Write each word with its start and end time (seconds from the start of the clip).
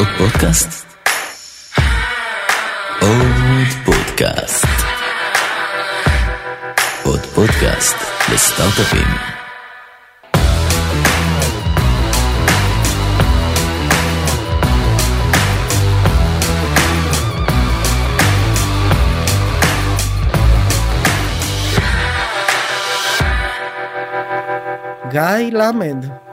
עוד 0.00 0.08
פודקאסט? 0.18 0.86
עוד 3.00 3.66
פודקאסט. 3.84 4.66
עוד 7.04 7.20
פודקאסט 7.20 7.96
לסטארט-אפים. 8.32 9.06
גיא 25.10 25.50
לכמן, 25.52 26.29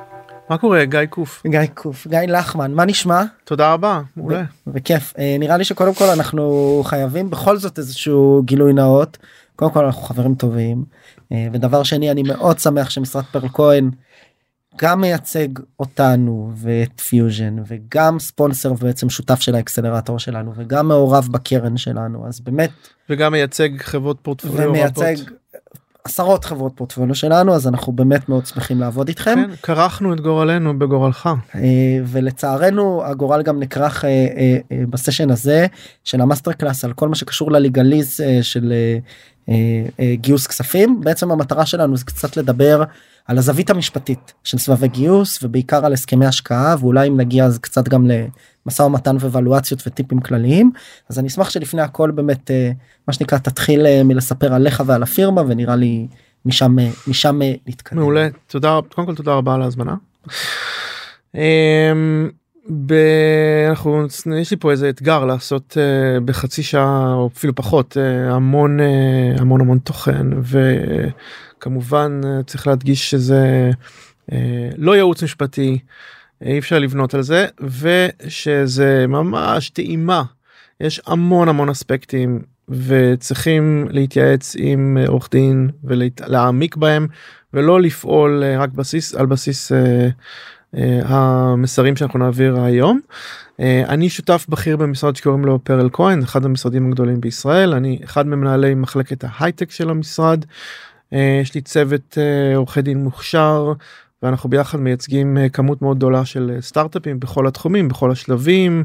מה 0.49 0.57
קורה 0.57 0.85
גיא 0.85 1.05
קוף 1.09 1.43
גיא 1.47 1.59
קוף, 1.73 2.07
גיא 2.07 2.19
לכמן, 2.19 2.73
מה 2.73 2.85
נשמע? 2.85 3.23
תודה 3.43 3.73
רבה 3.73 4.01
מעולה 4.15 4.43
בכיף. 4.67 5.13
אה, 5.17 5.35
נראה 5.39 5.57
לי 5.57 5.63
שקודם 5.63 5.93
כל 5.93 6.05
אנחנו 6.05 6.81
חייבים 6.85 7.29
בכל 7.29 7.57
זאת 7.57 7.77
איזשהו 7.77 8.41
גילוי 8.45 8.73
נאות. 8.73 9.17
קודם 9.55 9.71
כל 9.71 9.85
אנחנו 9.85 10.01
חברים 10.01 10.35
טובים. 10.35 10.85
אה, 11.31 11.47
ודבר 11.53 11.83
שני 11.83 12.11
אני 12.11 12.23
מאוד 12.23 12.59
שמח 12.59 12.89
שמשרד 12.89 13.23
פרל 13.23 13.49
כהן 13.49 13.89
גם 14.81 15.01
מייצג 15.01 15.47
אותנו 15.79 16.51
ואת 16.55 17.01
פיוז'ן 17.01 17.55
וגם 17.67 18.19
ספונסר 18.19 18.71
ובעצם 18.71 19.09
שותף 19.09 19.39
של 19.39 19.55
ה 19.55 19.61
accelerator 19.61 20.19
שלנו 20.19 20.53
וגם 20.55 20.87
מעורב 20.87 21.27
בקרן 21.31 21.77
שלנו 21.77 22.27
אז 22.27 22.39
באמת 22.39 22.69
וגם 23.09 23.31
מייצג 23.31 23.69
חברות 23.81 24.17
פורטפוליו 24.21 24.69
ומייצג 24.69 25.15
עשרות 26.07 26.45
חברות 26.45 26.71
פורטפוליו 26.75 27.15
שלנו 27.15 27.55
אז 27.55 27.67
אנחנו 27.67 27.93
באמת 27.93 28.29
מאוד 28.29 28.45
שמחים 28.45 28.79
לעבוד 28.79 29.07
איתכם. 29.07 29.35
כן, 29.35 29.55
כרכנו 29.63 30.13
את 30.13 30.19
גורלנו 30.21 30.79
בגורלך 30.79 31.29
אה, 31.55 31.61
ולצערנו 32.05 33.03
הגורל 33.05 33.41
גם 33.41 33.59
נכרך 33.59 34.05
אה, 34.05 34.09
אה, 34.09 34.83
ב 34.89 34.94
session 34.95 35.31
הזה 35.31 35.67
של 36.03 36.21
ה 36.21 36.26
master 36.26 36.51
class 36.51 36.85
על 36.85 36.93
כל 36.93 37.09
מה 37.09 37.15
שקשור 37.15 37.51
ל 37.51 37.59
legalese 37.59 38.19
של 38.41 38.73
גיוס 40.13 40.47
כספים 40.47 41.01
בעצם 41.03 41.31
המטרה 41.31 41.65
שלנו 41.65 41.97
זה 41.97 42.05
קצת 42.05 42.37
לדבר 42.37 42.83
על 43.27 43.37
הזווית 43.37 43.69
המשפטית 43.69 44.33
של 44.43 44.57
סבבי 44.57 44.87
גיוס 44.87 45.43
ובעיקר 45.43 45.85
על 45.85 45.93
הסכמי 45.93 46.25
השקעה 46.25 46.75
ואולי 46.79 47.07
אם 47.07 47.17
נגיע 47.17 47.45
אז 47.45 47.59
קצת 47.59 47.87
גם 47.87 48.07
למשא 48.65 48.81
ומתן 48.81 49.15
ו 49.19 49.25
valuations 49.25 49.83
וטיפים 49.87 50.19
כלליים 50.19 50.71
אז 51.09 51.19
אני 51.19 51.27
אשמח 51.27 51.49
שלפני 51.49 51.81
הכל 51.81 52.11
באמת 52.11 52.51
אה, 52.51 52.71
מה 53.07 53.13
שנקרא 53.13 53.37
תתחיל 53.37 53.85
אה, 53.85 54.03
מלספר 54.03 54.53
עליך 54.53 54.83
ועל 54.85 55.03
הפירמה 55.03 55.41
ונראה 55.47 55.75
לי 55.75 56.07
משם 56.45 56.79
אה, 56.79 56.89
משם 57.07 57.39
נתקדם. 57.67 57.99
מעולה 57.99 58.27
תודה 58.47 58.79
קודם 58.95 59.07
כל 59.07 59.15
תודה 59.15 59.33
רבה 59.33 59.55
על 59.55 59.61
ההזמנה. 59.61 59.95
ב... 62.69 62.93
אנחנו 63.69 64.07
יש 64.39 64.51
לי 64.51 64.57
פה 64.57 64.71
איזה 64.71 64.89
אתגר 64.89 65.25
לעשות 65.25 65.77
uh, 65.77 66.19
בחצי 66.19 66.63
שעה 66.63 67.13
או 67.13 67.29
אפילו 67.35 67.55
פחות 67.55 67.97
uh, 67.97 68.33
המון 68.33 68.79
uh, 68.79 69.41
המון 69.41 69.61
המון 69.61 69.79
תוכן 69.79 70.27
וכמובן 71.57 72.21
uh, 72.23 72.43
צריך 72.43 72.67
להדגיש 72.67 73.09
שזה 73.09 73.71
uh, 74.31 74.33
לא 74.77 74.95
ייעוץ 74.95 75.23
משפטי 75.23 75.79
אי 76.41 76.59
אפשר 76.59 76.79
לבנות 76.79 77.13
על 77.13 77.21
זה 77.21 77.47
ושזה 77.59 79.05
ממש 79.07 79.69
טעימה 79.69 80.23
יש 80.79 81.01
המון 81.05 81.49
המון 81.49 81.69
אספקטים 81.69 82.41
וצריכים 82.69 83.87
להתייעץ 83.91 84.55
עם 84.59 84.97
עורך 85.07 85.29
דין 85.31 85.69
ולהעמיק 85.83 86.75
בהם 86.75 87.07
ולא 87.53 87.81
לפעול 87.81 88.43
רק 88.57 88.69
בסיס 88.69 89.15
על 89.15 89.25
בסיס. 89.25 89.71
Uh, 89.71 89.75
uh, 89.75 90.56
המסרים 91.03 91.95
שאנחנו 91.95 92.19
נעביר 92.19 92.59
היום. 92.61 92.99
Uh, 93.57 93.59
אני 93.89 94.09
שותף 94.09 94.45
בכיר 94.49 94.77
במשרד 94.77 95.15
שקוראים 95.15 95.45
לו 95.45 95.59
פרל 95.63 95.89
כהן 95.93 96.23
אחד 96.23 96.45
המשרדים 96.45 96.87
הגדולים 96.87 97.21
בישראל 97.21 97.73
אני 97.73 97.99
אחד 98.03 98.27
ממנהלי 98.27 98.75
מחלקת 98.75 99.23
ההייטק 99.27 99.71
של 99.71 99.89
המשרד. 99.89 100.45
Uh, 101.13 101.17
יש 101.41 101.55
לי 101.55 101.61
צוות 101.61 102.17
עורכי 102.55 102.81
דין 102.81 103.03
מוכשר 103.03 103.73
ואנחנו 104.23 104.49
ביחד 104.49 104.79
מייצגים 104.79 105.37
כמות 105.53 105.81
מאוד 105.81 105.97
גדולה 105.97 106.25
של 106.25 106.57
סטארט-אפים 106.59 107.19
בכל 107.19 107.47
התחומים 107.47 107.87
בכל 107.87 108.11
השלבים. 108.11 108.83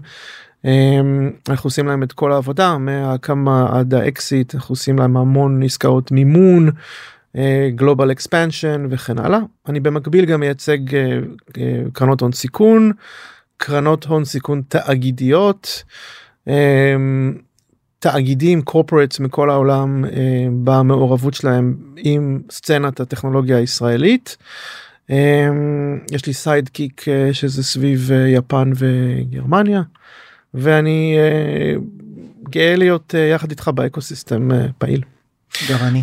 אנחנו 1.49 1.69
עושים 1.69 1.87
להם 1.87 2.03
את 2.03 2.13
כל 2.13 2.33
העבודה 2.33 2.79
מהקמה 2.79 3.79
עד 3.79 3.95
האקסיט 3.95 4.55
אנחנו 4.55 4.73
עושים 4.73 4.99
להם 4.99 5.17
המון 5.17 5.63
עסקאות 5.63 6.13
מימון. 6.13 6.71
global 7.75 8.09
uh, 8.09 8.13
expansion 8.13 8.87
וכן 8.91 9.19
הלאה 9.19 9.39
אני 9.69 9.81
במקביל 9.81 10.25
גם 10.25 10.41
מייצג 10.41 10.79
uh, 10.89 10.93
uh, 11.51 11.55
קרנות 11.93 12.21
הון 12.21 12.33
סיכון 12.33 12.93
קרנות 13.57 14.05
הון 14.05 14.25
סיכון 14.25 14.63
תאגידיות 14.69 15.85
um, 16.49 16.53
תאגידים 17.99 18.63
corporates 18.63 19.21
מכל 19.21 19.51
העולם 19.51 20.05
uh, 20.05 20.09
במעורבות 20.65 21.35
שלהם 21.35 21.77
עם 21.97 22.43
סצנת 22.51 23.01
הטכנולוגיה 23.01 23.57
הישראלית. 23.57 24.37
Um, 25.11 25.15
יש 26.13 26.27
לי 26.27 26.33
sidekick 26.33 27.05
שזה 27.33 27.65
סביב 27.65 28.11
uh, 28.11 28.39
יפן 28.39 28.71
וגרמניה 28.77 29.83
ואני 30.55 31.17
uh, 31.19 31.81
גאה 32.51 32.77
להיות 32.77 33.15
uh, 33.15 33.19
יחד 33.35 33.51
איתך 33.51 33.71
ב 33.75 33.82
ecosystem 33.82 34.51
uh, 34.51 34.55
פעיל. 34.79 35.03
גם 35.71 35.79
אני. 35.83 36.03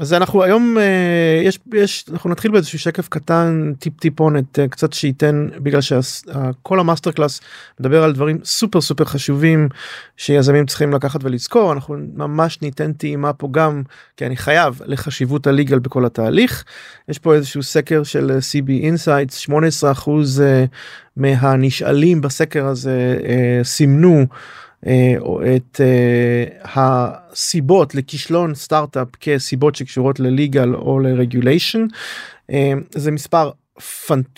אז 0.00 0.12
אנחנו 0.12 0.42
היום 0.42 0.76
uh, 0.76 1.46
יש 1.46 1.58
יש 1.74 2.04
אנחנו 2.12 2.30
נתחיל 2.30 2.50
באיזשהו 2.50 2.78
שקף 2.78 3.08
קטן 3.08 3.72
טיפ 3.78 4.00
טיפונת 4.00 4.58
uh, 4.58 4.68
קצת 4.68 4.92
שייתן 4.92 5.48
בגלל 5.56 5.80
שכל 5.80 6.80
ה 6.80 6.84
master 6.84 7.10
class 7.10 7.40
מדבר 7.80 8.04
על 8.04 8.12
דברים 8.12 8.38
super 8.44 8.80
super 8.80 9.04
חשובים 9.04 9.68
שיזמים 10.16 10.66
צריכים 10.66 10.92
לקחת 10.92 11.24
ולזכור 11.24 11.72
אנחנו 11.72 11.96
ממש 12.14 12.62
ניתן 12.62 12.92
טעימה 12.92 13.32
פה 13.32 13.48
גם 13.50 13.82
כי 14.16 14.26
אני 14.26 14.36
חייב 14.36 14.80
לחשיבות 14.86 15.46
ה 15.46 15.51
legal 15.51 15.78
בכל 15.78 16.04
התהליך 16.04 16.64
יש 17.08 17.18
פה 17.18 17.34
איזשהו 17.34 17.62
סקר 17.62 18.02
של 18.02 18.38
CB 18.38 18.70
Insights 18.70 19.36
18 19.36 19.92
אחוז 19.92 20.40
uh, 20.40 20.68
מהנשאלים 21.16 22.20
בסקר 22.20 22.66
הזה 22.66 23.18
סימנו. 23.62 24.26
או 25.20 25.40
את 25.56 25.80
הסיבות 26.64 27.94
לכישלון 27.94 28.54
סטארט-אפ 28.54 29.08
כסיבות 29.20 29.74
שקשורות 29.74 30.20
ל 30.20 30.29
legal 30.29 30.74
או 30.74 30.98
ל 30.98 31.06
regulation 31.06 31.86
זה 32.90 33.10
מספר 33.10 33.50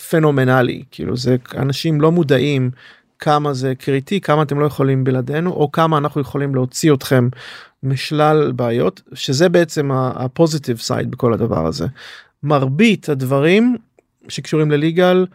פנומנלי 0.09 0.83
כאילו 0.91 1.17
זה 1.17 1.35
אנשים 1.57 2.01
לא 2.01 2.11
מודעים 2.11 2.71
כמה 3.19 3.53
זה 3.53 3.75
קריטי 3.75 4.21
כמה 4.21 4.41
אתם 4.41 4.59
לא 4.59 4.65
יכולים 4.65 5.03
בלעדינו 5.03 5.51
או 5.51 5.71
כמה 5.71 5.97
אנחנו 5.97 6.21
יכולים 6.21 6.55
להוציא 6.55 6.93
אתכם 6.93 7.29
משלל 7.83 8.51
בעיות 8.51 9.01
שזה 9.13 9.49
בעצם 9.49 9.91
הפוזיטיב 9.91 10.77
סייד 10.77 11.11
בכל 11.11 11.33
הדבר 11.33 11.65
הזה 11.65 11.87
מרבית 12.43 13.09
הדברים 13.09 13.77
שקשורים 14.27 14.71
לליגל. 14.71 15.25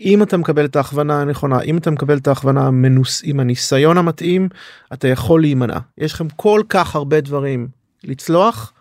אם 0.00 0.22
אתה 0.22 0.36
מקבל 0.36 0.64
את 0.64 0.76
ההכוונה 0.76 1.20
הנכונה 1.20 1.60
אם 1.60 1.78
אתה 1.78 1.90
מקבל 1.90 2.18
את 2.18 2.28
ההכוונה 2.28 2.66
המנוס 2.66 3.22
עם 3.24 3.40
הניסיון 3.40 3.98
המתאים 3.98 4.48
אתה 4.92 5.08
יכול 5.08 5.40
להימנע 5.40 5.78
יש 5.98 6.12
לכם 6.12 6.28
כל 6.28 6.62
כך 6.68 6.96
הרבה 6.96 7.20
דברים 7.20 7.68
לצלוח 8.04 8.72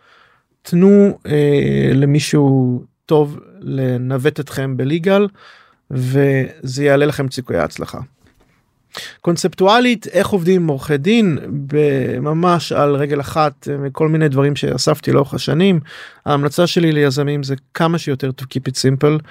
תנו 0.62 1.20
אה, 1.26 1.92
למישהו 1.94 2.82
טוב 3.06 3.40
לנווט 3.60 4.40
אתכם 4.40 4.78
בליגל 4.78 5.28
וזה 5.92 6.84
יעלה 6.86 7.06
לכם 7.06 7.26
את 7.26 7.34
סיכויי 7.34 7.60
ההצלחה. 7.60 8.00
קונספטואלית 9.22 10.08
איך 10.08 10.28
עובדים 10.28 10.62
עם 10.62 10.68
עורכי 10.68 10.98
דין 10.98 11.38
ממש 12.22 12.72
על 12.72 12.96
רגל 12.96 13.20
אחת 13.20 13.68
כל 13.92 14.08
מיני 14.08 14.30
דברים 14.30 14.56
שאספתי 14.56 15.12
לאורך 15.12 15.34
השנים 15.34 15.80
ההמלצה 16.26 16.68
שלי 16.68 16.92
ליזמים 16.92 17.44
זה 17.44 17.56
כמה 17.74 17.98
שיותר 17.98 18.32
to 18.42 18.44
keep 18.44 18.72
it 18.72 18.76
simple. 18.76 19.24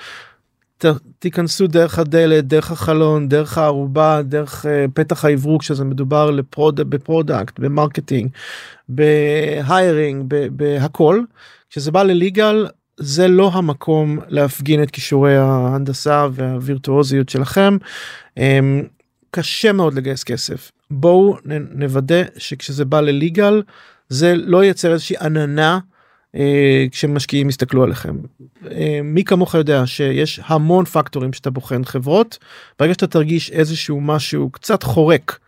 תיכנסו 1.18 1.66
דרך 1.66 1.98
הדלת 1.98 2.44
דרך 2.44 2.70
החלון 2.70 3.28
דרך 3.28 3.58
הארובה 3.58 4.22
דרך 4.22 4.64
uh, 4.64 4.90
פתח 4.94 5.24
האוורור 5.24 5.62
שזה 5.62 5.84
מדובר 5.84 6.30
לפרוד, 6.30 6.80
בפרודקט 6.80 7.58
במרקטינג 7.58 8.30
בהיירינג 8.88 10.34
בהכל 10.52 11.20
כשזה 11.70 11.92
בא 11.92 12.02
לליגל 12.02 12.66
זה 12.96 13.28
לא 13.28 13.50
המקום 13.52 14.18
להפגין 14.28 14.82
את 14.82 14.90
כישורי 14.90 15.36
ההנדסה 15.36 16.26
והווירטואוזיות 16.32 17.28
שלכם 17.28 17.76
um, 18.38 18.42
קשה 19.30 19.72
מאוד 19.72 19.94
לגייס 19.94 20.24
כסף 20.24 20.70
בואו 20.90 21.36
נוודא 21.74 22.22
שכשזה 22.36 22.84
בא 22.84 23.00
לליגל 23.00 23.62
זה 24.08 24.34
לא 24.36 24.64
ייצר 24.64 24.92
איזושהי 24.92 25.16
עננה. 25.20 25.78
אה, 26.36 26.86
כשמשקיעים 26.90 27.48
יסתכלו 27.48 27.82
עליכם. 27.82 28.16
אה, 28.70 29.00
מי 29.04 29.24
כמוך 29.24 29.54
יודע 29.54 29.86
שיש 29.86 30.40
המון 30.44 30.84
פקטורים 30.84 31.32
שאתה 31.32 31.50
בוחן 31.50 31.84
חברות 31.84 32.38
ברגע 32.78 32.92
שאתה 32.94 33.06
תרגיש 33.06 33.50
איזשהו 33.50 34.00
משהו 34.00 34.50
קצת 34.50 34.82
חורק 34.82 35.38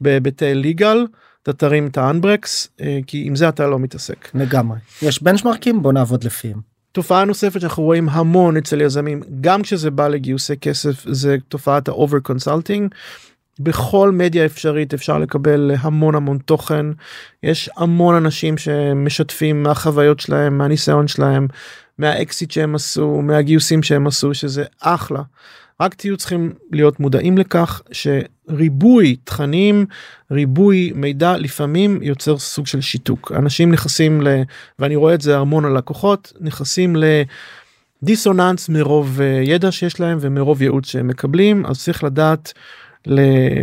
בהיבטי 0.00 0.54
ליגל 0.54 1.06
אתה 1.42 1.52
תרים 1.52 1.86
את 1.86 1.98
האמברקס 1.98 2.68
אה, 2.80 2.98
כי 3.06 3.24
עם 3.26 3.36
זה 3.36 3.48
אתה 3.48 3.66
לא 3.66 3.78
מתעסק. 3.78 4.28
לגמרי 4.34 4.78
יש 5.02 5.22
בנצ'מרקים 5.22 5.82
בוא 5.82 5.92
נעבוד 5.92 6.24
לפיהם. 6.24 6.72
תופעה 6.92 7.24
נוספת 7.24 7.60
שאנחנו 7.60 7.82
רואים 7.82 8.08
המון 8.08 8.56
אצל 8.56 8.80
יזמים 8.80 9.22
גם 9.40 9.62
כשזה 9.62 9.90
בא 9.90 10.08
לגיוסי 10.08 10.56
כסף 10.56 11.04
זה 11.06 11.36
תופעת 11.48 11.88
ה 11.88 11.94
over 11.94 12.20
consulting. 12.20 12.94
בכל 13.60 14.10
מדיה 14.10 14.44
אפשרית 14.44 14.94
אפשר 14.94 15.18
לקבל 15.18 15.70
המון 15.78 16.14
המון 16.14 16.38
תוכן 16.38 16.86
יש 17.42 17.70
המון 17.76 18.14
אנשים 18.14 18.58
שמשתפים 18.58 19.62
מהחוויות 19.62 20.20
שלהם 20.20 20.58
מהניסיון 20.58 21.08
שלהם 21.08 21.46
מהאקסיט 21.98 22.50
שהם 22.50 22.74
עשו 22.74 23.22
מהגיוסים 23.22 23.82
שהם 23.82 24.06
עשו 24.06 24.34
שזה 24.34 24.64
אחלה. 24.80 25.22
רק 25.80 25.94
תהיו 25.94 26.16
צריכים 26.16 26.52
להיות 26.72 27.00
מודעים 27.00 27.38
לכך 27.38 27.82
שריבוי 27.92 29.16
תכנים 29.24 29.86
ריבוי 30.30 30.92
מידע 30.94 31.36
לפעמים 31.36 31.98
יוצר 32.02 32.38
סוג 32.38 32.66
של 32.66 32.80
שיתוק 32.80 33.32
אנשים 33.34 33.72
נכנסים 33.72 34.22
ל... 34.22 34.42
ואני 34.78 34.96
רואה 34.96 35.14
את 35.14 35.20
זה 35.20 35.38
המון 35.38 35.64
הלקוחות 35.64 36.32
נכנסים 36.40 36.96
ל... 36.96 37.04
דיסוננס 38.02 38.68
מרוב 38.68 39.20
אה, 39.20 39.26
ידע 39.44 39.72
שיש 39.72 40.00
להם 40.00 40.18
ומרוב 40.20 40.62
ייעוץ 40.62 40.86
שהם 40.86 41.08
מקבלים 41.08 41.66
אז 41.66 41.82
צריך 41.84 42.04
לדעת. 42.04 42.52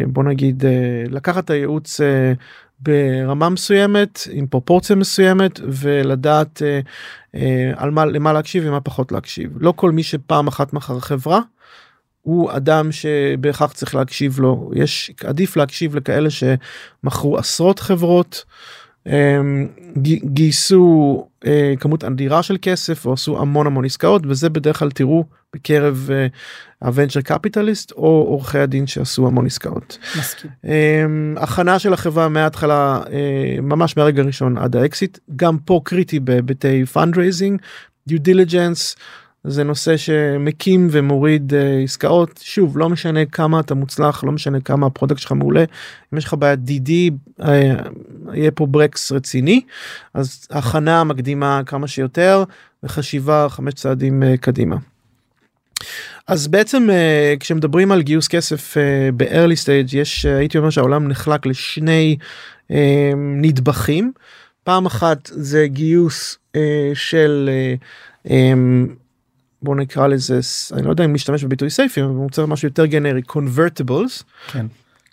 בוא 0.07 0.23
נגיד 0.23 0.65
אה, 0.65 1.03
לקחת 1.09 1.45
את 1.45 1.49
הייעוץ 1.49 2.01
אה, 2.01 2.33
ברמה 2.79 3.49
מסוימת 3.49 4.19
עם 4.31 4.47
פרופורציה 4.47 4.95
מסוימת 4.95 5.59
ולדעת 5.63 6.61
על 7.75 7.91
מה 7.91 8.05
למה 8.05 8.33
להקשיב 8.33 8.63
ומה 8.67 8.81
פחות 8.81 9.11
להקשיב. 9.11 9.51
לא 9.59 9.73
כל 9.75 9.91
מי 9.91 10.03
שפעם 10.03 10.47
אחת 10.47 10.73
מכר 10.73 10.99
חברה 10.99 11.39
הוא 12.21 12.51
אדם 12.51 12.91
שבהכרח 12.91 13.73
צריך 13.73 13.95
להקשיב 13.95 14.39
לו. 14.39 14.71
יש 14.75 15.11
עדיף 15.23 15.57
להקשיב 15.57 15.95
לכאלה 15.95 16.29
שמכרו 16.29 17.37
עשרות 17.37 17.79
חברות 17.79 18.45
גייסו 20.23 21.27
אה, 21.45 21.73
כמות 21.79 22.03
אדירה 22.03 22.43
של 22.43 22.57
כסף 22.61 23.05
או 23.05 23.13
עשו 23.13 23.41
המון 23.41 23.67
המון 23.67 23.85
עסקאות 23.85 24.21
וזה 24.25 24.49
בדרך 24.49 24.79
כלל 24.79 24.91
תראו 24.91 25.25
בקרב 25.53 26.09
ה 26.79 26.85
venture 26.85 27.21
capitalist 27.21 27.91
או 27.91 28.25
עורכי 28.29 28.59
הדין 28.59 28.87
שעשו 28.87 29.27
המון 29.27 29.45
עסקאות. 29.45 29.97
מסכים. 30.19 30.51
הכנה 31.37 31.79
של 31.79 31.93
החברה 31.93 32.29
מההתחלה 32.29 33.01
אה, 33.11 33.61
ממש 33.61 33.97
מהרגע 33.97 34.21
הראשון 34.21 34.57
עד 34.57 34.75
האקסיט 34.75 35.19
גם 35.35 35.57
פה 35.57 35.81
קריטי 35.83 36.19
בהיבטי 36.19 36.85
fundraising 36.85 37.61
due 38.07 38.19
diligence 38.19 38.95
זה 39.43 39.63
נושא 39.63 39.97
שמקים 39.97 40.87
ומוריד 40.91 41.53
uh, 41.53 41.83
עסקאות. 41.83 42.39
שוב 42.43 42.77
לא 42.77 42.89
משנה 42.89 43.25
כמה 43.25 43.59
אתה 43.59 43.75
מוצלח 43.75 44.23
לא 44.23 44.31
משנה 44.31 44.59
כמה 44.59 44.87
ה 44.87 44.91
product 44.91 45.19
שלך 45.19 45.31
מעולה 45.31 45.63
אם 46.13 46.17
יש 46.17 46.25
לך 46.25 46.33
בעיית 46.33 46.59
DD 46.67 46.89
uh, 47.41 47.45
יהיה 48.33 48.51
פה 48.51 48.65
ברקס 48.65 49.11
רציני. 49.11 49.61
אז 50.13 50.47
הכנה 50.51 51.03
מקדימה 51.03 51.61
כמה 51.65 51.87
שיותר 51.87 52.43
וחשיבה 52.83 53.47
חמש 53.49 53.73
צעדים 53.73 54.23
uh, 54.23 54.37
קדימה. 54.37 54.75
אז 56.27 56.47
בעצם 56.47 56.87
uh, 56.89 57.39
כשמדברים 57.39 57.91
על 57.91 58.01
גיוס 58.01 58.27
כסף 58.27 58.77
uh, 58.77 58.79
ב-early 59.17 59.65
stage 59.65 59.97
יש 59.97 60.25
uh, 60.25 60.29
הייתי 60.29 60.57
אומר 60.57 60.69
שהעולם 60.69 61.07
נחלק 61.07 61.45
לשני 61.45 62.17
uh, 62.71 62.75
נדבכים. 63.17 64.11
פעם 64.63 64.85
אחת 64.85 65.29
זה 65.33 65.67
גיוס 65.67 66.37
uh, 66.57 66.59
של 66.93 67.49
uh, 68.25 68.27
um, 68.27 68.31
בוא 69.61 69.75
נקרא 69.75 70.07
לזה 70.07 70.39
אני 70.73 70.85
לא 70.85 70.89
יודע 70.89 71.05
אם 71.05 71.11
להשתמש 71.11 71.43
בביטוי 71.43 71.69
סייפים 71.69 72.05
אבל 72.05 72.13
מוצר 72.13 72.45
משהו 72.45 72.67
יותר 72.67 72.85
גנרי 72.85 73.21
convertibles. 73.31 74.23
כן. 74.51 74.65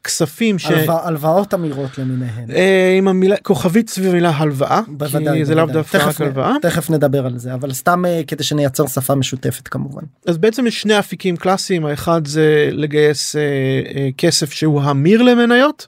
כספים 0.07 0.59
ש... 0.59 0.67
הלוואות 0.89 1.55
אמירות 1.55 1.99
למיניהן. 1.99 2.51
אה, 2.51 2.95
עם 2.99 3.09
המילה 3.09 3.37
כוכבית 3.37 3.91
סביב 3.91 4.11
המילה 4.11 4.31
הלוואה. 4.31 4.81
בוודאי. 4.89 5.45
זה 5.45 5.55
לאו 5.55 5.67
דווקא 5.67 6.09
רק 6.09 6.21
הלוואה. 6.21 6.55
תכף 6.63 6.91
נדבר 6.91 7.27
על 7.27 7.39
זה 7.39 7.55
אבל 7.55 7.73
סתם 7.73 8.05
אה, 8.05 8.21
כדי 8.27 8.45
שנייצר 8.45 8.87
שפה 8.87 9.15
משותפת 9.15 9.69
כמובן. 9.69 10.03
אז 10.27 10.39
בעצם 10.39 10.67
יש 10.67 10.81
שני 10.81 10.99
אפיקים 10.99 11.37
קלאסיים 11.37 11.87
האחד 11.87 12.27
זה 12.27 12.69
לגייס 12.73 13.37
אה, 13.37 13.43
אה, 13.95 14.09
כסף 14.19 14.53
שהוא 14.53 14.83
המיר 14.83 15.23
למניות. 15.23 15.87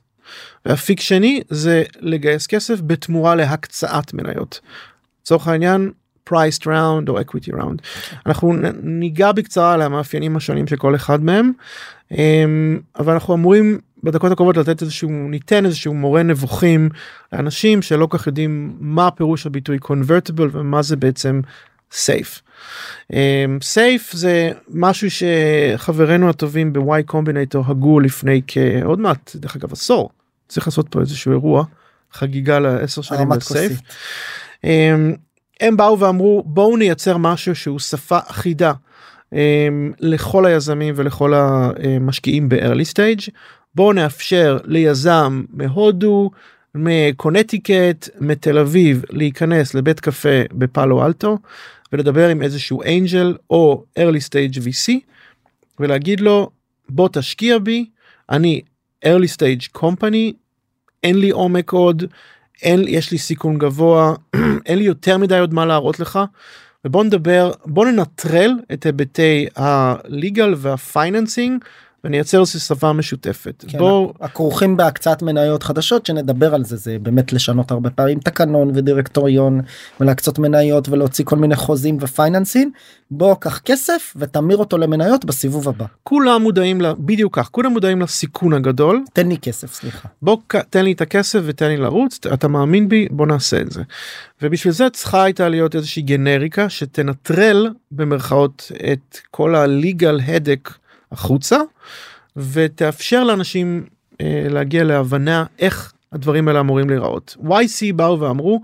ואפיק 0.67 1.01
שני 1.01 1.41
זה 1.51 1.83
לגייס 2.01 2.47
כסף 2.47 2.81
בתמורה 2.87 3.35
להקצאת 3.35 4.15
מניות. 4.15 4.61
לצורך 5.23 5.49
העניין 5.49 5.91
priced 6.29 6.63
round 6.63 7.09
או 7.09 7.21
equity 7.21 7.53
round. 7.53 7.83
אנחנו 8.27 8.53
ניגע 8.83 9.33
בקצרה 9.33 9.75
על 9.75 9.83
המאפיינים 9.83 10.37
השונים 10.37 10.67
של 10.67 10.77
כל 10.77 10.95
אחד 10.95 11.25
מהם 11.25 11.53
אמ, 12.11 12.81
אבל 12.99 13.13
אנחנו 13.13 13.35
אמורים 13.35 13.79
בדקות 14.03 14.33
הקרובות 14.33 14.57
לתת 14.57 14.83
איזשהו 14.83 15.11
ניתן 15.11 15.67
איזשהו 15.67 15.95
מורה 15.95 16.23
נבוכים 16.23 16.89
לאנשים 17.33 17.83
שלא 17.83 18.09
כך 18.11 18.27
יודעים 18.27 18.77
מה 18.81 19.11
פירוש 19.11 19.47
הביטוי 19.47 19.79
convertible 19.85 20.49
ומה 20.53 20.83
זה 20.83 20.97
בעצם 20.97 21.41
safe. 21.93 22.41
סייף 23.63 24.11
אמ, 24.15 24.19
זה 24.19 24.51
משהו 24.69 25.09
שחברינו 25.11 26.31
הטובים 26.31 26.73
בוואי 26.73 27.03
קומבינטור 27.03 27.65
הגו 27.69 28.01
לפני 28.01 28.43
כעוד 28.47 29.01
מעט 29.01 29.37
דרך 29.37 29.57
אגב 29.57 29.73
עשור 29.73 30.11
צריך 30.49 30.67
לעשות 30.67 30.89
פה 30.89 31.01
איזשהו 31.01 31.33
אירוע 31.33 31.65
חגיגה 32.13 32.59
לעשר 32.59 33.03
שנים 33.03 33.29
בסייף. 33.29 33.73
הם 35.61 35.77
באו 35.77 35.99
ואמרו 35.99 36.43
בואו 36.47 36.77
נייצר 36.77 37.17
משהו 37.17 37.55
שהוא 37.55 37.79
שפה 37.79 38.19
אחידה 38.27 38.73
um, 39.35 39.37
לכל 40.01 40.47
היזמים 40.47 40.95
ולכל 40.97 41.35
המשקיעים 41.35 42.49
ב-early 42.49 42.93
stage. 42.95 43.31
בואו 43.75 43.93
נאפשר 43.93 44.59
ליזם 44.65 45.43
מהודו 45.53 46.31
מקונטיקט 46.75 48.09
מתל 48.21 48.59
אביב 48.59 49.05
להיכנס 49.11 49.75
לבית 49.75 50.01
קפה 50.01 50.43
בפאלו 50.53 51.07
אלטו 51.07 51.39
ולדבר 51.93 52.29
עם 52.29 52.43
איזשהו 52.43 52.83
angel 52.83 53.35
או 53.51 53.85
early 53.99 54.29
stage 54.29 54.59
VC 54.59 54.93
ולהגיד 55.81 56.21
לו 56.21 56.51
בוא 56.89 57.09
תשקיע 57.13 57.59
בי 57.59 57.87
אני 58.31 58.61
early 59.05 59.37
stage 59.37 59.79
company 59.79 60.33
אין 61.03 61.19
לי 61.19 61.31
עומק 61.31 61.71
עוד 61.71 62.05
אין 62.63 62.85
יש 62.89 63.11
לי 63.11 63.19
סיכון 63.19 63.59
גבוה 63.59 64.15
אין 64.67 64.79
לי 64.79 64.85
יותר 64.85 65.19
מדי 65.19 65.39
עוד 65.39 65.55
מה 65.55 65.67
להראות 65.67 66.01
לך. 66.01 66.19
ובוא 66.85 67.05
נדבר 67.05 67.53
בוא 67.67 67.87
ננטרל 67.87 68.53
את 68.73 68.87
היבטי 68.87 69.47
ה 69.56 69.73
legal 69.73 70.55
וה 70.56 70.76
financing 70.76 71.65
ונייצר 72.09 72.45
שפה 72.45 72.93
משותפת. 72.93 73.65
כן, 73.69 73.79
בוא 73.79 74.13
הכרוכים 74.21 74.77
בהקצאת 74.77 75.23
מניות 75.23 75.63
חדשות 75.63 76.07
שנדבר 76.07 76.55
על 76.55 76.65
זה 76.65 76.77
זה 76.77 76.97
באמת 77.03 77.33
לשנות 77.33 77.71
הרבה 77.71 77.91
פעמים 77.91 78.19
תקנון 78.19 78.71
ודירקטוריון 78.75 79.61
ולהקצות 80.01 80.39
מניות 80.39 80.89
ולהוציא 80.89 81.25
כל 81.25 81.37
מיני 81.37 81.57
חוזים 81.57 81.99
ופייננסים 82.01 82.73
בוא 83.11 83.35
קח 83.35 83.59
כסף 83.59 84.15
ותמיר 84.17 84.57
אותו 84.57 84.79
למניות 84.79 85.25
בסיבוב 85.25 85.69
הבא. 85.69 85.85
כולם 86.03 86.43
מודעים 86.43 86.81
לה 86.81 86.95
בדיוק 86.95 87.39
כך 87.39 87.49
כולם 87.51 87.73
מודעים 87.73 88.01
לסיכון 88.01 88.53
הגדול 88.53 89.05
תן 89.12 89.29
לי 89.29 89.38
כסף 89.38 89.75
סליחה 89.75 90.09
בוא 90.23 90.37
תן 90.71 90.85
לי 90.85 90.93
את 90.93 91.00
הכסף 91.00 91.41
ותן 91.45 91.69
לי 91.69 91.77
לרוץ 91.77 92.19
אתה 92.35 92.49
מאמין 92.49 92.88
בי 92.88 93.09
בוא 93.11 93.27
נעשה 93.27 93.61
את 93.61 93.71
זה. 93.71 93.83
ובשביל 94.43 94.73
זה 94.73 94.91
צריכה 94.91 95.25
הייתה 95.25 95.49
להיות 95.49 95.75
איזושהי 95.75 96.03
גנריקה 96.03 96.69
שתנטרל 96.69 97.71
במרכאות 97.91 98.73
את 98.93 99.19
כל 99.31 99.55
הליגל 99.55 100.21
הדק. 100.27 100.71
החוצה 101.12 101.59
ותאפשר 102.37 103.25
לאנשים 103.25 103.85
אה, 104.21 104.47
להגיע 104.50 104.85
להבנה 104.85 105.45
איך 105.59 105.93
הדברים 106.12 106.49
האלה 106.49 106.61
אמורים 106.61 106.91
להיראות. 106.91 107.37
YC 107.45 107.93
באו 107.97 108.21
ואמרו 108.21 108.62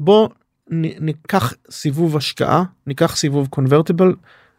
בוא 0.00 0.28
ניקח 0.70 1.54
סיבוב 1.70 2.16
השקעה 2.16 2.64
ניקח 2.86 3.16
סיבוב 3.16 3.48
קונברטיבל 3.50 4.14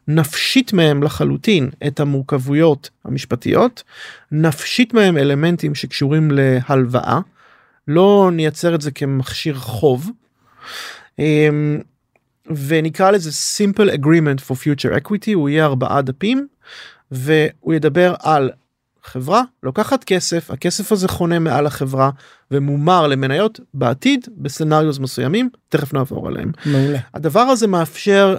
נפשית 0.08 0.74
מהם 0.74 1.04
לחלוטין 1.04 1.70
את 1.88 2.00
המורכבויות 2.00 2.90
המשפטיות 3.06 3.84
נפשית 4.32 4.94
מהם 4.94 5.18
אלמנטים 5.18 5.76
שקשורים 5.76 6.32
להלוואה 6.32 7.20
לא 7.88 8.30
נייצר 8.34 8.76
את 8.76 8.82
זה 8.82 8.92
כמכשיר 8.92 9.56
חוב. 9.56 10.12
אמ, 11.20 11.80
ונקרא 12.68 13.12
לזה 13.12 13.30
simple 13.30 13.90
agreement 13.94 14.50
for 14.50 14.54
future 14.54 15.04
equity 15.04 15.34
הוא 15.34 15.50
יהיה 15.50 15.66
ארבעה 15.66 16.02
דפים 16.02 16.48
והוא 17.12 17.74
ידבר 17.74 18.14
על 18.20 18.50
חברה 19.08 19.44
לוקחת 19.64 20.04
כסף 20.04 20.52
הכסף 20.52 20.92
הזה 20.92 21.08
חונה 21.08 21.40
מעל 21.40 21.66
החברה 21.66 22.10
ומומר 22.52 23.08
למניות 23.08 23.60
בעתיד 23.74 24.28
ב 24.38 24.44
scenarios 24.44 25.00
מסוימים 25.00 25.50
תכף 25.70 25.94
נעבור 25.94 26.28
עליהם. 26.28 26.52
מעולה. 26.66 27.00
הדבר 27.14 27.40
הזה 27.40 27.68
מאפשר 27.68 28.38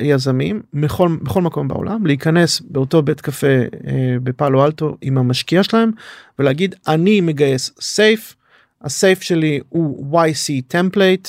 ליזמים 0.00 0.62
בכל, 0.74 1.16
בכל 1.22 1.42
מקום 1.42 1.68
בעולם 1.68 2.06
להיכנס 2.06 2.62
באותו 2.64 3.02
בית 3.02 3.20
קפה 3.20 3.46
אה, 3.46 4.16
בפאלו 4.22 4.64
אלטו 4.64 4.96
עם 5.02 5.18
המשקיע 5.18 5.62
שלהם 5.62 5.90
ולהגיד 6.38 6.74
אני 6.88 7.20
מגייס 7.20 7.70
SAFE 7.80 8.34
ה 8.82 8.90
SAFE 8.90 9.22
שלי 9.22 9.60
הוא 9.68 10.20
YC 10.20 10.62
template 10.68 11.28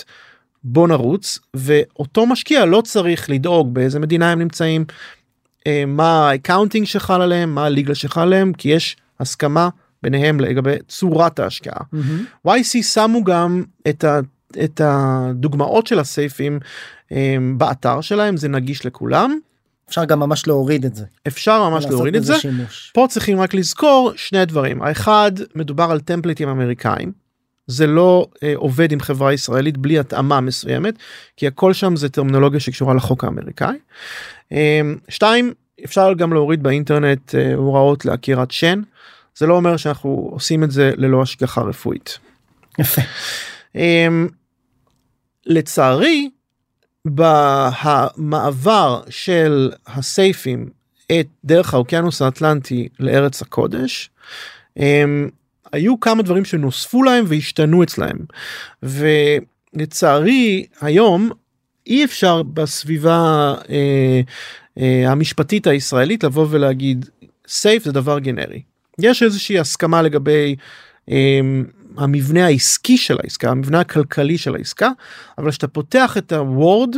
בוא 0.63 0.87
נרוץ 0.87 1.39
ואותו 1.53 2.25
משקיע 2.25 2.65
לא 2.65 2.81
צריך 2.85 3.29
לדאוג 3.29 3.73
באיזה 3.73 3.99
מדינה 3.99 4.31
הם 4.31 4.39
נמצאים 4.39 4.85
מה 5.87 6.29
ה 6.29 6.35
accounting 6.35 6.85
שחל 6.87 7.21
עליהם 7.21 7.55
מה 7.55 7.65
ה 7.65 7.70
legal 7.70 7.93
שחל 7.93 8.21
עליהם 8.21 8.53
כי 8.53 8.69
יש 8.69 8.97
הסכמה 9.19 9.69
ביניהם 10.03 10.39
לגבי 10.39 10.75
צורת 10.87 11.39
ההשקעה. 11.39 11.81
Mm-hmm. 11.93 12.47
YC 12.47 12.83
שמו 12.83 13.23
גם 13.23 13.63
את, 13.89 14.03
ה, 14.03 14.19
את 14.63 14.81
הדוגמאות 14.83 15.87
של 15.87 15.99
הסייפים 15.99 16.59
um, 17.09 17.13
באתר 17.57 18.01
שלהם 18.01 18.37
זה 18.37 18.49
נגיש 18.49 18.85
לכולם. 18.85 19.39
אפשר 19.89 20.05
גם 20.05 20.19
ממש 20.19 20.47
להוריד 20.47 20.85
את 20.85 20.95
זה. 20.95 21.05
אפשר 21.27 21.69
ממש 21.69 21.85
להוריד 21.85 22.15
את 22.15 22.23
זה. 22.23 22.39
שימוש. 22.39 22.91
פה 22.93 23.05
צריכים 23.09 23.39
רק 23.39 23.53
לזכור 23.53 24.11
שני 24.15 24.45
דברים 24.45 24.81
האחד 24.81 25.31
מדובר 25.55 25.91
על 25.91 25.99
טמפליטים 25.99 26.49
אמריקאים. 26.49 27.11
זה 27.71 27.87
לא 27.87 28.27
אה, 28.43 28.53
עובד 28.55 28.91
עם 28.91 28.99
חברה 28.99 29.33
ישראלית 29.33 29.77
בלי 29.77 29.99
התאמה 29.99 30.41
מסוימת 30.41 30.93
כי 31.37 31.47
הכל 31.47 31.73
שם 31.73 31.95
זה 31.95 32.09
טרמינולוגיה 32.09 32.59
שקשורה 32.59 32.93
לחוק 32.93 33.23
האמריקאי. 33.23 33.77
אה, 34.51 34.81
שתיים 35.09 35.53
אפשר 35.85 36.13
גם 36.13 36.33
להוריד 36.33 36.63
באינטרנט 36.63 37.35
אה, 37.35 37.53
הוראות 37.53 38.05
לעקירת 38.05 38.51
שן. 38.51 38.81
זה 39.35 39.47
לא 39.47 39.55
אומר 39.55 39.77
שאנחנו 39.77 40.29
עושים 40.31 40.63
את 40.63 40.71
זה 40.71 40.91
ללא 40.97 41.21
השגחה 41.21 41.61
רפואית. 41.61 42.17
יפה. 42.79 43.01
אמ, 43.75 44.27
לצערי 45.45 46.29
במעבר 47.05 49.01
של 49.09 49.71
הסייפים 49.87 50.69
את 51.11 51.27
דרך 51.45 51.73
האוקיינוס 51.73 52.21
האטלנטי 52.21 52.89
לארץ 52.99 53.41
הקודש 53.41 54.09
הם, 54.75 55.29
היו 55.71 55.99
כמה 55.99 56.23
דברים 56.23 56.45
שנוספו 56.45 57.03
להם 57.03 57.25
והשתנו 57.27 57.83
אצלהם. 57.83 58.17
ולצערי 58.83 60.65
היום 60.81 61.29
אי 61.87 62.03
אפשר 62.03 62.43
בסביבה 62.43 63.53
אה, 63.69 64.21
אה, 64.77 65.11
המשפטית 65.11 65.67
הישראלית 65.67 66.23
לבוא 66.23 66.47
ולהגיד 66.49 67.05
סייף 67.47 67.83
זה 67.83 67.91
דבר 67.91 68.19
גנרי. 68.19 68.61
יש 68.99 69.23
איזושהי 69.23 69.59
הסכמה 69.59 70.01
לגבי 70.01 70.55
אה, 71.09 71.39
המבנה 71.97 72.45
העסקי 72.45 72.97
של 72.97 73.17
העסקה 73.23 73.49
המבנה 73.49 73.79
הכלכלי 73.79 74.37
של 74.37 74.55
העסקה 74.55 74.89
אבל 75.37 75.51
כשאתה 75.51 75.67
פותח 75.67 76.17
את 76.17 76.31
הוורד 76.31 76.95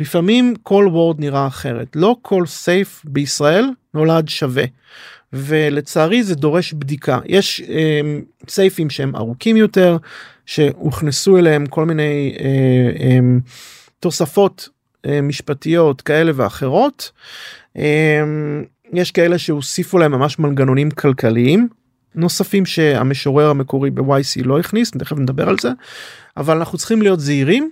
לפעמים 0.00 0.54
כל 0.62 0.88
וורד 0.90 1.20
נראה 1.20 1.46
אחרת. 1.46 1.96
לא 1.96 2.16
כל 2.22 2.46
סייף 2.46 3.02
בישראל 3.04 3.70
נולד 3.96 4.28
שווה. 4.28 4.64
ולצערי 5.32 6.22
זה 6.22 6.34
דורש 6.34 6.72
בדיקה 6.72 7.18
יש 7.26 7.60
אה, 7.68 8.00
סייפים 8.48 8.90
שהם 8.90 9.16
ארוכים 9.16 9.56
יותר 9.56 9.96
שהוכנסו 10.46 11.38
אליהם 11.38 11.66
כל 11.66 11.84
מיני 11.84 12.36
אה, 12.40 12.46
אה, 13.04 13.18
תוספות 14.00 14.68
אה, 15.06 15.20
משפטיות 15.20 16.00
כאלה 16.00 16.32
ואחרות. 16.34 17.10
אה, 17.76 18.22
יש 18.92 19.10
כאלה 19.10 19.38
שהוסיפו 19.38 19.98
להם 19.98 20.12
ממש 20.12 20.38
מנגנונים 20.38 20.90
כלכליים 20.90 21.68
נוספים 22.14 22.66
שהמשורר 22.66 23.50
המקורי 23.50 23.90
ב-YC 23.90 24.44
לא 24.44 24.58
הכניס 24.58 24.90
תכף 24.90 25.16
נדבר 25.16 25.48
על 25.48 25.56
זה 25.60 25.70
אבל 26.36 26.56
אנחנו 26.56 26.78
צריכים 26.78 27.02
להיות 27.02 27.20
זהירים. 27.20 27.70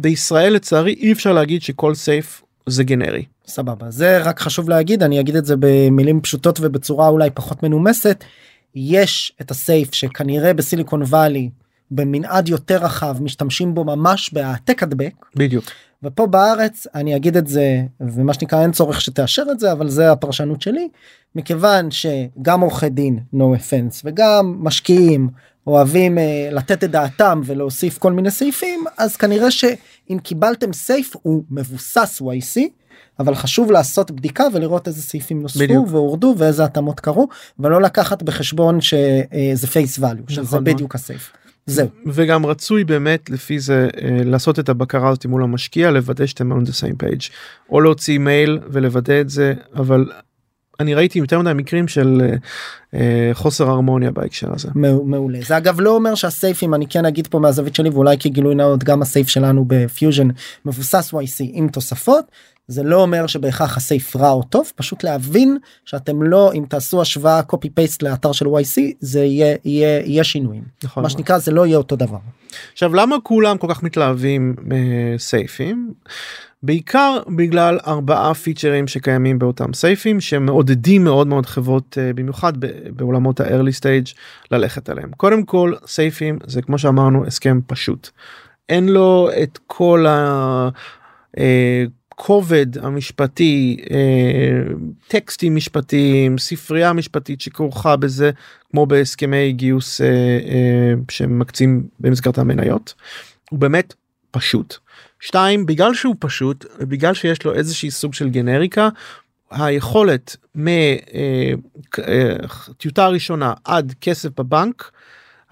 בישראל 0.00 0.52
לצערי 0.52 0.92
אי 0.92 1.12
אפשר 1.12 1.32
להגיד 1.32 1.62
שכל 1.62 1.94
סייף 1.94 2.43
זה 2.66 2.84
גנרי. 2.84 3.24
סבבה 3.46 3.90
זה 3.90 4.22
רק 4.22 4.40
חשוב 4.40 4.68
להגיד 4.68 5.02
אני 5.02 5.20
אגיד 5.20 5.36
את 5.36 5.44
זה 5.44 5.54
במילים 5.58 6.20
פשוטות 6.20 6.58
ובצורה 6.62 7.08
אולי 7.08 7.30
פחות 7.30 7.62
מנומסת. 7.62 8.24
יש 8.74 9.32
את 9.40 9.50
הסייף 9.50 9.94
שכנראה 9.94 10.54
בסיליקון 10.54 11.02
וואלי 11.02 11.50
במנעד 11.90 12.48
יותר 12.48 12.84
רחב 12.84 13.22
משתמשים 13.22 13.74
בו 13.74 13.84
ממש 13.84 14.32
בהעתק 14.32 14.82
הדבק 14.82 15.12
בדיוק. 15.36 15.64
ופה 16.02 16.26
בארץ 16.26 16.86
אני 16.94 17.16
אגיד 17.16 17.36
את 17.36 17.46
זה 17.46 17.82
ומה 18.00 18.34
שנקרא 18.34 18.62
אין 18.62 18.72
צורך 18.72 19.00
שתאשר 19.00 19.42
את 19.50 19.60
זה 19.60 19.72
אבל 19.72 19.88
זה 19.88 20.12
הפרשנות 20.12 20.62
שלי 20.62 20.88
מכיוון 21.34 21.90
שגם 21.90 22.60
עורכי 22.60 22.88
דין 22.88 23.18
no 23.34 23.38
offense 23.38 24.00
וגם 24.04 24.56
משקיעים 24.58 25.28
אוהבים 25.66 26.18
uh, 26.18 26.20
לתת 26.54 26.84
את 26.84 26.90
דעתם 26.90 27.40
ולהוסיף 27.44 27.98
כל 27.98 28.12
מיני 28.12 28.30
סעיפים 28.30 28.84
אז 28.98 29.16
כנראה 29.16 29.50
שאם 30.08 30.18
קיבלתם 30.18 30.72
סייף 30.72 31.16
הוא 31.22 31.44
מבוסס 31.50 32.22
YC 32.22 32.60
אבל 33.18 33.34
חשוב 33.34 33.70
לעשות 33.70 34.10
בדיקה 34.10 34.44
ולראות 34.52 34.88
איזה 34.88 35.02
סעיפים 35.02 35.42
נוספו 35.42 35.58
בדיוק. 35.58 35.86
והורדו 35.90 36.34
ואיזה 36.38 36.64
התאמות 36.64 37.00
קרו 37.00 37.28
ולא 37.58 37.82
לקחת 37.82 38.22
בחשבון 38.22 38.80
שזה 38.80 39.66
face 39.72 39.98
value 39.98 40.28
שזה 40.28 40.42
נכון. 40.42 40.64
בדיוק 40.64 40.94
ה 40.94 41.00
SAFE. 41.00 41.32
זהו. 41.66 41.88
וגם 42.06 42.46
רצוי 42.46 42.84
באמת 42.84 43.30
לפי 43.30 43.58
זה 43.58 43.88
אה, 44.02 44.24
לעשות 44.24 44.58
את 44.58 44.68
הבקרה 44.68 45.08
הזאת 45.08 45.26
מול 45.26 45.42
המשקיע 45.42 45.90
לוודא 45.90 46.26
שאתם 46.26 46.52
on 46.52 46.64
the 46.64 46.72
same 46.72 47.04
page 47.04 47.30
או 47.70 47.80
להוציא 47.80 48.18
מייל 48.18 48.58
ולוודא 48.68 49.20
את 49.20 49.30
זה 49.30 49.54
אבל 49.76 50.04
אני 50.80 50.94
ראיתי 50.94 51.18
יותר 51.18 51.38
מדי 51.40 51.52
מקרים 51.54 51.88
של 51.88 52.22
אה, 52.24 52.34
אה, 53.00 53.30
חוסר 53.34 53.70
הרמוניה 53.70 54.10
בהקשר 54.10 54.48
הזה. 54.54 54.68
מעו- 54.74 55.04
מעולה 55.04 55.38
זה 55.46 55.56
אגב 55.56 55.80
לא 55.80 55.90
אומר 55.90 56.14
שהסייפים 56.14 56.74
אני 56.74 56.86
כן 56.86 57.04
אגיד 57.06 57.26
פה 57.26 57.38
מהזווית 57.38 57.74
שלי 57.74 57.88
ואולי 57.88 58.16
כגילוי 58.18 58.54
נאות 58.54 58.84
גם 58.84 59.02
ה 59.02 59.07
SAFE 59.07 59.28
שלנו 59.28 59.64
בפיוז'ן 59.68 60.28
מבוסס 60.64 61.14
YC 61.14 61.18
עם 61.52 61.68
תוספות 61.68 62.24
זה 62.68 62.82
לא 62.82 63.02
אומר 63.02 63.26
שבהכרח 63.26 63.76
הסייף 63.76 64.16
רע 64.16 64.30
או 64.30 64.42
טוב 64.42 64.72
פשוט 64.76 65.04
להבין 65.04 65.58
שאתם 65.84 66.22
לא 66.22 66.52
אם 66.54 66.64
תעשו 66.68 67.00
השוואה 67.02 67.42
קופי 67.42 67.70
פייסט 67.70 68.02
לאתר 68.02 68.32
של 68.32 68.46
YC 68.46 68.80
זה 69.00 69.24
יהיה 69.24 69.56
יהיה 69.64 70.00
יהיה 70.06 70.24
שינויים 70.24 70.62
נכון. 70.84 71.02
מה 71.02 71.10
שנקרא 71.10 71.38
זה 71.38 71.50
לא 71.52 71.66
יהיה 71.66 71.76
אותו 71.78 71.96
דבר. 71.96 72.18
עכשיו 72.72 72.94
למה 72.94 73.16
כולם 73.22 73.58
כל 73.58 73.66
כך 73.70 73.82
מתלהבים 73.82 74.56
מסייפים? 74.64 75.92
בעיקר 76.64 77.18
בגלל 77.36 77.78
ארבעה 77.86 78.34
פיצ'רים 78.34 78.86
שקיימים 78.86 79.38
באותם 79.38 79.72
סייפים 79.72 80.20
שמעודדים 80.20 81.04
מאוד 81.04 81.26
מאוד 81.26 81.46
חברות 81.46 81.98
אה, 82.00 82.12
במיוחד 82.12 82.52
בעולמות 82.96 83.40
ה-early 83.40 83.80
stage 83.80 84.14
ללכת 84.50 84.88
עליהם. 84.88 85.10
קודם 85.16 85.44
כל 85.44 85.72
סייפים 85.86 86.38
זה 86.46 86.62
כמו 86.62 86.78
שאמרנו 86.78 87.26
הסכם 87.26 87.60
פשוט. 87.66 88.10
אין 88.68 88.88
לו 88.88 89.28
את 89.42 89.58
כל 89.66 90.06
הכובד 92.14 92.78
המשפטי, 92.78 93.76
אה, 93.90 94.74
טקסטים 95.08 95.56
משפטיים, 95.56 96.38
ספרייה 96.38 96.92
משפטית 96.92 97.40
שכרוכה 97.40 97.96
בזה 97.96 98.30
כמו 98.70 98.86
בהסכמי 98.86 99.52
גיוס 99.52 100.00
אה, 100.00 100.06
אה, 100.06 100.92
שמקצים 101.10 101.86
במסגרת 102.00 102.38
המניות. 102.38 102.94
הוא 103.50 103.58
באמת 103.58 103.94
פשוט. 104.30 104.76
שתיים 105.24 105.66
בגלל 105.66 105.94
שהוא 105.94 106.14
פשוט 106.18 106.66
בגלל 106.78 107.14
שיש 107.14 107.44
לו 107.44 107.54
איזושהי 107.54 107.90
סוג 107.90 108.14
של 108.14 108.28
גנריקה 108.28 108.88
היכולת 109.50 110.36
מטיוטה 111.94 113.08
ראשונה 113.08 113.52
עד 113.64 113.94
כסף 114.00 114.40
בבנק 114.40 114.90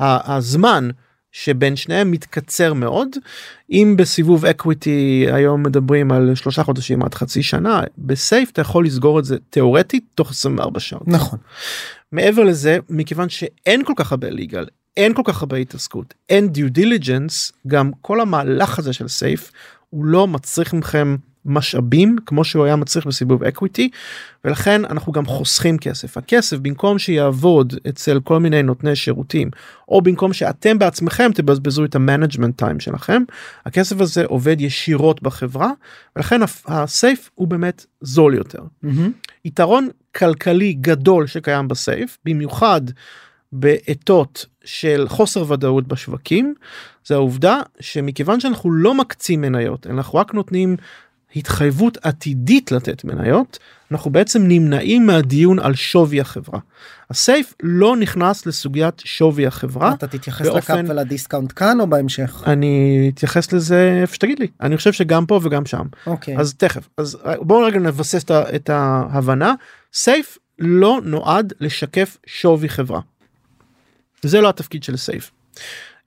הזמן 0.00 0.88
שבין 1.33 1.76
שניהם 1.76 2.11
מתקצר 2.11 2.75
מאוד 2.75 3.09
אם 3.71 3.95
בסיבוב 3.99 4.47
equity 4.47 5.26
היום 5.33 5.62
מדברים 5.62 6.12
על 6.12 6.35
שלושה 6.35 6.64
חודשים 6.64 7.02
עד 7.02 7.14
חצי 7.14 7.43
שנה 7.43 7.83
ב 7.99 8.09
SAFE 8.09 8.50
אתה 8.50 8.61
יכול 8.61 8.87
לסגור 8.87 9.19
את 9.19 9.25
זה 9.25 9.37
תאורטית 9.50 10.05
תוך 10.14 10.31
24 10.31 10.81
שעות. 10.81 11.09
נכון. 11.09 11.38
מעבר 12.12 12.43
לזה 12.43 12.79
מכיוון 12.91 13.29
שאין 13.29 13.85
כל 13.85 13.93
כך 13.97 14.12
הרבה 14.12 14.29
legal 14.29 14.82
אין 14.97 15.15
כל 15.15 15.23
כך 15.25 15.43
הרבה 15.43 15.57
התעסקות 15.57 16.15
אין 16.29 16.49
due 16.55 16.79
diligence 16.79 17.53
גם 17.67 17.91
כל 18.01 18.21
המהלך 18.21 18.79
הזה 18.79 18.93
של 18.93 19.09
SAFE 19.09 19.52
הוא 19.91 20.05
לא 20.05 20.27
מצריך 20.27 20.75
מכם 20.75 21.17
משאבים 21.45 22.17
כמו 22.27 22.45
שהוא 22.45 22.65
היה 22.65 22.77
מצריך 22.77 23.07
בסיבוב 23.07 23.45
equity 23.45 23.91
ולכן 24.45 24.85
אנחנו 24.85 25.13
גם 25.13 25.27
חוסכים 25.27 25.79
כסף 25.79 26.17
הכסף 26.17 26.59
במקום 26.59 26.99
שיעבוד 26.99 27.75
אצל 27.89 28.21
כל 28.25 28.41
מיני 28.41 28.63
נותני 28.63 28.97
שירותים 28.97 29.51
או 29.89 30.03
במקום 30.03 30.33
שאתם 30.33 30.79
בעצמכם 30.79 31.31
תבזבזו 31.35 31.85
את 31.85 31.95
ה 31.95 32.00
management 32.00 32.59
time 32.59 32.81
שלכם 32.81 33.23
הכסף 33.67 34.01
הזה 34.01 34.25
עובד 34.25 34.61
ישירות 34.61 35.23
בחברה 35.23 35.71
ולכן 36.17 36.41
ה 36.67 36.79
SAFE 36.79 37.31
הוא 37.35 37.49
באמת 37.49 37.87
זול 38.01 38.35
יותר. 38.35 38.63
מהמם. 38.83 39.13
יתרון 39.45 39.89
כלכלי 40.17 40.73
גדול 40.73 41.27
שקיים 41.27 41.69
ב 41.69 41.79
SAFE 41.79 42.19
במיוחד 42.25 42.81
בעתות 43.52 44.47
של 44.64 45.04
חוסר 45.09 45.52
ודאות 45.52 45.88
בשווקים 45.88 46.54
זה 47.06 47.14
העובדה 47.14 47.61
שמכיוון 47.80 48.40
שאנחנו 48.40 48.73
לא 48.73 48.94
מקצים 48.94 49.40
מניות 49.40 49.87
אנחנו 49.87 50.18
רק 50.18 50.35
נותנים 50.35 50.76
התחייבות 51.37 51.99
עתידית 52.02 52.73
לתת 52.73 53.04
מניות 53.04 53.59
אנחנו 53.92 54.11
בעצם 54.11 54.42
נמנעים 54.49 55.06
מהדיון 55.06 55.59
על 55.59 55.75
שווי 55.75 56.21
החברה. 56.21 56.59
ה 57.11 57.19
SAFE 57.19 57.55
לא 57.62 57.97
נכנס 57.97 58.47
לסוגיית 58.47 59.02
שווי 59.04 59.47
החברה 59.47 59.94
אתה 59.94 60.06
תתייחס 60.06 60.47
באופן- 60.47 60.78
ל 60.79 60.82
cap 60.82 60.91
ול 60.91 61.03
discount 61.03 61.52
כאן 61.56 61.80
או 61.80 61.87
בהמשך? 61.87 62.42
אני 62.47 63.11
אתייחס 63.14 63.52
לזה 63.52 63.99
איפה 64.02 64.14
שתגיד 64.14 64.38
לי 64.38 64.47
אני 64.61 64.76
חושב 64.76 64.92
שגם 64.92 65.26
פה 65.26 65.40
וגם 65.42 65.66
שם 65.66 65.87
אוקיי. 66.06 66.38
אז 66.38 66.54
תכף 66.54 66.88
אז 66.99 67.18
בואו 67.40 67.61
רגע 67.66 67.78
נבסס 67.78 68.25
את 68.30 68.71
ההבנה 68.71 69.54
SAFE 69.93 70.38
לא 70.59 71.00
נועד 71.04 71.52
לשקף 71.61 72.16
שווי 72.26 72.68
חברה. 72.68 73.00
זה 74.25 74.41
לא 74.41 74.49
התפקיד 74.49 74.83
של 74.83 74.97
SAFE. 74.97 75.31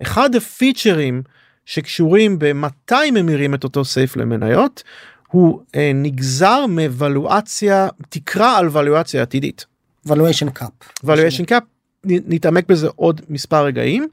אחד 0.02 0.36
הפיצ'רים 0.36 1.22
שקשורים 1.66 2.40
במתי 2.40 3.12
ממירים 3.14 3.54
את 3.54 3.64
אותו 3.64 3.86
SAFE 3.86 4.16
למניות 4.18 4.84
הוא 5.28 5.62
אה, 5.76 5.92
נגזר 5.96 6.66
מוולואציה 6.70 7.88
תקרה 8.10 8.58
על 8.58 8.68
וולואציה 8.68 9.22
עתידית. 9.22 9.66
valuation 10.08 10.60
cap. 10.60 11.06
valuation 11.06 11.46
cap 11.50 11.62
נ- 12.06 12.34
נתעמק 12.34 12.68
בזה 12.70 12.88
עוד 12.96 13.22
מספר 13.30 13.66
רגעים 13.66 14.08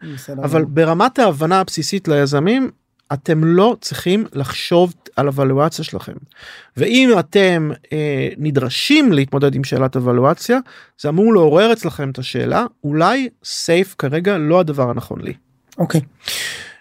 אבל. 0.45 0.65
ברמת 0.65 1.19
ההבנה 1.19 1.61
הבסיסית 1.61 2.09
ליזמים 2.09 2.71
אתם 3.13 3.45
לא 3.45 3.77
צריכים 3.81 4.27
לחשוב 4.33 4.95
על 5.17 5.27
הוולואציה 5.27 5.85
שלכם. 5.85 6.13
ואם 6.77 7.11
אתם 7.19 7.71
אה, 7.93 8.29
נדרשים 8.39 9.13
להתמודד 9.13 9.55
עם 9.55 9.65
שאלת 9.65 9.97
הוולואציה, 9.97 10.59
זה 11.01 11.09
אמור 11.09 11.33
לעורר 11.33 11.73
אצלכם 11.73 12.11
את 12.11 12.19
השאלה, 12.19 12.65
אולי 12.85 13.29
SAFE 13.45 13.95
כרגע 13.99 14.39
לא 14.39 14.61
הדבר 14.61 14.91
הנכון 14.91 15.21
לי. 15.21 15.33
אוקיי. 15.79 16.01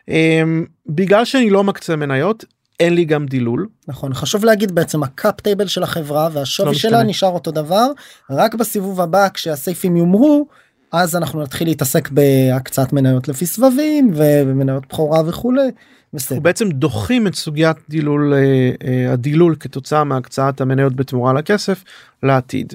אה, 0.09 0.43
בגלל 0.87 1.25
שאני 1.25 1.49
לא 1.49 1.63
מקצה 1.63 1.95
מניות, 1.95 2.45
אין 2.79 2.93
לי 2.93 3.05
גם 3.05 3.25
דילול. 3.25 3.67
נכון 3.87 4.13
חשוב 4.13 4.45
להגיד 4.45 4.71
בעצם 4.71 5.03
ה 5.03 5.13
cap 5.13 5.41
table 5.41 5.67
של 5.67 5.83
החברה 5.83 6.29
והשווי 6.33 6.67
לא 6.67 6.73
שלה 6.73 6.91
משתנה. 6.91 7.09
נשאר 7.09 7.29
אותו 7.29 7.51
דבר 7.51 7.87
רק 8.29 8.55
בסיבוב 8.55 9.01
הבא 9.01 9.27
כשהסייפים 9.33 9.97
יומרו 9.97 10.47
אז 10.91 11.15
אנחנו 11.15 11.41
נתחיל 11.41 11.67
להתעסק 11.67 12.09
בהקצאת 12.09 12.93
מניות 12.93 13.27
לפי 13.27 13.45
סבבים 13.45 14.11
ומניות 14.15 14.87
בכורה 14.87 15.21
וכולי. 15.25 15.71
בסדר. 16.13 16.35
אנחנו 16.35 16.43
בעצם 16.43 16.69
דוחים 16.69 17.27
את 17.27 17.35
סוגיית 17.35 17.77
דילול 17.89 18.33
אה, 18.33 18.71
אה, 18.87 19.13
הדילול 19.13 19.55
כתוצאה 19.59 20.03
מהקצאת 20.03 20.61
המניות 20.61 20.95
בתמורה 20.95 21.33
לכסף 21.33 21.83
לעתיד. 22.23 22.73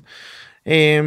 אה, 0.69 1.01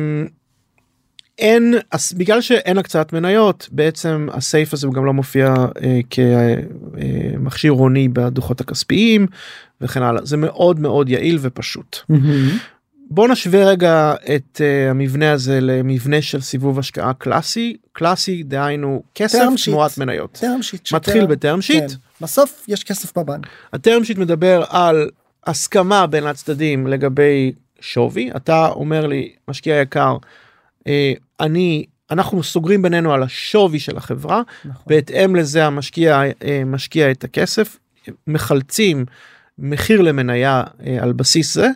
אין 1.40 1.74
אז 1.92 2.14
בגלל 2.14 2.42
שאין 2.42 2.78
הקצאת 2.78 3.14
מניות 3.14 3.70
בעצם 3.72 4.28
הסייף 4.32 4.74
הזה 4.74 4.88
הוא 4.88 4.94
גם 4.94 5.06
לא 5.06 5.14
מופיע 5.14 5.56
אה, 5.84 6.00
כמכשיר 6.10 7.72
הוני 7.72 8.08
בדוחות 8.08 8.62
הכספיים 8.62 9.28
וכן 9.82 10.04
הלאה 10.04 10.26
זה 10.26 10.38
מאוד 10.38 10.80
מאוד 10.80 11.10
יעיל 11.10 11.38
ופשוט. 11.42 11.98
מהמם. 12.10 12.58
בוא 13.12 13.28
נשווה 13.28 13.66
רגע 13.66 14.14
את 14.36 14.62
uh, 14.62 14.92
המבנה 14.92 15.32
הזה 15.32 15.62
למבנה 15.62 16.22
של 16.22 16.42
סיבוב 16.42 16.80
השקעה 16.80 17.14
קלאסי 17.14 17.78
קלאסי 17.94 18.44
דהיינו 18.44 19.04
כסף 19.16 19.40
Term 19.40 19.60
sheet. 19.62 19.66
תמורת 19.66 19.98
מניות. 19.98 20.40
שיט. 20.62 20.86
שטרם- 20.86 20.98
מתחיל 20.98 21.26
בטרם 21.26 21.62
שיט. 21.62 21.84
כן. 21.92 21.96
בסוף 22.22 22.66
יש 22.68 22.84
כסף 22.84 23.18
בבנק. 23.18 23.48
הטרם 23.74 24.04
שיט 24.04 24.18
מדבר 24.18 24.64
על 24.70 25.10
הסכמה 25.48 26.08
בין 26.08 26.28
הצדדים 26.28 26.88
לגבי 26.88 27.52
שווי 27.80 28.32
אתה 28.36 28.68
אומר 28.68 29.08
לי 29.08 29.34
משקיע 29.48 29.76
יקר 29.82 30.18
אה, 30.88 31.14
אני 31.40 31.86
אנחנו 32.12 32.44
סוגרים 32.44 32.82
בינינו 32.82 33.14
על 33.14 33.24
השווי 33.24 33.80
של 33.80 33.98
החברה 33.98 34.42
נכון. 34.66 34.84
בהתאם 34.88 35.36
לזה 35.36 35.66
המשקיע 35.66 36.22
אה, 36.44 36.62
משקיע 36.66 37.12
את 37.12 37.24
הכסף 37.24 37.78
מחלצים 38.28 39.06
מחיר 39.62 40.02
למניה 40.02 40.64
אה, 40.86 40.98
על 41.02 41.12
בסיס 41.12 41.54
זה 41.54 41.68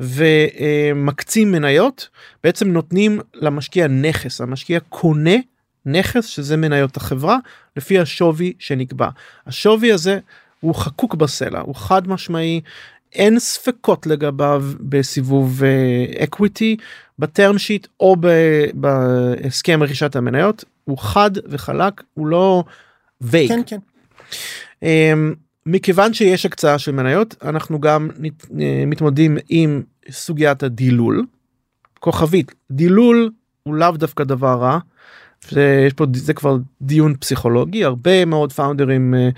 ומקצים 0.00 1.52
מניות 1.52 2.08
בעצם 2.44 2.68
נותנים 2.68 3.20
למשקיע 3.34 3.88
נכס 3.88 4.40
המשקיע 4.40 4.80
קונה 4.80 5.36
נכס 5.86 6.26
שזה 6.26 6.56
מניות 6.56 6.96
החברה 6.96 7.38
לפי 7.76 7.98
השווי 7.98 8.52
שנקבע 8.58 9.08
השווי 9.46 9.92
הזה 9.92 10.18
הוא 10.60 10.74
חקוק 10.74 11.14
בסלע 11.14 11.60
הוא 11.60 11.74
חד 11.74 12.08
משמעי 12.08 12.60
אין 13.12 13.38
ספקות 13.38 14.06
לגביו 14.06 14.64
בסיבוב 14.80 15.62
equity 16.24 16.76
ב 17.18 17.26
term 17.26 17.58
sheet 17.58 17.86
או 18.00 18.16
ב- 18.20 18.64
בהסכם 18.74 19.82
רכישת 19.82 20.16
המניות 20.16 20.64
הוא 20.84 20.98
חד 20.98 21.30
וחלק 21.48 22.02
הוא 22.14 22.26
לא 22.26 22.64
וייג. 23.20 23.48
כן 23.48 23.60
כן. 23.66 23.78
אמ, 24.82 25.34
מכיוון 25.66 26.14
שיש 26.14 26.46
הקצאה 26.46 26.78
של 26.78 26.92
מניות 26.92 27.34
אנחנו 27.42 27.80
גם 27.80 28.08
אה, 28.60 28.84
מתמודדים 28.86 29.38
עם 29.48 29.82
סוגיית 30.10 30.62
הדילול. 30.62 31.26
כוכבית 32.00 32.54
דילול 32.70 33.30
הוא 33.62 33.74
לאו 33.74 33.90
דווקא 33.90 34.24
דבר 34.24 34.58
רע. 34.60 34.78
יש 35.86 35.92
פה 35.92 36.06
זה 36.14 36.34
כבר 36.34 36.56
דיון 36.82 37.14
פסיכולוגי 37.16 37.84
הרבה 37.84 38.24
מאוד 38.24 38.52
פאונדרים 38.52 39.14
אה, 39.14 39.28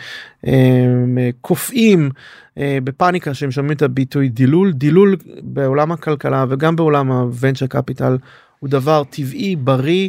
אה, 0.46 1.30
קופאים 1.40 2.10
בפאניקה 2.56 3.34
שהם 3.34 3.50
שומעים 3.50 3.76
את 3.76 3.82
הביטוי 3.82 4.28
דילול 4.28 4.72
דילול 4.72 5.16
בעולם 5.42 5.92
הכלכלה 5.92 6.44
וגם 6.48 6.76
בעולם 6.76 7.12
ה 7.12 7.19
venture 7.19 7.66
capital 7.66 8.16
הוא 8.58 8.70
דבר 8.70 9.02
טבעי 9.10 9.56
בריא 9.56 10.08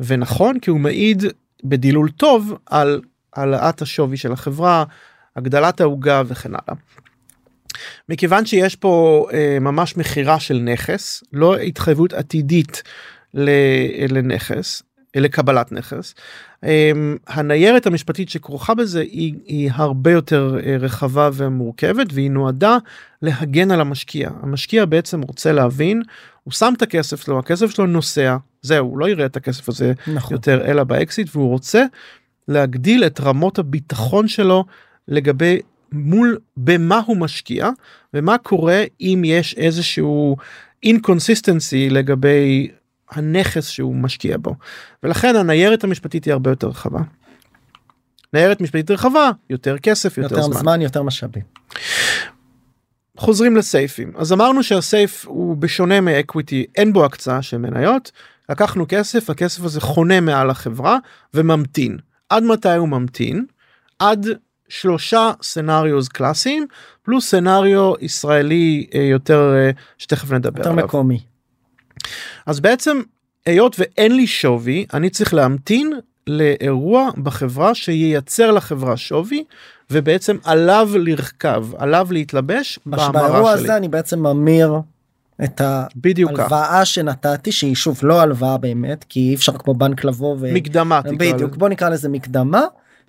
ונכון 0.00 0.58
כי 0.58 0.70
הוא 0.70 0.80
מעיד 0.80 1.24
בדילול 1.64 2.08
טוב 2.10 2.54
על 2.66 3.00
העלאת 3.32 3.82
השווי 3.82 4.16
של 4.16 4.32
החברה 4.32 4.84
הגדלת 5.36 5.80
העוגה 5.80 6.22
וכן 6.26 6.50
הלאה. 6.50 6.80
מכיוון 8.08 8.46
שיש 8.46 8.76
פה 8.76 9.26
אה, 9.32 9.58
ממש 9.60 9.96
מכירה 9.96 10.40
של 10.40 10.58
נכס 10.58 11.24
לא 11.32 11.56
התחייבות 11.56 12.12
עתידית 12.12 12.82
ל- 13.34 14.18
לנכס 14.18 14.82
לקבלת 15.16 15.72
נכס. 15.72 16.14
אה, 16.64 16.90
הניירת 17.26 17.86
המשפטית 17.86 18.28
שכרוכה 18.28 18.74
בזה 18.74 19.00
היא, 19.00 19.34
היא 19.46 19.70
הרבה 19.74 20.12
יותר 20.12 20.56
אה, 20.66 20.76
רחבה 20.80 21.30
ומורכבת 21.34 22.06
והיא 22.12 22.30
נועדה 22.30 22.76
להגן 23.22 23.70
על 23.70 23.80
המשקיע. 23.80 24.30
המשקיע 24.42 24.84
בעצם 24.84 25.20
רוצה 25.22 25.52
להבין 25.52 26.02
הוא 26.42 26.52
שם 26.52 26.72
את 26.76 26.82
הכסף 26.82 27.24
שלו 27.24 27.38
הכסף 27.38 27.70
שלו 27.70 27.86
נוסע 27.86 28.36
זהו 28.62 28.86
הוא 28.86 28.98
לא 28.98 29.08
יראה 29.08 29.26
את 29.26 29.36
הכסף 29.36 29.68
הזה 29.68 29.92
נכון. 30.06 30.32
יותר 30.32 30.70
אלא 30.70 30.84
באקזיט 30.84 31.28
והוא 31.36 31.48
רוצה 31.48 31.84
להגדיל 32.48 33.04
את 33.04 33.20
רמות 33.20 33.58
הביטחון 33.58 34.28
שלו 34.28 34.64
לגבי 35.08 35.60
מול 35.92 36.38
במה 36.56 37.00
הוא 37.06 37.16
משקיע 37.16 37.70
ומה 38.14 38.38
קורה 38.38 38.82
אם 39.00 39.22
יש 39.24 39.54
איזשהו 39.54 40.36
inconsistency 40.82 41.90
לגבי 41.90 42.68
הנכס 43.10 43.68
שהוא 43.68 43.96
משקיע 43.96 44.36
בו 44.40 44.54
ולכן 45.02 45.36
הניירת 45.36 45.84
המשפטית 45.84 46.24
היא 46.24 46.32
הרבה 46.32 46.50
יותר 46.50 46.68
רחבה. 46.68 47.00
ניירת 48.32 48.60
משפטית 48.60 48.90
רחבה 48.90 49.30
יותר 49.50 49.78
כסף 49.78 50.18
יותר, 50.18 50.34
יותר 50.34 50.46
זמן. 50.46 50.60
זמן 50.60 50.80
יותר 50.80 51.02
משאבים. 51.02 51.42
חוזרים 53.16 53.56
לסייפים 53.56 54.12
אז 54.16 54.32
אמרנו 54.32 54.62
שה 54.62 54.89
SAFE 54.89 55.26
הוא 55.26 55.56
בשונה 55.56 56.00
מ 56.00 56.09
equity 56.09 56.66
אין 56.76 56.92
בו 56.92 57.04
הקצאה 57.04 57.42
של 57.42 57.58
מניות 57.58 58.12
לקחנו 58.48 58.84
כסף 58.88 59.30
הכסף 59.30 59.64
הזה 59.64 59.80
חונה 59.80 60.20
מעל 60.20 60.50
החברה 60.50 60.98
וממתין 61.34 61.98
עד 62.28 62.42
מתי 62.42 62.74
הוא 62.74 62.88
ממתין 62.88 63.44
עד 63.98 64.26
שלושה 64.72 65.32
scenarios 65.42 66.08
קלאסיים 66.08 66.66
פלוס 67.02 67.30
scenario 67.30 67.92
ישראלי 68.00 68.86
אה, 68.94 69.00
יותר 69.00 69.54
אה, 69.56 69.70
שתכף 69.98 70.32
נדבר 70.32 70.58
יותר 70.58 70.70
עליו. 70.70 70.84
מקומי. 70.84 71.20
אז 72.46 72.60
בעצם 72.60 73.00
היות 73.46 73.76
ואין 73.78 74.16
לי 74.16 74.26
שווי 74.26 74.86
אני 74.94 75.10
צריך 75.10 75.34
להמתין 75.34 75.92
לאירוע 76.26 77.10
בחברה 77.22 77.74
שייצר 77.74 78.50
לחברה 78.50 78.96
שווי 78.96 79.44
ובעצם 79.90 80.36
עליו 80.44 80.90
לרכב 80.94 81.66
עליו 81.78 82.08
להתלבש 82.10 82.78
באירוע 82.86 83.12
בהמרה 83.12 83.56
שלי. 83.56 83.64
הזה 83.64 83.76
אני 83.76 83.88
בעצם 83.88 84.20
ממיר 84.20 84.74
את. 85.44 85.60
ההלוואה 85.60 86.84
שנתתי 86.84 87.52
שהיא 87.52 87.74
שוב 87.74 88.00
לא 88.02 88.20
הלוואה 88.20 88.58
באמת 88.58 89.04
כי 89.08 89.20
אי 89.20 89.34
אפשר 89.34 89.52
כמו 89.58 89.74
בנק 89.74 90.04
לבוא 90.04 90.36
ו... 90.40 90.54
מקדמה 90.54 91.00
בדיוק. 91.00 91.56
בוא 91.56 91.68
נקרא 91.68 91.88
לזה 91.88 92.08
מקדמה. 92.08 92.62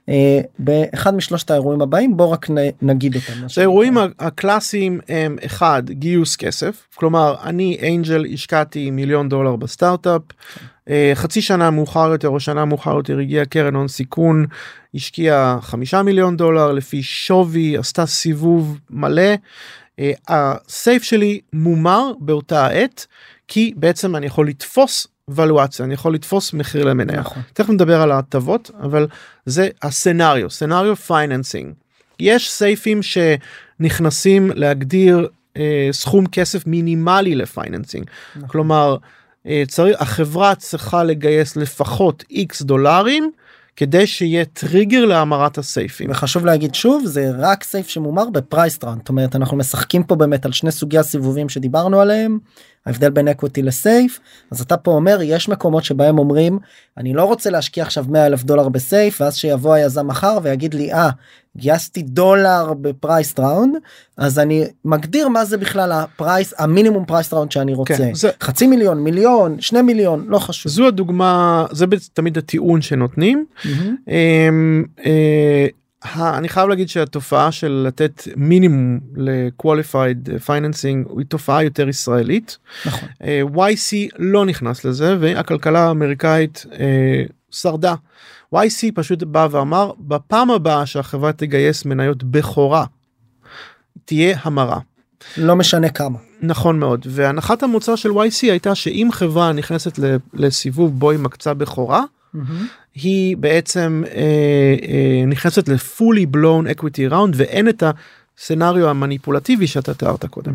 אה, 0.09 0.41
באחד 0.59 1.15
משלושת 1.15 1.51
האירועים 1.51 1.81
הבאים 1.81 2.17
בוא 2.17 2.25
רק 2.25 2.47
נגיד 2.81 3.15
אותם. 3.15 3.33
האירועים. 3.57 3.97
הקלאסיים 4.19 4.99
הם 5.09 5.37
אחד 5.45 5.83
גיוס 5.89 6.35
כסף 6.35 6.87
כלומר 6.95 7.35
אני 7.43 7.77
אנג'ל 7.95 8.25
השקעתי 8.33 8.91
מיליון 8.91 9.29
דולר 9.29 9.55
בסטארט-אפ 9.55 10.21
אה, 10.89 11.11
חצי 11.15 11.41
שנה 11.41 11.69
מאוחר 11.69 12.09
יותר 12.11 12.27
או 12.27 12.39
שנה 12.39 12.65
מאוחר 12.65 12.95
יותר 12.95 13.19
הגיע 13.19 13.45
קרן 13.45 13.75
הון 13.75 13.87
סיכון 13.87 14.45
השקיעה 14.95 15.59
חמישה 15.61 16.01
מיליון 16.01 16.37
דולר 16.37 16.71
לפי 16.71 17.03
שווי 17.03 17.77
עשתה 17.77 18.05
סיבוב 18.05 18.79
מלא. 18.89 19.33
אה, 19.99 20.11
ה 20.27 20.43
SAFE 20.43 21.03
שלי 21.03 21.39
מומר 21.53 22.11
באותה 22.19 22.65
העת 22.65 23.07
כי 23.47 23.73
בעצם 23.75 24.15
אני 24.15 24.25
יכול 24.25 24.47
לתפוס 24.47 25.07
ולואציה 25.27 25.85
אני 25.85 25.93
יכול 25.93 26.13
לתפוס 26.13 26.53
מחיר 26.53 26.83
למניה. 26.83 27.19
נכון. 27.19 27.43
תכף 27.53 27.69
נדבר 27.69 28.01
על 28.01 28.11
ההטבות 28.11 28.71
אבל 28.81 29.07
זה 29.45 29.69
ה 29.81 29.89
scenario 29.89 30.49
scenario 30.49 30.95
financing. 30.95 31.73
יש 32.19 32.51
סייפים 32.51 32.99
שנכנסים 33.03 34.51
להגדיר 34.55 35.27
אה, 35.57 35.89
סכום 35.91 36.27
כסף 36.27 36.67
מינימלי 36.67 37.35
ל 37.35 37.42
financing 37.42 38.05
נכון. 38.35 38.47
כלומר 38.47 38.97
אה, 39.47 39.63
צריך 39.67 40.01
החברה 40.01 40.55
צריכה 40.55 41.03
לגייס 41.03 41.55
לפחות 41.55 42.23
איקס 42.29 42.61
דולרים 42.61 43.31
כדי 43.75 44.07
שיהיה 44.07 44.45
טריגר 44.45 45.05
להמרת 45.05 45.57
הסייפים. 45.57 46.11
וחשוב 46.11 46.45
להגיד 46.45 46.75
שוב 46.75 47.05
זה 47.05 47.31
רק 47.37 47.63
SAFE 47.63 47.87
שמומר 47.87 48.29
ב 48.29 48.37
price 48.37 48.77
round 48.77 48.97
זאת 48.97 49.09
אומרת 49.09 49.35
אנחנו 49.35 49.57
משחקים 49.57 50.03
פה 50.03 50.15
באמת 50.15 50.45
על 50.45 50.51
שני 50.51 50.71
סוגי 50.71 50.97
הסיבובים 50.97 51.49
שדיברנו 51.49 52.01
עליהם 52.01 52.37
ההבדל 52.85 53.09
בין 53.09 53.27
equity 53.27 53.61
ל 53.61 53.73
SAFE 53.73 54.19
אז 54.51 54.61
אתה 54.61 54.77
פה 54.77 54.91
אומר 54.91 55.19
יש 55.21 55.49
מקומות 55.49 55.83
שבהם 55.83 56.19
אומרים 56.19 56.59
אני 56.97 57.13
לא 57.13 57.23
רוצה 57.23 57.49
להשקיע 57.49 57.83
עכשיו 57.83 58.05
100 58.09 58.25
אלף 58.25 58.43
דולר 58.43 58.69
ב 58.69 58.80
SAFE 58.80 59.21
ואז 59.21 59.35
שיבוא 59.35 59.73
היזם 59.73 60.07
מחר 60.07 60.37
ויגיד 60.43 60.73
לי 60.73 60.93
אה 60.93 61.09
גייסתי 61.57 62.01
דולר 62.01 62.73
ב 62.81 62.91
price 62.91 63.39
round 63.39 63.75
אז 64.17 64.39
אני 64.39 64.63
מגדיר 64.85 65.27
מה 65.27 65.45
זה 65.45 65.57
בכלל 65.57 65.91
ה 65.91 66.02
price 66.02 66.53
המינימום 66.57 67.05
price 67.05 67.33
round 67.33 67.51
שאני 67.51 67.73
רוצה 67.73 67.97
כן, 67.97 68.13
זה- 68.13 68.29
חצי 68.41 68.67
מיליון 68.67 68.99
מיליון 69.03 69.61
שני 69.61 69.81
מיליון 69.81 70.25
לא 70.27 70.39
חשוב. 70.39 70.71
זו 70.71 70.87
הדוגמה 70.87 71.65
זה 71.71 71.85
תמיד 72.13 72.37
הטיעון 72.37 72.81
שנותנים. 72.81 73.45
אמ, 73.65 74.83
אה, 75.05 75.67
ה- 75.67 75.82
אני 76.15 76.49
חייב 76.49 76.69
להגיד 76.69 76.89
שהתופעה 76.89 77.51
של 77.51 77.85
לתת 77.87 78.27
מינימום 78.35 78.99
ל-qualified 79.15 80.29
financing 80.47 81.17
היא 81.17 81.25
תופעה 81.27 81.63
יותר 81.63 81.89
ישראלית. 81.89 82.57
נכון. 82.85 83.09
אה, 83.23 83.41
YC 83.55 84.15
לא 84.19 84.45
נכנס 84.45 84.85
לזה 84.85 85.17
והכלכלה 85.19 85.87
האמריקאית 85.87 86.65
אה, 86.79 87.23
שרדה. 87.51 87.95
YC 88.55 88.91
פשוט 88.95 89.23
בא 89.23 89.47
ואמר 89.51 89.91
בפעם 89.99 90.51
הבאה 90.51 90.85
שהחברה 90.85 91.33
תגייס 91.33 91.85
מניות 91.85 92.23
בכורה 92.23 92.85
תהיה 94.05 94.37
המרה. 94.41 94.79
לא 95.37 95.55
משנה 95.55 95.89
כמה. 95.89 96.19
נכון 96.41 96.79
מאוד 96.79 97.05
והנחת 97.09 97.63
המוצא 97.63 97.95
של 97.95 98.09
YC 98.09 98.41
הייתה 98.41 98.75
שאם 98.75 99.09
חברה 99.11 99.51
נכנסת 99.51 99.99
לסיבוב 100.33 100.99
בו 100.99 101.11
היא 101.11 101.19
מקצה 101.19 101.53
בכורה 101.53 102.03
היא 102.95 103.37
בעצם 103.37 104.03
אה, 104.07 104.21
אה, 104.87 105.25
נכנסת 105.27 105.67
ל 105.67 105.77
fully 105.77 106.25
blown 106.25 106.67
equity 106.67 107.07
round 107.07 107.33
ואין 107.37 107.69
את 107.69 107.83
ה 108.37 108.43
scenario 108.43 108.89
המניפולטיבי 108.89 109.67
שאתה 109.67 109.93
תיארת 109.93 110.25
קודם. 110.25 110.53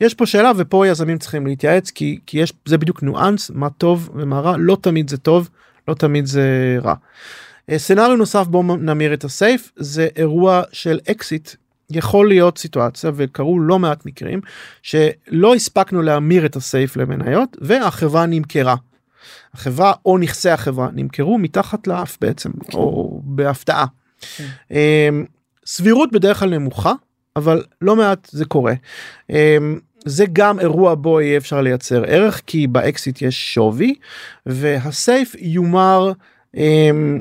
יש 0.00 0.14
פה 0.14 0.26
שאלה 0.26 0.52
ופה 0.56 0.86
יזמים 0.86 1.18
צריכים 1.18 1.46
להתייעץ 1.46 1.90
כי 1.90 2.18
כי 2.26 2.38
יש 2.38 2.52
זה 2.64 2.78
בדיוק 2.78 3.02
ניואנס 3.02 3.50
מה 3.54 3.70
טוב 3.70 4.10
ומה 4.14 4.40
רע 4.40 4.56
לא 4.58 4.76
תמיד 4.80 5.10
זה 5.10 5.16
טוב 5.16 5.48
לא 5.88 5.94
תמיד 5.94 6.26
זה 6.26 6.78
רע. 6.82 6.94
אה, 7.70 7.78
scenario 7.78 8.16
נוסף 8.16 8.46
בו 8.46 8.62
נמיר 8.62 9.14
את 9.14 9.24
ה 9.24 9.34
SAFE 9.34 9.72
זה 9.76 10.08
אירוע 10.16 10.62
של 10.72 10.98
אקזיט 11.10 11.50
יכול 11.90 12.28
להיות 12.28 12.58
סיטואציה 12.58 13.10
וקרו 13.14 13.60
לא 13.60 13.78
מעט 13.78 14.06
מקרים 14.06 14.40
שלא 14.82 15.54
הספקנו 15.54 16.02
להמיר 16.02 16.46
את 16.46 16.56
הסייף 16.56 16.96
למניות 16.96 17.56
והחברה 17.60 18.26
נמכרה. 18.26 18.74
החברה 19.54 19.92
או 20.06 20.18
נכסי 20.18 20.50
החברה 20.50 20.88
נמכרו 20.92 21.38
מתחת 21.38 21.86
לאף 21.86 22.18
בעצם 22.20 22.50
או 22.74 23.20
בהפתעה. 23.24 23.86
אמ, 24.70 25.24
סבירות 25.66 26.12
בדרך 26.12 26.38
כלל 26.40 26.50
נמוכה 26.50 26.92
אבל 27.36 27.64
לא 27.82 27.96
מעט 27.96 28.28
זה 28.32 28.44
קורה. 28.44 28.74
אמ, 29.30 29.78
זה 30.04 30.24
גם 30.32 30.60
אירוע 30.60 30.94
בו 30.94 31.20
יהיה 31.20 31.36
אפשר 31.36 31.60
לייצר 31.60 32.04
ערך 32.06 32.42
כי 32.46 32.66
באקסיט 32.66 33.22
יש 33.22 33.54
שווי 33.54 33.94
והסייף 34.46 35.34
יומר 35.38 36.12
אמ, 36.56 37.20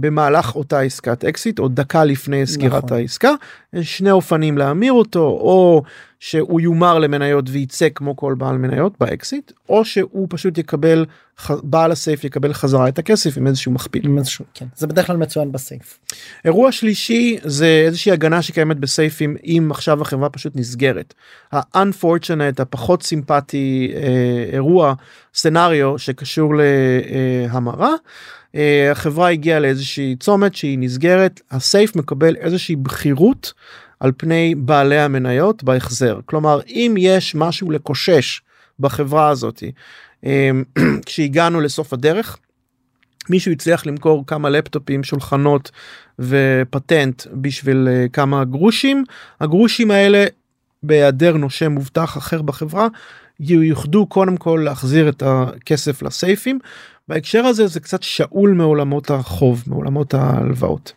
במהלך 0.00 0.56
אותה 0.56 0.80
עסקת 0.80 1.24
אקסיט 1.24 1.58
או 1.58 1.68
דקה 1.68 2.04
לפני 2.04 2.46
סגירת 2.46 2.84
נכון. 2.84 2.98
העסקה 2.98 3.32
יש 3.72 3.98
שני 3.98 4.10
אופנים 4.10 4.58
להמיר 4.58 4.92
אותו 4.92 5.20
או 5.20 5.82
שהוא 6.24 6.60
יומר 6.60 6.98
למניות 6.98 7.44
וייצא 7.48 7.88
כמו 7.94 8.16
כל 8.16 8.34
בעל 8.38 8.58
מניות 8.58 8.92
באקסיט 9.00 9.52
או 9.68 9.84
שהוא 9.84 10.26
פשוט 10.30 10.58
יקבל 10.58 11.04
בעל 11.48 11.92
הסייף 11.92 12.24
יקבל 12.24 12.52
חזרה 12.52 12.88
את 12.88 12.98
הכסף 12.98 13.36
עם 13.36 13.46
איזשהו 13.46 13.72
מכפיל. 13.72 14.04
עם 14.04 14.18
איזשהו, 14.18 14.44
כן. 14.54 14.66
זה 14.76 14.86
בדרך 14.86 15.06
כלל 15.06 15.16
מצוין 15.16 15.52
בסייף. 15.52 15.98
אירוע 16.44 16.72
שלישי 16.72 17.36
זה 17.42 17.82
איזושהי 17.86 18.12
הגנה 18.12 18.42
שקיימת 18.42 18.76
בסייפים 18.76 19.36
אם 19.44 19.68
עכשיו 19.70 20.02
החברה 20.02 20.30
פשוט 20.30 20.56
נסגרת. 20.56 21.14
ה-unfortunate 21.52 22.62
הפחות 22.62 23.02
סימפטי 23.02 23.92
אה, 23.94 24.00
אירוע 24.52 24.94
סצנריו 25.34 25.98
שקשור 25.98 26.54
להמרה. 26.56 27.88
אה, 27.88 27.94
החברה 28.90 29.30
הגיעה 29.30 29.60
לאיזושהי 29.60 30.16
צומת 30.20 30.54
שהיא 30.54 30.78
נסגרת 30.78 31.40
הסייף 31.50 31.96
מקבל 31.96 32.36
איזושהי 32.36 32.76
בכירות 32.76 33.52
על 34.00 34.12
פני 34.16 34.54
בעלי 34.54 34.98
המניות 34.98 35.64
בהחזר. 35.64 36.20
כלומר 36.26 36.60
אם 36.66 36.94
יש 36.98 37.34
משהו 37.34 37.70
לקושש 37.70 38.40
בחברה 38.80 39.28
הזאתי 39.28 39.72
אה, 40.26 40.50
כשהגענו 41.06 41.60
לסוף 41.60 41.92
הדרך 41.92 42.38
מישהו 43.30 43.52
הצליח 43.52 43.86
למכור 43.86 44.24
כמה 44.26 44.50
לפטופים 44.50 45.04
שולחנות 45.04 45.70
ופטנט 46.18 47.22
בשביל 47.32 47.88
אה, 47.90 48.06
כמה 48.12 48.44
גרושים. 48.44 49.04
הגרושים 49.40 49.90
האלה 49.90 50.24
בהיעדר 50.82 51.36
נושה 51.36 51.68
מובטח 51.68 52.18
אחר 52.18 52.42
בחברה 52.42 52.88
יוחדו 53.40 54.06
קודם 54.06 54.36
כל 54.36 54.62
להחזיר 54.64 55.08
את 55.08 55.22
הכסף 55.26 56.02
לסייפים 56.02 56.58
בהקשר 57.08 57.44
הזה 57.44 57.66
זה 57.66 57.80
קצת 57.80 58.02
שאול 58.02 58.52
מעולמות 58.52 59.10
החוב 59.10 59.62
מעולמות 59.66 60.14
ההלוואות. 60.14 60.92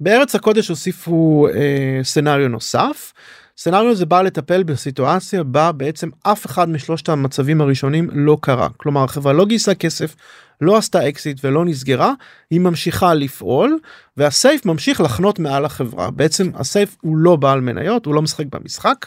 בארץ 0.00 0.34
הקודש 0.34 0.68
הוסיפו 0.68 1.48
אה, 1.54 2.00
scenario 2.02 2.48
נוסף. 2.48 3.12
scenario 3.58 3.94
זה 3.94 4.06
בא 4.06 4.22
לטפל 4.22 4.62
בסיטואציה 4.62 5.42
בה 5.42 5.72
בעצם 5.72 6.08
אף 6.22 6.46
אחד 6.46 6.68
משלושת 6.68 7.08
המצבים 7.08 7.60
הראשונים 7.60 8.08
לא 8.12 8.38
קרה 8.40 8.68
כלומר 8.76 9.04
החברה 9.04 9.32
לא 9.32 9.46
גייסה 9.46 9.74
כסף 9.74 10.16
לא 10.60 10.76
עשתה 10.76 11.08
אקזיט 11.08 11.44
ולא 11.44 11.64
נסגרה 11.64 12.12
היא 12.50 12.60
ממשיכה 12.60 13.14
לפעול 13.14 13.78
וה 14.16 14.33
SAFE 14.33 14.66
ממשיך 14.66 15.00
לחנות 15.00 15.38
מעל 15.38 15.64
החברה 15.64 16.10
בעצם 16.10 16.50
ה 16.54 16.62
SAFE 16.62 16.96
הוא 17.00 17.16
לא 17.16 17.36
בעל 17.36 17.60
מניות 17.60 18.06
הוא 18.06 18.14
לא 18.14 18.22
משחק 18.22 18.44
במשחק. 18.52 19.06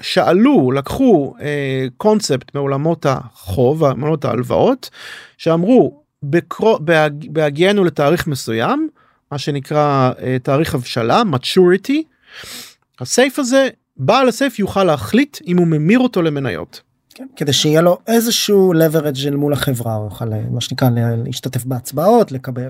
ושאלו 0.00 0.70
לקחו 0.72 1.34
אה, 1.40 1.46
קונספט 1.96 2.54
מעולמות 2.54 3.06
החוב 3.08 3.92
מעולמות 3.94 4.24
ההלוואות 4.24 4.90
שאמרו 5.38 6.00
בקרו- 6.22 6.78
בהג- 6.80 7.26
בהגיענו 7.30 7.84
לתאריך 7.84 8.26
מסוים 8.26 8.88
מה 9.32 9.38
שנקרא 9.38 10.10
אה, 10.22 10.36
תאריך 10.42 10.74
הבשלה 10.74 11.22
maturity 11.34 11.92
הסייף 13.00 13.38
הזה 13.38 13.68
בעל 13.96 14.28
הסייף 14.28 14.58
יוכל 14.58 14.84
להחליט 14.84 15.38
אם 15.46 15.56
הוא 15.58 15.66
ממיר 15.66 15.98
אותו 15.98 16.22
למניות. 16.22 16.80
כן, 17.14 17.26
כדי 17.36 17.52
שיהיה 17.52 17.80
לו 17.80 17.98
איזשהו 18.06 18.72
leverage 18.74 19.26
אל 19.26 19.36
מול 19.36 19.52
החברה 19.52 19.94
הוא 19.94 20.04
יוכל 20.04 20.32
אה, 20.32 20.40
מה 20.50 20.60
שנקרא 20.60 20.90
לה- 20.90 21.16
להשתתף 21.24 21.64
בהצבעות 21.64 22.32
לקבל 22.32 22.68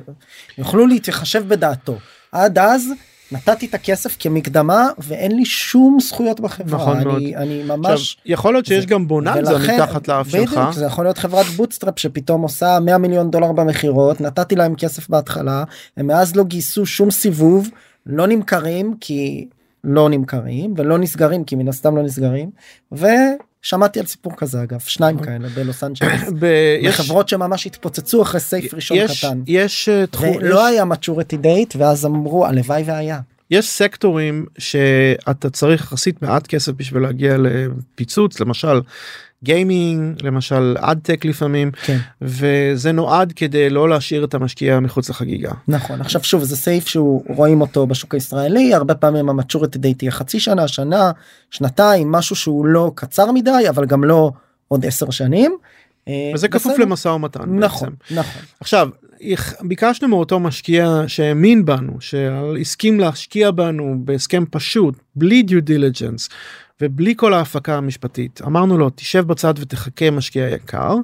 יוכלו 0.59 0.87
להתחשב 0.87 1.45
בדעתו 1.49 1.97
עד 2.33 2.59
אז 2.59 2.89
נתתי 3.33 3.67
את 3.67 3.75
הכסף 3.75 4.17
כמקדמה 4.19 4.89
ואין 4.99 5.37
לי 5.37 5.45
שום 5.45 5.99
זכויות 6.01 6.41
בחברה 6.41 6.79
נכון 6.81 6.97
אני, 6.97 7.05
מאוד. 7.05 7.23
אני 7.37 7.61
עכשיו, 7.63 7.77
ממש 7.77 8.17
יכול 8.27 8.53
להיות 8.55 8.67
שיש 8.67 8.81
זה- 8.85 8.87
גם 8.91 9.09
בוננזה 9.09 9.53
ולכן- 9.55 9.75
מתחת 9.83 10.09
לאף 10.09 10.29
בדיוק, 10.29 10.51
שלך. 10.51 10.71
זה 10.75 10.85
יכול 10.85 11.05
להיות 11.05 11.19
חברת 11.19 11.47
bootstrap 11.47 11.99
שפתאום 11.99 12.43
עושה 12.43 12.81
100 12.81 12.99
מיליון 12.99 13.31
דולר 13.31 13.53
במכירות 13.53 14.21
נתתי 14.21 14.55
להם 14.57 14.75
כסף 14.75 15.09
בהתחלה 15.09 15.65
הם 15.97 16.07
מאז 16.07 16.37
לא 16.37 16.45
גייסו 16.45 16.87
שום 16.87 17.11
סיבוב 17.11 17.69
לא 18.07 18.27
נמכרים 18.27 18.95
כי 19.01 19.49
לא 19.85 20.09
נמכרים 20.09 20.75
ולא 20.77 20.99
נסגרים 20.99 21.45
כי 21.45 21.57
מן 21.57 21.69
הסתם 21.69 21.97
לא 21.97 22.03
נסגרים 22.03 22.51
ושמעתי 23.65 24.01
על 24.01 24.07
סיפור 24.07 24.33
כזה 24.37 24.63
אגב 24.63 24.81
שניים 24.81 25.19
כאלה 25.19 25.49
בלוס 25.49 25.85
אנג'לס. 25.85 26.21
בחברות 26.89 27.29
שממש 27.29 27.67
התפוצצו 27.67 28.23
אחרי 28.23 28.41
SAFE 28.41 28.75
ראשון 28.75 28.97
יש 28.97 29.25
קטן. 29.25 29.41
יש 29.47 29.89
אה, 29.89 30.07
תחום 30.07 30.29
יש- 30.29 30.37
ולא 30.37 30.67
היה 30.67 30.83
maturity 30.85 31.37
date 31.45 31.77
ואז 31.79 32.07
אמרו 32.07 32.47
הלוואי 32.47 32.83
והיה. 32.87 33.21
יש 33.51 33.69
סקטורים 33.69 34.47
שאתה 34.59 35.51
צריך 35.51 35.81
יחסית 35.85 36.23
מעט 36.23 36.47
כסף 36.47 36.73
בשביל 36.73 37.03
להגיע 37.03 37.37
לפיצוץ 37.39 38.41
למשל 38.41 38.81
גיימינג 39.47 40.17
למשל 40.25 40.77
אדטק 40.81 41.25
לפעמים 41.25 41.71
כן. 41.71 41.99
וזה 42.23 42.93
נועד 42.93 43.33
כדי 43.37 43.71
לא 43.71 43.89
להשאיר 43.89 44.25
את 44.25 44.35
המשקיע 44.35 44.81
מחוץ 44.81 45.11
לחגיגה. 45.11 45.51
נכון 45.69 46.01
עכשיו 46.01 46.25
שוב 46.25 46.43
זה 46.45 46.57
סעיף 46.57 46.87
שהוא 46.89 47.25
רואים 47.29 47.61
אותו 47.61 47.87
בשוק 47.87 48.15
הישראלי 48.15 48.75
הרבה 48.75 48.95
פעמים 48.95 49.29
המצ'ורטי 49.29 49.79
דייט 49.79 49.99
תהיה 49.99 50.11
חצי 50.11 50.41
שנה 50.41 50.69
שנה 50.69 51.11
שנתיים 51.51 52.13
משהו 52.13 52.37
שהוא 52.37 52.67
לא 52.67 52.93
קצר 52.95 53.33
מדי 53.33 53.69
אבל 53.69 53.87
גם 53.87 54.05
לא 54.05 54.31
עוד 54.69 54.87
עשר 54.87 55.11
שנים. 55.11 55.57
אה, 56.09 56.13
וזה 56.35 56.49
כפוף 56.49 56.73
בסדר. 56.73 56.85
למשא 56.85 57.09
ומתן 57.09 57.41
נכון 57.59 57.89
בעצם. 58.09 58.19
נכון 58.21 58.43
עכשיו 58.61 58.89
איך- 59.21 59.55
ביקשנו 59.63 60.09
מאותו 60.09 60.41
משקיע 60.41 61.03
שהאמין 61.07 61.65
בנו 61.65 61.93
שהסכים 62.01 63.01
להשקיע 63.01 63.51
בנו 63.51 63.95
בהסכם 63.99 64.45
פשוט 64.51 64.95
בלי 65.17 65.43
due 65.43 65.63
diligence 65.63 66.29
ובלי 66.81 67.15
כל 67.17 67.35
ההפקה 67.35 67.77
המשפטית 67.77 68.41
אמרנו 68.47 68.79
לו 68.79 68.91
תשב 68.95 69.27
בצד 69.27 69.55
ותחכה 69.59 70.11
משקיע 70.11 70.49
יקר. 70.49 70.95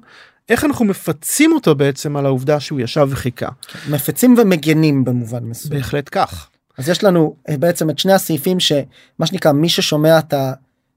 איך 0.48 0.64
אנחנו 0.64 0.84
מפצים 0.84 1.52
אותו 1.52 1.74
בעצם 1.74 2.16
על 2.16 2.26
העובדה 2.26 2.60
שהוא 2.60 2.80
ישב 2.80 3.06
וחיכה 3.10 3.48
מפצים 3.90 4.34
ומגנים 4.38 5.04
במובן 5.04 5.44
מסוים 5.44 5.74
בהחלט 5.74 6.08
כך 6.12 6.48
אז 6.78 6.88
יש 6.88 7.04
לנו 7.04 7.36
אה, 7.48 7.56
בעצם 7.56 7.90
את 7.90 7.98
שני 7.98 8.12
הסעיפים 8.12 8.60
שמה 8.60 9.26
שנקרא 9.26 9.52
מי 9.52 9.68
ששומע 9.68 10.18
את 10.18 10.32
ה- 10.32 10.52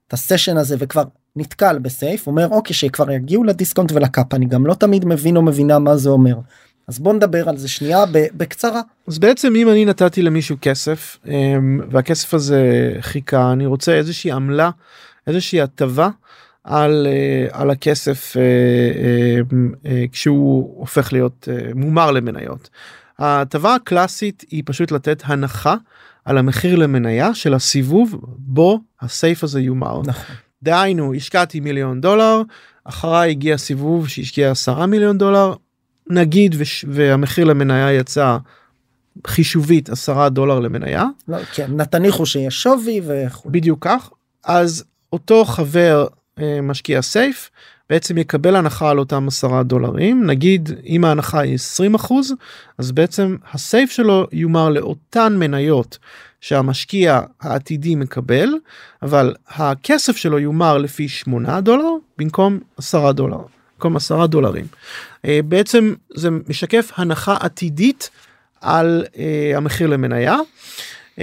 את 0.08 0.12
ה 0.12 0.17
session 0.17 0.56
הזה 0.56 0.76
וכבר 0.78 1.02
נתקל 1.36 1.78
ב 1.78 1.88
SAFE 1.88 2.26
אומר 2.26 2.48
אוקיי 2.48 2.74
שכבר 2.74 3.10
יגיעו 3.10 3.44
ל 3.44 3.49
discount 3.49 3.92
ול 3.92 4.09
cap 4.09 4.34
אני 4.34 4.46
גם 4.46 4.66
לא 4.66 4.74
תמיד 4.74 5.04
מבין 5.04 5.36
או 5.36 5.42
מבינה 5.42 5.78
מה 5.78 5.96
זה 5.96 6.08
אומר. 6.08 6.36
אז 6.88 6.98
בוא 6.98 7.12
נדבר 7.12 7.48
על 7.48 7.56
זה 7.56 7.68
שנייה 7.68 8.04
בקצרה. 8.10 8.80
אז 9.06 9.18
בעצם 9.18 9.56
אם 9.56 9.68
אני 9.68 9.84
נתתי 9.84 10.22
למישהו 10.22 10.56
כסף 10.60 11.18
אמ, 11.26 11.80
והכסף 11.90 12.34
הזה 12.34 12.92
חיכה 13.00 13.52
אני 13.52 13.66
רוצה 13.66 13.94
איזושהי 13.94 14.32
עמלה 14.32 14.70
איזושהי 15.26 15.60
הטבה 15.60 16.08
על 16.64 17.06
אה, 17.06 17.60
על 17.60 17.70
הכסף 17.70 18.36
אה, 18.36 18.42
אה, 18.42 19.40
אה, 19.86 20.04
כשהוא 20.12 20.80
הופך 20.80 21.12
להיות 21.12 21.48
מומר 21.74 22.10
למניות. 22.10 22.70
ההטבה 23.18 23.74
הקלאסית 23.74 24.44
היא 24.50 24.62
פשוט 24.66 24.90
לתת 24.90 25.22
הנחה 25.24 25.74
על 26.24 26.38
המחיר 26.38 26.76
למניה 26.76 27.34
של 27.34 27.54
הסיבוב 27.54 28.20
בו 28.38 28.80
הסייף 29.00 29.44
הזה 29.44 29.60
יומר. 29.60 30.00
נכון. 30.04 30.36
דהיינו 30.62 31.14
השקעתי 31.14 31.60
מיליון 31.60 32.00
דולר 32.00 32.42
אחריי 32.84 33.30
הגיע 33.30 33.56
סיבוב 33.56 34.08
שהשקיע 34.08 34.50
10 34.50 34.86
מיליון 34.86 35.18
דולר 35.18 35.54
נגיד 36.10 36.54
וש, 36.58 36.84
והמחיר 36.88 37.44
למניה 37.44 37.92
יצא 37.92 38.36
חישובית 39.26 39.90
10 39.90 40.28
דולר 40.28 40.60
למניה. 40.60 41.04
לא, 41.28 41.38
כן, 41.54 41.84
תניחו 41.84 42.26
שיש 42.26 42.62
שווי 42.62 43.00
וכו'. 43.06 43.50
בדיוק 43.50 43.84
כך. 43.84 44.10
אז 44.44 44.84
אותו 45.12 45.44
חבר 45.44 46.06
אה, 46.40 46.60
משקיע 46.62 47.02
סייף 47.02 47.50
בעצם 47.90 48.18
יקבל 48.18 48.56
הנחה 48.56 48.90
על 48.90 48.98
אותם 48.98 49.28
10 49.28 49.62
דולרים. 49.62 50.26
נגיד 50.26 50.70
אם 50.86 51.04
ההנחה 51.04 51.40
היא 51.40 51.54
20 51.54 51.94
אחוז 51.94 52.34
אז 52.78 52.92
בעצם 52.92 53.36
הסייף 53.52 53.90
שלו 53.90 54.26
יומר 54.32 54.68
לאותן 54.68 55.36
מניות 55.38 55.98
שהמשקיע 56.40 57.20
העתידי 57.40 57.94
מקבל 57.94 58.48
אבל 59.02 59.34
הכסף 59.48 60.16
שלו 60.16 60.38
יומר 60.38 60.78
לפי 60.78 61.08
8 61.08 61.60
דולר 61.60 61.88
במקום 62.18 62.58
10 62.78 63.12
דולר 63.12 63.40
במקום 63.76 63.96
10 63.96 64.26
דולרים. 64.26 64.66
אה, 65.24 65.40
בעצם 65.44 65.94
זה 66.14 66.28
משקף 66.48 66.92
הנחה 66.96 67.36
עתידית 67.40 68.10
על 68.60 69.04
אה, 69.12 69.56
המחיר 69.56 69.86
למניה. 69.86 70.36
אמ, 71.18 71.22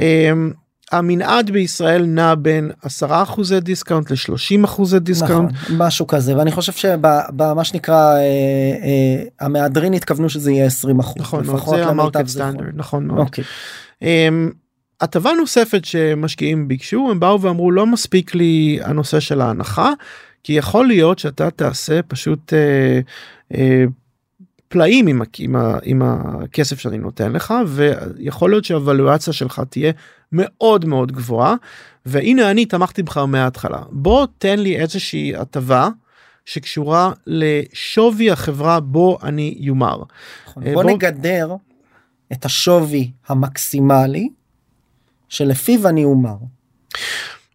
המנעד 0.92 1.52
בישראל 1.52 2.06
נע 2.06 2.36
בין 2.36 2.72
10 2.84 3.24
אחוזי 3.24 3.60
discount 3.60 4.12
ל-30 4.12 4.66
אחוזי 4.66 5.00
discount. 5.00 5.52
נכון, 5.52 5.78
משהו 5.78 6.08
כזה 6.08 6.38
ואני 6.38 6.52
חושב 6.52 6.72
שבמה 6.72 7.63
שנקרא 7.63 8.16
אה, 8.16 8.20
אה, 8.20 9.24
המהדרין 9.39 9.94
התכוונו 9.94 10.30
שזה 10.30 10.52
יהיה 10.52 10.66
20 10.66 11.00
אחוז. 11.00 11.22
נכון, 11.22 11.44
לפחות 11.44 11.76
זה 11.76 11.86
ה 11.86 11.92
market 11.92 12.28
standard, 12.28 12.68
נכון 12.74 13.08
מאוד. 13.08 13.28
אוקיי. 13.28 13.42
Um, 14.02 14.06
הטבה 15.02 15.32
נוספת 15.32 15.86
שמשקיעים 15.86 16.68
ביקשו 16.68 17.08
הם 17.12 17.20
באו 17.20 17.42
ואמרו 17.42 17.72
לא 17.72 17.86
מספיק 17.86 18.36
לי 18.36 18.80
הנושא 18.84 19.20
של 19.20 19.42
ההנחה 19.42 19.92
כי 20.44 20.54
יכול 20.54 20.88
להיות 20.88 21.20
שאתה 21.20 21.52
תעשה 21.52 22.02
פשוט 22.02 22.54
אה, 22.54 23.00
אה, 23.54 23.84
פלאים 24.68 25.08
עם, 25.08 25.22
עם, 25.40 25.56
עם 25.84 26.02
הכסף 26.02 26.80
שאני 26.80 26.98
נותן 26.98 27.32
לך 27.32 27.54
ויכול 27.68 28.50
להיות 28.50 28.66
שהוולואציה 28.66 29.34
שלך 29.34 29.62
תהיה 29.70 29.92
מאוד 30.32 30.86
מאוד 30.86 31.12
גבוהה 31.12 31.56
והנה 32.06 32.52
אני 32.52 32.66
תמכתי 32.66 33.04
בך 33.04 33.18
מההתחלה 33.18 33.82
בוא 33.92 34.28
תן 34.38 34.60
לי 34.60 34.78
איזושהי 34.78 35.36
הטבה 35.36 35.90
שקשורה 36.46 37.12
לשווי 37.28 38.32
החברה 38.32 38.80
בו 38.80 39.18
אני 39.24 39.56
יומר. 39.60 40.04
נכון, 40.48 40.64
בוא, 40.64 40.74
בוא 40.74 40.84
נגדר 40.84 41.56
את 42.34 42.46
השווי 42.46 43.12
המקסימלי 43.28 44.30
שלפיו 45.30 45.88
אני 45.88 46.04
אומר. 46.04 46.36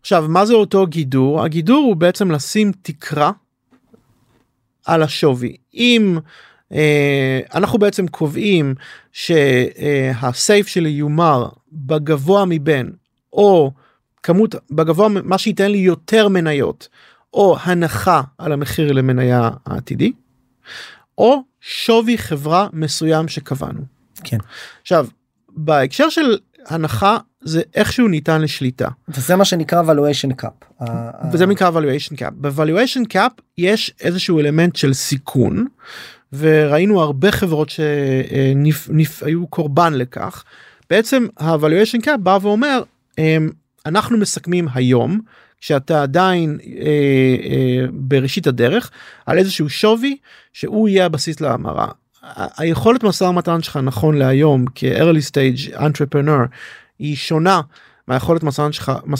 עכשיו 0.08 0.24
מה 0.28 0.46
זה 0.46 0.54
אותו 0.54 0.86
גידור 0.86 1.42
הגידור 1.42 1.84
הוא 1.84 1.96
בעצם 1.96 2.30
לשים 2.30 2.72
תקרה 2.82 3.32
על 4.86 5.02
השווי 5.02 5.56
אם 5.74 6.18
אה, 6.72 7.40
אנחנו 7.54 7.78
בעצם 7.78 8.08
קובעים 8.08 8.74
שהסייף 9.12 10.66
שלי 10.66 10.88
יומר 10.88 11.48
בגבוה 11.72 12.44
מבין 12.44 12.92
או 13.32 13.72
כמות 14.22 14.54
בגבוה 14.70 15.08
מה 15.08 15.38
שייתן 15.38 15.70
לי 15.70 15.78
יותר 15.78 16.28
מניות 16.28 16.88
או 17.34 17.56
הנחה 17.62 18.22
על 18.38 18.52
המחיר 18.52 18.92
למניה 18.92 19.50
העתידי 19.66 20.12
או 21.18 21.42
שווי 21.60 22.18
חברה 22.18 22.68
מסוים 22.72 23.28
שקבענו. 23.28 23.80
כן. 24.24 24.38
עכשיו 24.82 25.06
בהקשר 25.48 26.08
של 26.08 26.38
הנחה 26.68 27.16
זה 27.40 27.62
איכשהו 27.74 28.08
ניתן 28.08 28.42
לשליטה. 28.42 28.88
וזה 29.08 29.36
מה 29.36 29.44
שנקרא 29.44 29.82
valuation 29.82 30.42
cap. 30.42 30.84
וזה 31.32 31.46
נקרא 31.46 31.70
valuation 31.70 32.14
cap. 32.14 32.30
ב-valuation 32.30 33.12
cap 33.12 33.42
יש 33.58 33.94
איזשהו 34.00 34.40
אלמנט 34.40 34.76
של 34.76 34.94
סיכון 34.94 35.66
וראינו 36.32 37.00
הרבה 37.02 37.32
חברות 37.32 37.68
שהיו 37.70 39.46
קורבן 39.46 39.94
לכך. 39.94 40.44
בעצם 40.90 41.26
ה-valuation 41.38 42.04
cap 42.04 42.16
בא 42.16 42.38
ואומר 42.42 42.82
אמ, 43.18 43.50
אנחנו 43.86 44.18
מסכמים 44.18 44.68
היום 44.74 45.20
שאתה 45.60 46.02
עדיין 46.02 46.58
אה, 46.66 46.86
אה, 46.86 47.86
בראשית 47.92 48.46
הדרך 48.46 48.90
על 49.26 49.38
איזשהו 49.38 49.68
שווי 49.68 50.16
שהוא 50.52 50.88
יהיה 50.88 51.06
הבסיס 51.06 51.40
להמרה. 51.40 51.88
היכולת 52.34 53.04
משא 53.04 53.24
ומתן 53.24 53.62
שלך 53.62 53.76
נכון 53.76 54.18
להיום 54.18 54.64
כ-early 54.74 55.30
stage 55.30 55.74
entrepreneur 55.76 56.46
היא 56.98 57.16
שונה 57.16 57.60
מהיכולת 58.08 58.42
משא 58.42 58.68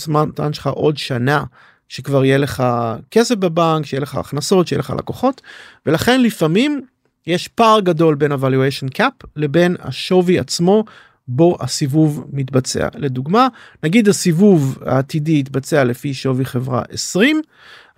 ומתן 0.08 0.52
שלך 0.52 0.66
עוד 0.66 0.96
שנה 0.96 1.44
שכבר 1.88 2.24
יהיה 2.24 2.38
לך 2.38 2.64
כסף 3.10 3.34
בבנק 3.34 3.86
שיהיה 3.86 4.00
לך 4.00 4.14
הכנסות 4.14 4.66
שיהיה 4.68 4.78
לך 4.78 4.92
לקוחות 4.98 5.42
ולכן 5.86 6.22
לפעמים 6.22 6.80
יש 7.26 7.48
פער 7.48 7.80
גדול 7.80 8.14
בין 8.14 8.32
הvaluation 8.32 8.98
cap 8.98 9.26
לבין 9.36 9.76
השווי 9.80 10.38
עצמו 10.38 10.84
בו 11.28 11.56
הסיבוב 11.60 12.24
מתבצע. 12.32 12.88
לדוגמה, 12.94 13.48
נגיד 13.82 14.08
הסיבוב 14.08 14.78
העתידי 14.86 15.38
יתבצע 15.38 15.84
לפי 15.84 16.14
שווי 16.14 16.44
חברה 16.44 16.82
20, 16.90 17.40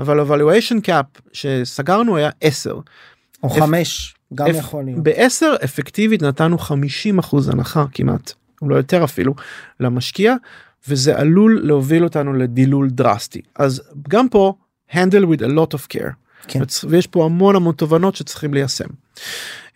אבל 0.00 0.20
ה-valuation 0.20 0.86
cap 0.86 1.20
שסגרנו 1.32 2.16
היה 2.16 2.30
10. 2.40 2.78
או 3.42 3.50
5, 3.50 4.14
גם 4.34 4.46
אפ... 4.46 4.56
יכול 4.56 4.84
להיות. 4.84 5.02
ב-10 5.02 5.64
אפקטיבית 5.64 6.22
נתנו 6.22 6.58
50 6.58 7.18
אחוז 7.18 7.48
הנחה 7.48 7.84
כמעט, 7.92 8.32
לא 8.62 8.76
יותר 8.76 9.04
אפילו, 9.04 9.34
למשקיע, 9.80 10.34
וזה 10.88 11.18
עלול 11.18 11.60
להוביל 11.62 12.04
אותנו 12.04 12.32
לדילול 12.32 12.90
דרסטי. 12.90 13.40
אז 13.56 13.82
גם 14.08 14.28
פה, 14.28 14.54
handle 14.90 15.24
with 15.24 15.40
a 15.40 15.48
lot 15.48 15.74
of 15.74 15.96
care. 15.96 16.12
כן. 16.48 16.60
ויש 16.88 17.06
פה 17.06 17.24
המון 17.24 17.56
המון 17.56 17.74
תובנות 17.74 18.16
שצריכים 18.16 18.54
ליישם. 18.54 18.88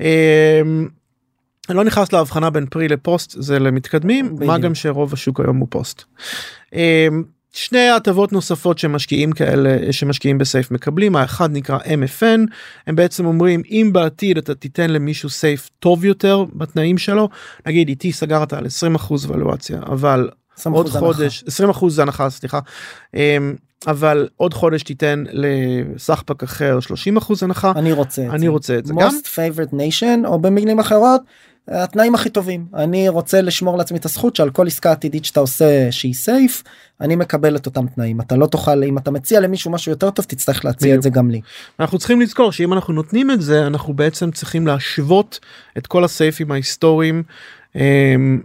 אמ, 0.01 0.89
אני 1.69 1.77
לא 1.77 1.85
נכנס 1.85 2.13
להבחנה 2.13 2.51
בין 2.51 2.67
פרי 2.67 2.89
לפוסט 2.89 3.35
זה 3.39 3.59
למתקדמים 3.59 4.37
מה 4.47 4.59
גם 4.59 4.75
שרוב 4.75 5.13
השוק 5.13 5.41
היום 5.41 5.57
הוא 5.57 5.69
פוסט. 5.71 6.05
שני 7.55 7.89
הטבות 7.89 8.33
נוספות 8.33 8.79
שמשקיעים 8.79 9.33
כאלה 9.33 9.93
שמשקיעים 9.93 10.39
בסייף 10.39 10.71
מקבלים 10.71 11.17
האחד 11.17 11.53
נקרא 11.53 11.79
MFN 11.79 12.41
הם 12.87 12.97
בעצם 12.97 13.27
אומרים 13.27 13.63
אם 13.71 13.91
בעתיד 13.93 14.39
אתה 14.39 14.55
תיתן 14.55 14.91
למישהו 14.91 15.31
סייף 15.31 15.71
טוב 15.79 16.05
יותר 16.05 16.45
בתנאים 16.53 16.99
שלו 16.99 17.29
נגיד 17.67 17.89
איתי 17.89 18.13
סגרת 18.13 18.53
על 18.53 18.67
20% 18.97 19.13
ולואציה 19.29 19.81
אבל 19.87 20.29
עוד 20.65 20.89
חודש 20.89 21.45
20% 21.71 22.03
הנחה 22.03 22.31
סליחה 22.31 22.59
אמ, 23.15 23.55
אבל 23.87 24.29
עוד 24.37 24.55
חודש 24.55 24.83
תיתן 24.83 25.25
לסחפק 25.33 26.43
אחר 26.43 26.81
30 26.81 27.17
אחוז 27.17 27.43
הנחה. 27.43 27.73
אני 27.77 27.93
רוצה 27.93 28.23
אני 28.23 28.49
רוצה 28.49 28.79
את 28.79 28.87
זה. 28.87 28.95
גם 29.01 29.09
most 29.09 29.27
favorite 29.27 29.73
nation 29.73 30.27
או 30.27 30.39
במילים 30.39 30.79
אחרות 30.79 31.21
התנאים 31.69 32.15
הכי 32.15 32.31
טובים 32.31 32.67
אני 32.75 33.09
רוצה 33.09 33.41
לשמור 33.41 33.79
לעצמי 33.79 33.99
את 33.99 34.05
הזכות 34.05 34.37
שעל 34.37 34.51
כל 34.51 34.67
עסקה 34.67 34.93
עתידית 34.93 35.25
שאתה 35.25 35.41
עושה 35.41 35.93
שהיא 35.93 36.15
סייף 36.15 36.63
אני 37.01 37.17
מקבל 37.17 37.57
את 37.57 37.67
אותם 37.67 37.87
תנאים 37.87 38.21
אתה 38.21 38.37
לא 38.37 38.47
תוכל 38.47 38.85
אם 38.85 38.99
אתה 38.99 39.11
מציע 39.11 39.41
למישהו 39.41 39.71
משהו 39.71 39.93
יותר 39.93 40.11
טוב 40.11 40.25
תצטרך 40.25 40.65
להציע 40.65 40.89
בדיוק. 40.89 40.99
את 40.99 41.03
זה 41.03 41.11
גם 41.11 41.31
לי. 41.31 41.41
אנחנו 41.81 41.99
צריכים 41.99 42.21
לזכור 42.21 42.53
שאם 42.53 42.73
אנחנו 42.73 42.95
נותנים 42.95 43.31
את 43.31 43.43
זה 43.43 43.67
אנחנו 43.67 43.95
בעצם 43.95 44.31
צריכים 44.31 44.67
להשוות 44.67 45.41
את 45.79 45.87
כל 45.87 46.05
הסייפים 46.05 46.53
ההיסטוריים 46.53 47.23
אמ, 47.77 48.41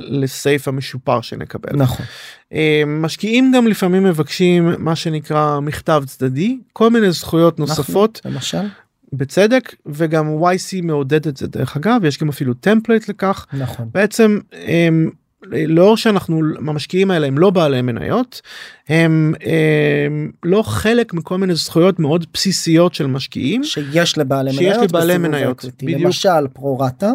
ל 0.00 0.14
SAFE 0.14 0.68
המשופר 0.68 1.20
שנקבל. 1.20 1.76
נכון. 1.76 2.06
אמ, 2.52 3.02
משקיעים 3.02 3.52
גם 3.56 3.66
לפעמים 3.66 4.04
מבקשים 4.04 4.74
מה 4.78 4.96
שנקרא 4.96 5.60
מכתב 5.60 6.02
צדדי 6.06 6.58
כל 6.72 6.90
מיני 6.90 7.12
זכויות 7.12 7.58
נוספות. 7.58 8.20
אנחנו, 8.24 8.30
למשל. 8.36 8.68
בצדק 9.12 9.74
וגם 9.86 10.38
YC 10.38 10.82
מעודד 10.82 11.26
את 11.28 11.36
זה 11.36 11.46
דרך 11.46 11.76
אגב 11.76 12.04
יש 12.04 12.18
גם 12.18 12.28
אפילו 12.28 12.54
template 12.54 13.08
לכך. 13.08 13.46
נכון. 13.52 13.88
בעצם 13.94 14.38
הם, 14.52 15.10
לאור 15.52 15.96
שאנחנו 15.96 16.40
המשקיעים 16.58 17.10
האלה 17.10 17.26
הם 17.26 17.38
לא 17.38 17.50
בעלי 17.50 17.82
מניות 17.82 18.40
הם, 18.88 19.34
הם 20.04 20.30
לא 20.42 20.62
חלק 20.62 21.14
מכל 21.14 21.38
מיני 21.38 21.54
זכויות 21.54 21.98
מאוד 21.98 22.26
בסיסיות 22.34 22.94
של 22.94 23.06
משקיעים. 23.06 23.64
שיש 23.64 24.18
לבעלי 24.18 24.52
שיש 24.52 24.60
מניות 24.60 24.82
לבעלי 24.82 25.18
מניות 25.18 25.64
בדיוק. 25.82 26.00
למשל 26.00 26.48
pro 26.52 26.74
rata. 26.74 27.12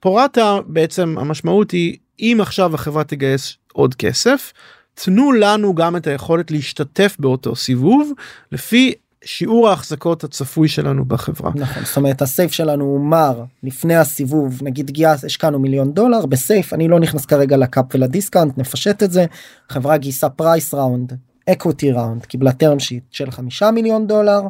pro 0.00 0.25
rata 0.25 0.58
בעצם 0.66 1.14
המשמעות 1.18 1.70
היא 1.70 1.96
אם 2.20 2.38
עכשיו 2.40 2.74
החברה 2.74 3.04
תגייס 3.04 3.56
עוד 3.72 3.94
כסף 3.94 4.52
תנו 4.94 5.32
לנו 5.32 5.74
גם 5.74 5.96
את 5.96 6.06
היכולת 6.06 6.50
להשתתף 6.50 7.16
באותו 7.18 7.56
סיבוב 7.56 8.12
לפי 8.52 8.94
שיעור 9.24 9.68
ההחזקות 9.68 10.24
הצפוי 10.24 10.68
שלנו 10.68 11.04
בחברה. 11.04 11.50
נכון, 11.54 11.84
זאת 11.84 11.96
אומרת 11.96 12.22
ה 12.22 12.28
SAFE 12.28 12.52
שלנו 12.52 12.84
הוא 12.84 13.00
מר 13.00 13.44
לפני 13.62 13.96
הסיבוב 13.96 14.60
נגיד 14.62 14.90
גייס 14.90 15.24
השקענו 15.24 15.58
מיליון 15.58 15.92
דולר 15.92 16.26
ב 16.26 16.35
SAFE 16.35 16.72
אני 16.72 16.88
לא 16.88 17.00
נכנס 17.00 17.26
כרגע 17.26 17.56
ל 17.56 17.63
cap 17.63 17.84
ול 17.94 18.07
discount 18.07 18.58
נפשט 18.58 19.02
את 19.02 19.12
זה 19.12 19.26
חברה 19.68 19.96
גייסה 19.96 20.28
price 20.28 20.74
round 20.74 21.12
equity 21.50 21.92
round 21.92 22.26
קיבלה 22.26 22.52
term 22.52 22.78
sheet 22.78 23.04
של 23.10 23.30
חמישה 23.30 23.70
מיליון 23.70 24.06
דולר. 24.06 24.40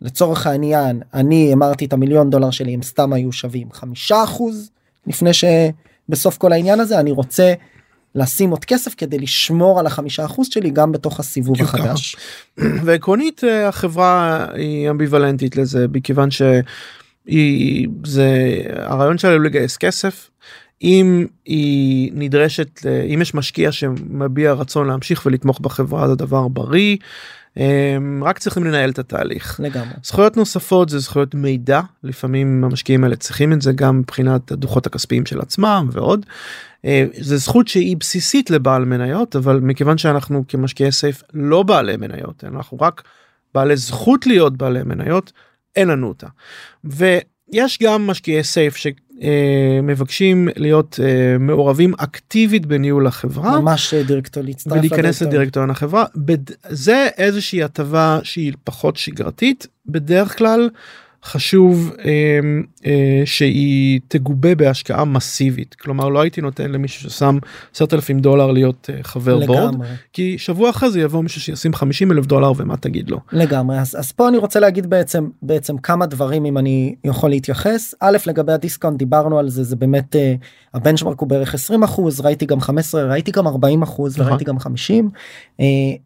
לצורך 0.00 0.46
העניין 0.46 1.02
אני 1.14 1.52
המרתי 1.54 1.84
את 1.84 1.92
המיליון 1.92 2.30
דולר 2.30 2.50
שלי 2.50 2.74
הם 2.74 2.82
סתם 2.82 3.12
היו 3.12 3.32
שווים 3.32 3.72
חמישה 3.72 4.24
אחוז 4.24 4.70
לפני 5.06 5.30
שבסוף 5.32 6.38
כל 6.38 6.52
העניין 6.52 6.80
הזה 6.80 7.00
אני 7.00 7.10
רוצה 7.10 7.54
לשים 8.14 8.50
עוד 8.50 8.64
כסף 8.64 8.94
כדי 8.94 9.18
לשמור 9.18 9.80
על 9.80 9.86
החמישה 9.86 10.24
אחוז 10.24 10.48
שלי 10.50 10.70
גם 10.70 10.92
בתוך 10.92 11.20
הסיבוב 11.20 11.62
החדש. 11.62 12.16
ועקרונית 12.84 13.44
אה, 13.44 13.68
החברה 13.68 14.46
היא 14.54 14.90
אמביוולנטית 14.90 15.56
לזה 15.56 15.86
מכיוון 15.92 16.30
ש... 16.30 16.42
היא 17.26 17.88
זה 18.04 18.28
הרעיון 18.76 19.18
שלה 19.18 19.32
הוא 19.32 19.40
לגייס 19.40 19.76
כסף. 19.76 20.30
אם 20.82 21.26
היא 21.44 22.12
נדרשת 22.14 22.86
אם 23.14 23.22
יש 23.22 23.34
משקיע 23.34 23.72
שמביע 23.72 24.52
רצון 24.52 24.86
להמשיך 24.86 25.26
ולתמוך 25.26 25.60
בחברה 25.60 26.08
זה 26.08 26.14
דבר 26.14 26.48
בריא. 26.48 26.96
אמ, 27.56 28.22
רק 28.24 28.38
צריכים 28.38 28.64
לנהל 28.64 28.90
את 28.90 28.98
התהליך. 28.98 29.60
לגמרי. 29.62 29.94
זכויות 30.02 30.36
נוספות 30.36 30.88
זה 30.88 30.98
זכויות 30.98 31.34
מידע 31.34 31.80
לפעמים 32.02 32.64
המשקיעים 32.64 33.04
האלה 33.04 33.16
צריכים 33.16 33.52
את 33.52 33.62
זה 33.62 33.72
גם 33.72 33.98
מבחינת 33.98 34.52
הדוחות 34.52 34.86
הכספיים 34.86 35.26
של 35.26 35.40
עצמם 35.40 35.88
ועוד. 35.92 36.26
אה, 36.84 37.06
זה 37.20 37.36
זכות 37.36 37.68
שהיא 37.68 37.96
בסיסית 37.96 38.50
לבעל 38.50 38.84
מניות 38.84 39.36
אבל 39.36 39.60
מכיוון 39.60 39.98
שאנחנו 39.98 40.44
כמשקיעי 40.48 40.92
סייף 40.92 41.22
לא 41.34 41.62
בעלי 41.62 41.96
מניות 41.96 42.44
אנחנו 42.44 42.78
רק 42.80 43.02
בעלי 43.54 43.76
זכות 43.76 44.26
להיות 44.26 44.56
בעלי 44.56 44.82
מניות 44.82 45.32
אין 45.76 45.88
לנו 45.88 46.08
אותה. 46.08 46.26
ויש 46.84 47.78
גם 47.82 48.06
משקיעי 48.06 48.44
סייף 48.44 48.76
שמבקשים 48.76 50.48
להיות 50.56 51.00
אה, 51.02 51.38
מעורבים 51.38 51.94
אקטיבית 51.98 52.66
בניהול 52.66 53.06
החברה. 53.06 53.60
ממש 53.60 53.94
אה, 53.94 54.02
דירקטור 54.02 54.42
להצטרף 54.42 54.78
ולהיכנס 54.78 55.22
לדירקטוריון 55.22 55.70
החברה. 55.70 56.04
זה 56.68 57.08
איזושהי 57.16 57.62
הטבה 57.62 58.18
שהיא 58.22 58.52
פחות 58.64 58.96
שגרתית 58.96 59.66
בדרך 59.86 60.38
כלל 60.38 60.70
חשוב 61.28 61.92
אה, 62.04 62.40
אה, 62.86 63.22
שהיא 63.24 64.00
תגובה 64.08 64.54
בהשקעה 64.54 65.04
מסיבית. 65.04 65.74
כלומר 65.74 66.08
לא 66.08 66.20
הייתי 66.20 66.40
נותן 66.40 66.70
למישהו 66.70 67.10
ששם 67.10 67.38
10,000 67.74 68.20
דולר 68.20 68.50
להיות 68.50 68.90
אה, 68.92 69.02
חבר 69.02 69.36
לגמרי. 69.36 69.56
בורד 69.56 69.74
כי 70.12 70.38
שבוע 70.38 70.70
אחרי 70.70 70.90
זה 70.90 71.00
יבוא 71.00 71.22
מישהו 71.22 71.40
שישים 71.40 71.74
50 71.74 72.12
אלף 72.12 72.26
דולר 72.26 72.52
ומה 72.56 72.76
תגיד 72.76 73.10
לו. 73.10 73.20
לגמרי. 73.32 73.78
אז, 73.78 73.96
אז 73.98 74.12
פה 74.12 74.28
אני 74.28 74.36
רוצה 74.36 74.60
להגיד 74.60 74.90
בעצם 74.90 75.28
בעצם 75.42 75.78
כמה 75.78 76.06
דברים 76.06 76.44
אם 76.44 76.58
אני 76.58 76.94
יכול 77.04 77.30
להתייחס. 77.30 77.94
א' 78.00 78.16
לגבי 78.26 78.52
ה 78.52 78.57
discount 78.57 78.98
דיברנו 78.98 79.38
על 79.38 79.48
זה 79.48 79.64
זה 79.64 79.76
באמת 79.76 80.16
אה, 80.16 80.34
ה 80.74 80.79
benchmark 80.79 81.20
הוא 81.20 81.28
בערך 81.28 81.54
20 81.54 81.82
אחוז 81.82 82.20
ראיתי 82.20 82.46
גם 82.46 82.60
15 82.60 83.02
ראיתי 83.02 83.30
גם 83.30 83.46
40 83.46 83.82
אחוז 83.82 84.20
וראיתי 84.20 84.44
גם 84.44 84.58
50 84.58 85.10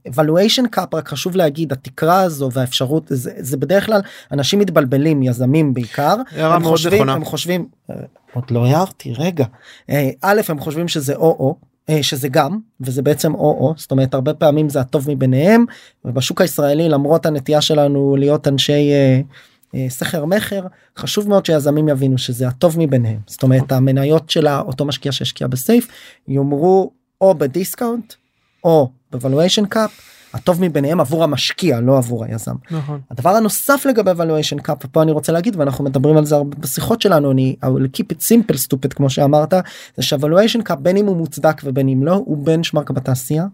valuation 0.09 0.69
cap 0.71 0.95
רק 0.95 1.09
חשוב 1.09 1.37
להגיד 1.37 1.73
התקרה 1.73 2.21
הזו 2.21 2.51
והאפשרות 2.53 3.07
זה, 3.09 3.31
זה 3.39 3.57
בדרך 3.57 3.87
כלל 3.87 4.01
אנשים 4.33 4.59
מתבלבלים 4.59 5.12
יזמים 5.23 5.75
בעיקר 5.75 6.17
הם 6.37 6.65
חושבים, 6.65 6.95
נכונה. 6.95 7.13
הם 7.13 7.25
חושבים 7.25 7.69
אה, 7.91 7.97
עוד 8.33 8.45
לא 8.51 8.67
הערתי 8.67 9.13
רגע 9.19 9.45
אה, 9.91 10.11
א' 10.23 10.41
הם 10.49 10.61
חושבים 10.61 10.89
שזה 10.89 11.15
או 11.15 11.37
או 11.39 11.57
אה, 11.89 12.03
שזה 12.03 12.29
גם 12.29 12.59
וזה 12.81 13.03
בעצם 13.03 13.35
או 13.35 13.41
או 13.41 13.75
זאת 13.77 13.91
אומרת 13.91 14.15
הרבה 14.15 14.35
פעמים 14.35 14.69
זה 14.69 14.81
הטוב 14.81 15.11
מביניהם 15.11 15.65
ובשוק 16.05 16.41
הישראלי 16.41 16.89
למרות 16.89 17.27
הנטייה 17.27 17.61
שלנו 17.61 18.17
להיות 18.17 18.49
אנשי 18.49 18.91
סחר 19.89 20.25
מכר 20.25 20.67
חשוב 20.99 21.29
מאוד 21.29 21.47
שיזמים 21.47 21.89
יבינו 21.89 22.19
שזה 22.19 22.49
הטוב 22.49 22.75
מביניהם 22.79 23.21
זאת 23.27 23.43
אומרת 23.43 23.73
המניות 23.73 24.31
של 24.31 24.49
אותו 24.49 24.85
משקיע 24.85 25.13
שהשקיע 25.13 25.47
ב 25.47 25.55
SAFE 25.55 25.89
יומרו 26.29 26.91
או 27.21 27.35
ב 27.35 27.44
discount 27.44 28.15
או 28.65 28.91
ב 29.11 29.16
valuation 29.16 29.67
cap 29.67 30.01
הטוב 30.35 30.59
מביניהם 30.61 31.01
עבור 31.01 31.25
המשקיע 31.25 31.81
לא 31.81 31.99
עבור 31.99 32.25
היזם. 32.25 32.55
נכון. 32.71 33.01
הדבר 33.11 33.31
הנוסף 33.31 33.87
לגבי 33.89 34.11
valuation 34.11 34.69
cap 34.69 34.75
ופה 34.85 35.03
אני 35.03 35.13
רוצה 35.13 35.33
להגיד 35.33 35.57
ואנחנו 35.57 35.85
מדברים 35.85 36.17
על 36.17 36.25
זה 36.25 36.35
הרבה 36.35 36.57
בשיחות 36.59 37.03
שלנו 37.03 37.31
אני 37.31 37.57
I 37.65 37.67
will 37.67 37.99
keep 37.99 38.05
it 38.13 38.21
simple 38.21 38.57
stupid 38.57 38.95
כמו 38.95 39.11
שאמרת 39.11 39.55
זה 39.97 40.03
שה 40.03 40.19
valuation 40.19 40.69
cap 40.69 40.75
בין 40.75 40.97
אם 40.97 41.07
הוא 41.07 41.17
מוצדק 41.17 41.63
ובין 41.65 41.89
אם 41.89 42.03
לא 42.03 42.13
הוא 42.13 42.39
benchmark 42.47 42.91
בתעשייה. 42.91 43.47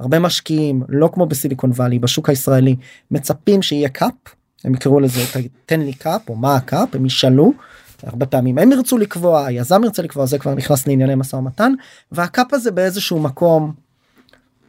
הרבה 0.00 0.18
משקיעים 0.18 0.82
לא 0.88 1.10
כמו 1.12 1.26
ב 1.26 1.32
Silicon 1.32 1.70
Valley 1.70 1.98
בשוק 1.98 2.28
הישראלי 2.28 2.76
מצפים 3.10 3.62
שיהיה 3.62 3.88
cap 3.88 4.12
הם 4.64 4.74
יקראו 4.74 5.00
לזה 5.00 5.20
תן 5.66 5.80
לי 5.80 5.92
cap 5.92 6.28
או 6.28 6.34
מה 6.34 6.56
ה 6.56 6.65
cap 6.65 6.94
הם 6.94 7.06
ישאלו. 7.06 7.52
הרבה 8.02 8.26
פעמים 8.26 8.58
הם 8.58 8.72
ירצו 8.72 8.98
לקבוע 8.98 9.46
היזם 9.46 9.84
ירצה 9.84 10.02
לקבוע 10.02 10.26
זה 10.26 10.38
כבר 10.38 10.54
נכנס 10.54 10.86
לענייני 10.86 11.14
משא 11.14 11.36
ומתן 11.36 11.72
וה 12.12 12.29
cap 12.29 12.54
הזה 12.54 12.70
באיזשהו 12.70 13.20
מקום 13.20 13.72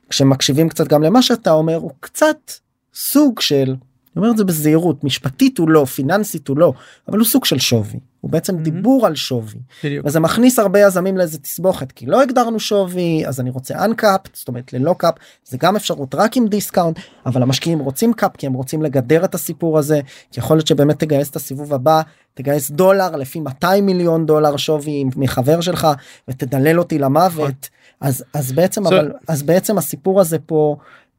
כשמקשיבים 0.09 0.69
קצת 0.69 0.87
גם 0.87 1.03
למה 1.03 1.21
שאתה 1.21 1.51
אומר 1.51 1.75
הוא 1.75 1.91
קצת 1.99 2.51
סוג 2.93 3.39
של 3.39 3.75
אני 4.17 4.21
אומר 4.21 4.31
את 4.31 4.37
זה 4.37 4.43
בזהירות 4.43 5.03
משפטית 5.03 5.57
הוא 5.57 5.69
לא 5.69 5.85
פיננסית 5.85 6.47
הוא 6.47 6.57
לא 6.57 6.73
אבל 7.07 7.17
הוא 7.17 7.25
סוג 7.25 7.45
של 7.45 7.59
שווי. 7.59 7.99
הוא 8.21 8.31
בעצם 8.31 8.55
mm-hmm. 8.55 8.61
דיבור 8.61 9.05
על 9.05 9.15
שווי. 9.15 9.59
בדיוק. 9.83 10.05
וזה 10.05 10.19
מכניס 10.19 10.59
הרבה 10.59 10.79
יזמים 10.79 11.17
לאיזה 11.17 11.37
תסבוכת 11.37 11.91
כי 11.91 12.05
לא 12.05 12.21
הגדרנו 12.21 12.59
שווי 12.59 13.27
אז 13.27 13.39
אני 13.39 13.49
רוצה 13.49 13.85
uncapped 13.85 14.21
זאת 14.33 14.47
אומרת 14.47 14.73
ללא 14.73 14.95
cap 14.97 15.13
זה 15.45 15.57
גם 15.57 15.75
אפשרות 15.75 16.15
רק 16.15 16.37
עם 16.37 16.47
discount 16.47 16.99
אבל 17.25 17.41
המשקיעים 17.41 17.79
רוצים 17.79 18.13
cap 18.13 18.37
כי 18.37 18.47
הם 18.47 18.53
רוצים 18.53 18.81
לגדר 18.81 19.25
את 19.25 19.35
הסיפור 19.35 19.77
הזה. 19.77 20.01
כי 20.31 20.39
יכול 20.39 20.57
להיות 20.57 20.67
שבאמת 20.67 20.99
תגייס 20.99 21.29
את 21.29 21.35
הסיבוב 21.35 21.73
הבא 21.73 22.01
תגייס 22.33 22.71
דולר 22.71 23.15
לפי 23.15 23.39
200 23.39 23.85
מיליון 23.85 24.25
דולר 24.25 24.57
שווי 24.57 25.03
מחבר 25.15 25.61
שלך 25.61 25.87
ותדלל 26.27 26.79
אותי 26.79 26.99
למוות 26.99 27.69
אז 28.01 28.23
אז 28.33 28.51
בעצם 28.51 28.85
so... 28.85 28.89
אבל 28.89 29.11
אז 29.27 29.43
בעצם 29.43 29.77
הסיפור 29.77 30.21
הזה 30.21 30.39
פה 30.39 30.75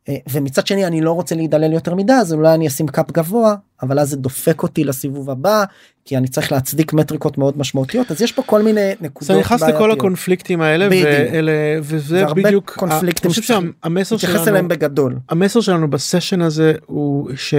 אה, 0.09 0.17
ומצד 0.31 0.67
שני 0.67 0.87
אני 0.87 1.01
לא 1.01 1.13
רוצה 1.13 1.35
להידלל 1.35 1.73
יותר 1.73 1.95
מדי 1.95 2.13
אז 2.13 2.33
אולי 2.33 2.55
אני 2.55 2.67
אשים 2.69 2.87
cap 2.87 3.13
גבוה 3.13 3.55
אבל 3.83 3.99
אז 3.99 4.11
זה 4.11 4.17
דופק 4.17 4.63
אותי 4.63 4.85
לסיבוב 4.85 5.31
הבא 5.31 5.65
כי 6.05 6.17
אני 6.17 6.29
צריך 6.29 6.53
להצדיק 6.53 6.93
מטריקות 6.93 7.39
מאוד 7.39 7.59
משמעותיות 7.59 8.11
אז 8.11 8.23
יש 8.23 8.33
פה 8.33 8.43
כל 8.43 8.63
מיני 8.63 8.93
נקודות. 9.01 9.35
זה 9.35 9.41
נכנס 9.41 9.63
לכל 9.63 9.93
הקונפליקטים 9.93 10.61
האלה 10.61 10.89
ואלה 10.91 11.53
וזה 11.83 12.25
בדיוק 12.37 12.75
קונפליקטים 12.77 13.31
שהמסר 13.31 14.17
שלנו 14.17 14.69
בגדול 14.69 15.17
המסר 15.29 15.61
שלנו 15.61 15.91
בסשן 15.91 16.43
הזה 16.43 16.75
הוא 16.87 17.31
ש. 17.37 17.55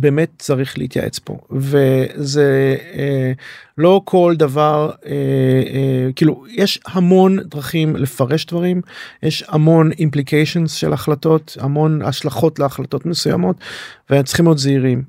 באמת 0.00 0.30
צריך 0.38 0.78
להתייעץ 0.78 1.18
פה 1.18 1.38
וזה 1.50 2.76
אה, 2.94 3.32
לא 3.78 4.00
כל 4.04 4.34
דבר 4.38 4.90
אה, 5.06 5.12
אה, 5.12 6.12
כאילו 6.16 6.44
יש 6.50 6.80
המון 6.86 7.38
דרכים 7.40 7.96
לפרש 7.96 8.46
דברים 8.46 8.80
יש 9.22 9.44
המון 9.48 9.90
implications 9.92 10.68
של 10.68 10.92
החלטות 10.92 11.56
המון 11.60 12.02
השלכות 12.02 12.58
להחלטות 12.58 13.06
מסוימות 13.06 13.56
וצריכים 14.10 14.44
להיות 14.44 14.58
זהירים 14.58 15.02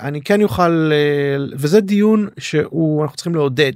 אני 0.00 0.20
כן 0.20 0.40
יוכל 0.40 0.92
וזה 1.52 1.80
דיון 1.80 2.28
שהוא 2.38 3.02
אנחנו 3.02 3.16
צריכים 3.16 3.34
לעודד 3.34 3.72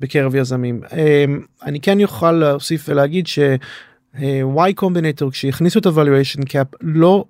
בקרב 0.00 0.34
יזמים 0.34 0.80
אני 1.62 1.80
כן 1.80 2.00
יוכל 2.00 2.32
להוסיף 2.32 2.88
ולהגיד 2.88 3.26
ש. 3.26 3.38
y 4.56 4.74
קומבינטור 4.74 5.30
כשהכניסו 5.30 5.78
את 5.78 5.86
ה-valuation 5.86 6.40
cap 6.40 6.76
לא 6.80 7.24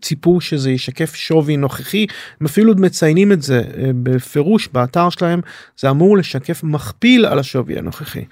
ציפו 0.00 0.40
שזה 0.40 0.70
ישקף 0.70 1.14
שווי 1.14 1.56
נוכחי 1.56 2.06
הם 2.40 2.46
אפילו 2.46 2.74
מציינים 2.76 3.32
את 3.32 3.42
זה 3.42 3.58
אה, 3.58 3.90
בפירוש 4.02 4.68
באתר 4.72 5.10
שלהם 5.10 5.40
זה 5.78 5.90
אמור 5.90 6.16
לשקף 6.16 6.64
מכפיל 6.64 7.26
על 7.26 7.38
השווי 7.38 7.78
הנוכחי. 7.78 8.24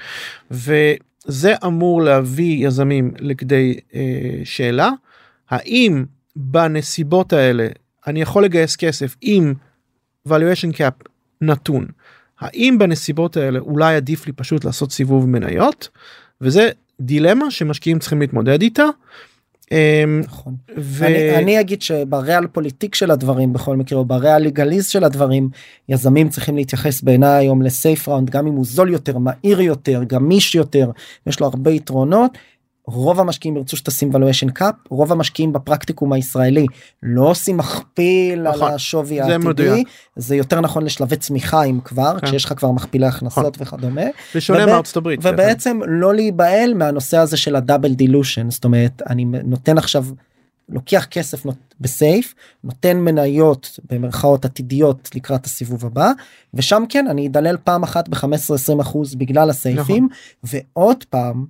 וזה 0.50 1.54
אמור 1.66 2.02
להביא 2.02 2.66
יזמים 2.66 3.12
לכדי 3.18 3.74
אה, 3.94 4.00
שאלה 4.44 4.90
האם 5.50 6.04
בנסיבות 6.36 7.32
האלה 7.32 7.68
אני 8.06 8.22
יכול 8.22 8.44
לגייס 8.44 8.76
כסף 8.76 9.16
עם 9.20 9.54
valuation 10.28 10.72
cap 10.74 11.08
נתון 11.40 11.86
האם 12.40 12.76
בנסיבות 12.78 13.36
האלה 13.36 13.58
אולי 13.58 13.96
עדיף 13.96 14.26
לי 14.26 14.32
פשוט 14.32 14.64
לעשות 14.64 14.92
סיבוב 14.92 15.28
מניות 15.28 15.88
וזה 16.40 16.70
דילמה 17.00 17.50
שמשקיעים 17.50 17.98
צריכים 17.98 18.20
להתמודד 18.20 18.62
איתה. 18.62 18.84
אמ, 19.72 20.20
נכון. 20.24 20.54
ו... 20.78 21.06
אני, 21.06 21.36
אני 21.36 21.60
אגיד 21.60 21.82
שבריאל 21.82 22.46
פוליטיק 22.46 22.94
של 22.94 23.10
הדברים 23.10 23.52
בכל 23.52 23.76
מקרה 23.76 23.98
או 23.98 24.04
בריאל 24.04 24.42
לגליז 24.42 24.86
של 24.86 25.04
הדברים 25.04 25.48
יזמים 25.88 26.28
צריכים 26.28 26.56
להתייחס 26.56 27.02
בעיניי 27.02 27.30
היום 27.30 27.62
לסייף 27.62 28.08
ראונד 28.08 28.30
גם 28.30 28.46
אם 28.46 28.52
הוא 28.52 28.64
זול 28.64 28.90
יותר 28.90 29.18
מהיר 29.18 29.60
יותר 29.60 30.04
גמיש 30.04 30.54
יותר 30.54 30.90
יש 31.26 31.40
לו 31.40 31.46
הרבה 31.46 31.70
יתרונות 31.70 32.38
רוב 32.92 33.20
המשקיעים 33.20 33.56
ירצו 33.56 33.76
שתשים 33.76 34.10
valuation 34.12 34.58
cap 34.58 34.74
רוב 34.88 35.12
המשקיעים 35.12 35.52
בפרקטיקום 35.52 36.12
הישראלי 36.12 36.66
לא 37.02 37.30
עושים 37.30 37.56
מכפיל 37.56 38.42
נכון, 38.42 38.68
על 38.68 38.74
השווי 38.74 39.20
העתידי 39.20 39.48
מדויק. 39.48 39.88
זה 40.16 40.36
יותר 40.36 40.60
נכון 40.60 40.84
לשלבי 40.84 41.16
צמיחה 41.16 41.64
אם 41.64 41.80
כבר 41.84 42.16
כן. 42.20 42.26
כשיש 42.26 42.44
לך 42.44 42.52
כבר 42.56 42.70
מכפילי 42.70 43.06
הכנסות 43.06 43.60
נכון. 43.60 43.78
וכדומה. 43.78 44.02
בשונה 44.34 44.66
מארצות 44.66 44.96
הברית. 44.96 45.20
ובעצם. 45.22 45.80
לא 45.86 46.14
להיבהל 46.14 46.74
מהנושא 46.74 47.16
הזה 47.16 47.36
של 47.36 47.56
הדאבל 47.56 47.94
דילושן 47.94 48.50
זאת 48.50 48.64
אומרת 48.64 49.02
אני 49.10 49.24
נותן 49.24 49.78
עכשיו 49.78 50.04
לוקח 50.68 51.06
כסף 51.10 51.42
בסייף 51.80 52.34
נותן 52.64 52.96
מניות 52.96 53.78
במרכאות 53.90 54.44
עתידיות 54.44 55.10
לקראת 55.14 55.46
הסיבוב 55.46 55.86
הבא 55.86 56.12
ושם 56.54 56.82
כן 56.88 57.06
אני 57.06 57.26
אדלל 57.26 57.56
פעם 57.64 57.82
אחת 57.82 58.08
ב-15-20 58.08 58.80
אחוז 58.80 59.14
בגלל 59.14 59.50
הסייפים 59.50 60.08
נכון. 60.42 60.60
ועוד 60.74 61.04
פעם 61.10 61.44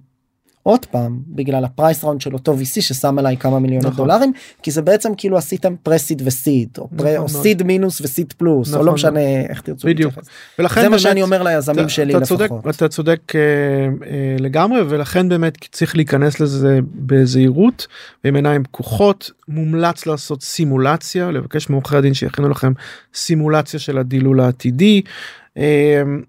עוד 0.63 0.85
פעם 0.85 1.19
בגלל 1.29 1.65
ה 1.65 1.71
price 1.71 2.05
round 2.05 2.21
של 2.21 2.33
אותו 2.35 2.55
VC 2.55 2.65
ששם 2.81 3.19
עליי 3.19 3.37
כמה 3.37 3.59
מיליוני 3.59 3.87
נכון. 3.87 3.97
דולרים 3.97 4.33
כי 4.63 4.71
זה 4.71 4.83
בעצם 4.83 5.13
כאילו 5.17 5.37
עשיתם 5.39 5.75
pre-seed 5.83 6.23
ו 6.25 6.34
seed 6.34 6.69
או, 6.79 6.89
pre, 6.89 6.95
נכון 6.97 7.07
או 7.17 7.21
מאוד. 7.21 7.43
seed 7.43 7.63
מינוס 7.63 8.01
ו 8.01 8.07
seed 8.07 8.33
פלוס 8.37 8.69
או 8.69 8.75
נכון 8.75 8.87
לא 8.87 8.93
משנה 8.93 9.21
איך 9.49 9.61
תרצו 9.61 9.89
בדיוק. 9.89 10.15
ולכן 10.59 10.81
זה 10.81 10.89
מה 10.89 10.91
באמת- 10.91 11.01
שאני 11.03 11.23
אומר 11.23 11.43
ליזמים 11.43 11.81
אתה- 11.81 11.89
שלי 11.89 12.13
אתה 12.13 12.23
לפחות. 12.23 12.39
צודק, 12.39 12.51
אתה 12.77 12.89
צודק 12.89 13.33
אה, 13.35 13.41
אה, 13.41 14.37
לגמרי 14.39 14.81
ולכן 14.89 15.29
באמת 15.29 15.59
צריך 15.73 15.97
להיכנס 15.97 16.41
לזה 16.41 16.79
בזהירות 16.95 17.87
ועם 18.25 18.37
עיניים 18.37 18.65
פקוחות 18.65 19.31
מומלץ 19.49 20.07
לעשות 20.07 20.43
סימולציה 20.43 21.31
לבקש 21.31 21.71
מעורכי 21.71 21.97
הדין 21.97 22.15
שיכינו 22.15 22.49
לכם 22.49 22.73
סימולציה 23.15 23.81
של 23.81 23.99
הדילול 23.99 24.41
העתידי 24.41 25.03
אה, 25.07 25.11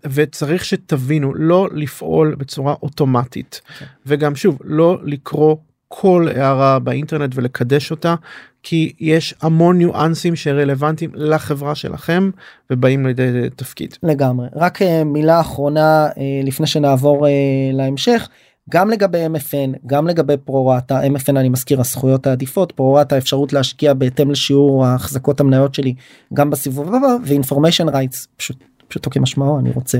וצריך 0.03 0.65
שתבינו 0.65 1.33
לא 1.33 1.69
לפעול 1.73 2.35
בצורה 2.35 2.75
אוטומטית 2.83 3.61
כן. 3.79 3.85
וגם 4.05 4.35
שוב 4.35 4.57
לא 4.63 4.97
לקרוא 5.03 5.55
כל 5.87 6.27
הערה 6.35 6.79
באינטרנט 6.79 7.31
ולקדש 7.35 7.91
אותה 7.91 8.15
כי 8.63 8.93
יש 8.99 9.35
המון 9.41 9.77
ניואנסים 9.77 10.35
שרלוונטיים 10.35 11.11
לחברה 11.13 11.75
שלכם 11.75 12.29
ובאים 12.69 13.05
לידי 13.05 13.49
תפקיד. 13.55 13.95
לגמרי 14.03 14.47
רק 14.55 14.81
אה, 14.81 15.03
מילה 15.03 15.39
אחרונה 15.39 16.05
אה, 16.05 16.41
לפני 16.43 16.67
שנעבור 16.67 17.27
אה, 17.27 17.31
להמשך 17.73 18.29
גם 18.69 18.89
לגבי 18.89 19.25
MFN 19.25 19.77
גם 19.85 20.07
לגבי 20.07 20.37
פרו-רטה 20.37 21.01
MFN 21.01 21.29
אני 21.29 21.49
מזכיר 21.49 21.79
הזכויות 21.79 22.27
העדיפות 22.27 22.71
פרו-רטה 22.71 23.17
אפשרות 23.17 23.53
להשקיע 23.53 23.93
בהתאם 23.93 24.31
לשיעור 24.31 24.85
ההחזקות 24.85 25.39
המניות 25.39 25.73
שלי 25.73 25.93
גם 26.33 26.49
בסיבוב 26.49 26.95
הבא 26.95 27.15
ואינפורמיישן 27.25 27.89
רייטס 27.89 28.27
פשוט 28.37 28.63
פשוטו 28.91 29.09
כמשמעו 29.09 29.59
אני 29.59 29.71
רוצה 29.71 29.97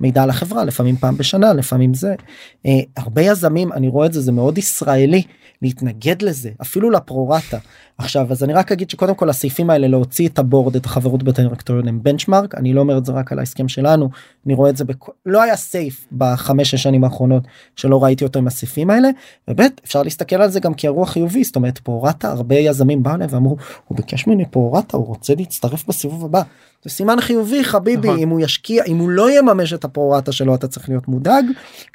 מידע 0.00 0.22
על 0.22 0.30
החברה 0.30 0.64
לפעמים 0.64 0.96
פעם 0.96 1.16
בשנה 1.16 1.52
לפעמים 1.52 1.94
זה 1.94 2.14
אה, 2.66 2.80
הרבה 2.96 3.22
יזמים 3.22 3.72
אני 3.72 3.88
רואה 3.88 4.06
את 4.06 4.12
זה 4.12 4.20
זה 4.20 4.32
מאוד 4.32 4.58
ישראלי 4.58 5.22
להתנגד 5.62 6.22
לזה 6.22 6.50
אפילו 6.62 6.90
לפרו-רטה 6.90 7.58
עכשיו 7.98 8.26
אז 8.30 8.44
אני 8.44 8.52
רק 8.52 8.72
אגיד 8.72 8.90
שקודם 8.90 9.14
כל 9.14 9.30
הסעיפים 9.30 9.70
האלה 9.70 9.88
להוציא 9.88 10.28
את 10.28 10.38
הבורד 10.38 10.76
את 10.76 10.84
החברות 10.84 11.22
בדירקטוריון 11.22 11.88
הם 11.88 12.02
בנצ'מארק 12.02 12.54
אני 12.54 12.72
לא 12.72 12.80
אומר 12.80 12.98
את 12.98 13.04
זה 13.04 13.12
רק 13.12 13.32
על 13.32 13.38
ההסכם 13.38 13.68
שלנו 13.68 14.08
אני 14.46 14.54
רואה 14.54 14.70
את 14.70 14.76
זה 14.76 14.84
בכ... 14.84 15.08
לא 15.26 15.42
היה 15.42 15.56
סייף 15.56 16.06
בחמש 16.12 16.74
שנים 16.74 17.04
האחרונות 17.04 17.42
שלא 17.76 18.04
ראיתי 18.04 18.24
אותו 18.24 18.38
עם 18.38 18.46
הסעיפים 18.46 18.90
האלה 18.90 19.08
ובית 19.48 19.80
אפשר 19.84 20.02
להסתכל 20.02 20.36
על 20.36 20.50
זה 20.50 20.60
גם 20.60 20.74
כאירוע 20.74 21.06
חיובי 21.06 21.44
זאת 21.44 21.56
אומרת 21.56 21.78
פרו-רטה 21.78 22.28
הרבה 22.28 22.54
יזמים 22.54 23.02
באו 23.02 23.14
אליי 23.14 23.26
ואמרו 23.30 23.56
הוא 23.88 23.96
ביקש 23.96 24.26
ממני 24.26 24.44
פרו-רטה 24.50 24.96
הוא 24.96 25.06
רוצה 25.06 25.34
להצטרף 25.34 25.86
בסיבוב 25.86 26.24
הבא. 26.24 26.42
זה 26.84 26.90
סימן 26.90 27.20
חיובי 27.20 27.64
חביבי 27.64 28.08
נכון. 28.08 28.18
אם 28.20 28.28
הוא 28.28 28.40
ישקיע 28.40 28.84
אם 28.84 28.96
הוא 28.96 29.10
לא 29.10 29.38
יממש 29.38 29.72
את 29.72 29.84
הפרו-רטה 29.84 30.32
שלו 30.32 30.54
אתה 30.54 30.68
צריך 30.68 30.88
להיות 30.88 31.08
מודאג 31.08 31.44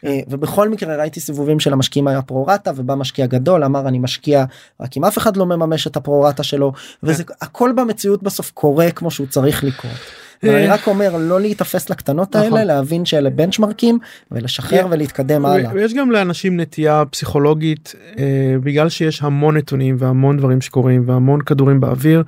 אה, 0.06 0.20
ובכל 0.28 0.70
מקרה 0.70 0.96
ראיתי 0.96 1.20
סיבובים 1.20 1.60
של 1.60 1.74
המשקיעים 1.74 2.08
היה 2.08 2.22
פרו-רטה 2.22 2.72
ובא 2.76 2.96
משקיע 2.96 3.26
גדול 3.26 3.64
אמר 3.64 3.88
אני 3.88 4.00
משקיע 4.00 4.46
רק 4.80 4.98
אם 4.98 5.06
אף 5.06 5.18
אחד 5.18 5.38
לא 5.38 5.46
מממש 5.46 5.88
את 5.88 5.98
הפרו-רטה 5.98 6.44
שלו 6.44 6.74
וזה 7.04 7.24
הכל 7.42 7.72
במציאות 7.76 8.24
בסוף 8.24 8.52
קורה 8.52 8.92
כמו 8.92 9.12
שהוא 9.12 9.28
צריך 9.28 9.64
לקרות. 9.64 9.98
אני 10.44 10.68
רק 10.68 10.88
אומר 10.88 11.18
לא 11.18 11.42
להיתפס 11.42 11.90
לקטנות 11.90 12.36
נכון. 12.36 12.58
האלה 12.58 12.64
להבין 12.64 13.06
שאלה 13.06 13.30
בנצ'מרקים 13.30 14.00
ולשחרר. 14.32 14.88
ולהתקדם 14.90 15.46
הלאה. 15.46 15.72
ויש 15.74 15.94
גם 15.94 16.12
לאנשים 16.12 16.60
נטייה 16.60 17.04
פסיכולוגית 17.12 17.96
אה, 18.20 18.24
בגלל 18.64 18.90
שיש 18.90 19.22
המון 19.22 19.58
נתונים 19.58 19.96
והמון 20.00 20.38
דברים 20.38 20.62
שקורים 20.62 21.04
והמון 21.06 21.42
כדורים 21.42 21.80
באוויר. 21.80 22.24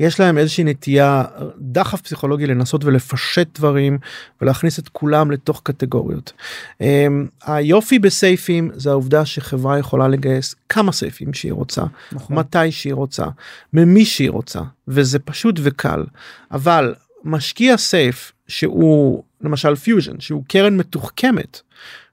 יש 0.00 0.20
להם 0.20 0.38
איזושהי 0.38 0.64
נטייה 0.64 1.24
דחף 1.58 2.00
פסיכולוגי 2.00 2.46
לנסות 2.46 2.84
ולפשט 2.84 3.58
דברים 3.58 3.98
ולהכניס 4.40 4.78
את 4.78 4.88
כולם 4.88 5.30
לתוך 5.30 5.60
קטגוריות. 5.64 6.32
אה, 6.80 7.06
היופי 7.46 7.98
בסייפים 7.98 8.70
זה 8.74 8.90
העובדה 8.90 9.24
שחברה 9.24 9.78
יכולה 9.78 10.08
לגייס 10.08 10.54
כמה 10.68 10.92
סייפים 10.92 11.34
שהיא 11.34 11.52
רוצה 11.52 11.82
נכון. 12.12 12.36
מתי 12.36 12.72
שהיא 12.72 12.94
רוצה 12.94 13.24
ממי 13.72 14.04
שהיא 14.04 14.30
רוצה 14.30 14.60
וזה 14.88 15.18
פשוט 15.18 15.60
וקל 15.62 16.04
אבל 16.50 16.94
משקיע 17.24 17.76
SAFE 17.76 18.32
שהוא 18.48 19.22
למשל 19.40 19.74
פיוז'ן 19.74 20.20
שהוא 20.20 20.44
קרן 20.48 20.76
מתוחכמת 20.76 21.60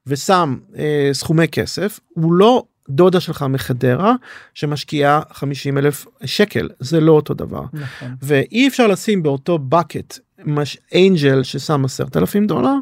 ושם 0.08 0.58
אה, 0.78 1.10
סכומי 1.14 1.48
כסף 1.48 2.00
הוא 2.10 2.34
לא 2.34 2.64
דודה 2.90 3.20
שלך 3.20 3.46
מחדרה 3.50 4.16
שמשקיעה 4.54 5.22
50 5.32 5.78
אלף 5.78 6.06
שקל 6.26 6.70
זה 6.80 7.00
לא 7.00 7.12
אותו 7.12 7.34
דבר 7.34 7.64
נכון. 7.74 8.16
ואי 8.22 8.68
אפשר 8.68 8.88
לשים 8.88 9.24
באותו 9.24 9.60
bucket 9.72 10.20
מש 10.46 10.78
אנג'ל 10.96 11.44
ששם 11.44 11.86
10,000 11.86 12.48
דולר 12.48 12.74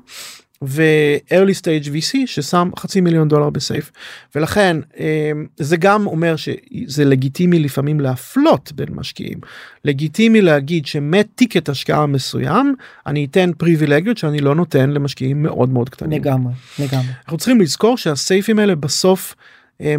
ו-early 0.62 1.62
stage 1.62 1.88
VC 1.88 2.18
ששם 2.26 2.70
חצי 2.80 3.02
מיליון 3.02 3.28
דולר 3.28 3.50
בסייף 3.50 3.92
ולכן 4.36 4.78
אה, 5.00 5.32
זה 5.58 5.78
גם 5.78 6.08
אומר 6.08 6.36
שזה 6.36 7.06
לגיטימי 7.06 7.60
לפעמים 7.60 8.00
להפלות 8.00 8.72
בין 8.76 8.88
משקיעים 8.92 9.40
לגיטימי 9.86 10.42
להגיד 10.42 10.86
שמטיקט 10.86 11.70
השקעה 11.70 12.06
מסוים 12.06 12.76
אני 13.08 13.26
אתן 13.26 13.52
פריבילגיות 13.58 14.18
שאני 14.18 14.40
לא 14.40 14.56
נותן 14.56 14.90
למשקיעים 14.90 15.44
מאוד 15.44 15.70
מאוד 15.70 15.90
קטנים. 15.90 16.22
לגמרי 16.22 16.54
לגמרי. 16.80 17.08
אנחנו 17.24 17.38
צריכים 17.38 17.62
לזכור 17.62 17.98
שהסייפים 17.98 18.60
האלה 18.60 18.76
בסוף 18.76 19.36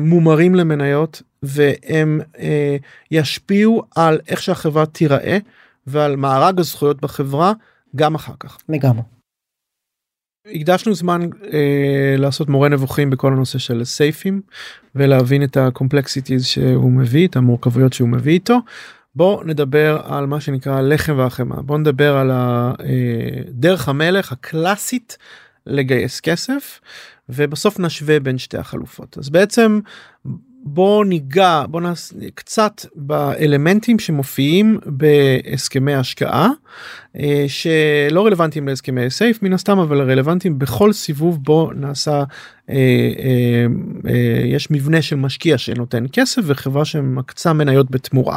מומרים 0.01 0.55
למניות 0.55 1.23
והם 1.43 2.21
אה, 2.39 2.77
ישפיעו 3.11 3.83
על 3.97 4.21
איך 4.29 4.43
שהחברה 4.43 4.87
תיראה 4.87 5.39
ועל 5.87 6.17
מארג 6.17 6.61
הזכויות 6.61 7.01
בחברה 7.01 7.53
גם 7.97 8.15
אחר 8.15 8.33
כך. 8.41 8.59
לגמרי. 8.69 9.03
הקדשנו 10.47 10.95
זמן 10.95 11.21
אה, 11.53 12.15
לעשות 12.19 12.49
מורה 12.49 12.69
נבוכים 12.69 13.11
בכל 13.11 13.33
הנושא 13.33 13.59
של 13.59 13.85
סייפים 13.85 14.41
ולהבין 14.95 15.43
את 15.43 15.57
הקומפלקסיטיז 15.57 16.47
שהוא 16.47 16.93
מביא 16.93 17.29
את 17.29 17.37
המורכבויות 17.37 17.93
שהוא 17.93 18.09
מביא 18.09 18.33
איתו. 18.33 18.59
בוא 19.15 19.45
נדבר 19.45 20.01
על 20.05 20.27
מה 20.27 20.41
שנקרא 20.41 20.81
לחם 20.81 21.15
והחמאה 21.19 21.63
בוא 21.63 21.79
נדבר 21.79 22.17
על 22.17 22.31
ה- 22.31 22.73
אה, 22.85 23.43
דרך 23.49 23.89
המלך 23.89 24.33
הקלאסית 24.33 25.19
לגייס 25.67 26.21
כסף 26.21 26.81
ובסוף 27.35 27.79
נשווה 27.79 28.21
בין 28.21 28.39
שתי 28.39 28.59
החלופות 28.59 29.19
אז 29.19 29.31
בעצם 29.31 29.81
בוא 30.63 31.05
ניגע 31.05 31.65
בוא 31.69 31.81
נעש 31.81 32.13
קצת 32.35 32.87
באלמנטים 32.95 33.99
שמופיעים 33.99 34.79
בהסכמי 34.87 35.95
השקעה 35.95 36.49
אה, 37.17 37.45
שלא 37.49 38.27
רלוונטיים 38.27 38.69
להסכמי 38.69 39.11
סייף 39.11 39.43
מן 39.43 39.53
הסתם 39.53 39.79
אבל 39.79 40.11
רלוונטיים 40.11 40.59
בכל 40.59 40.93
סיבוב 40.93 41.45
בו 41.45 41.71
נעשה 41.75 42.25
אה, 42.71 42.75
אה, 44.09 44.43
יש 44.45 44.71
מבנה 44.71 45.03
של 45.03 45.17
משקיע 45.17 45.59
שנותן 45.59 46.05
כסף 46.13 46.43
וחברה 46.45 46.85
שמקצה 46.85 47.53
מניות 47.53 47.91
בתמורה. 47.91 48.37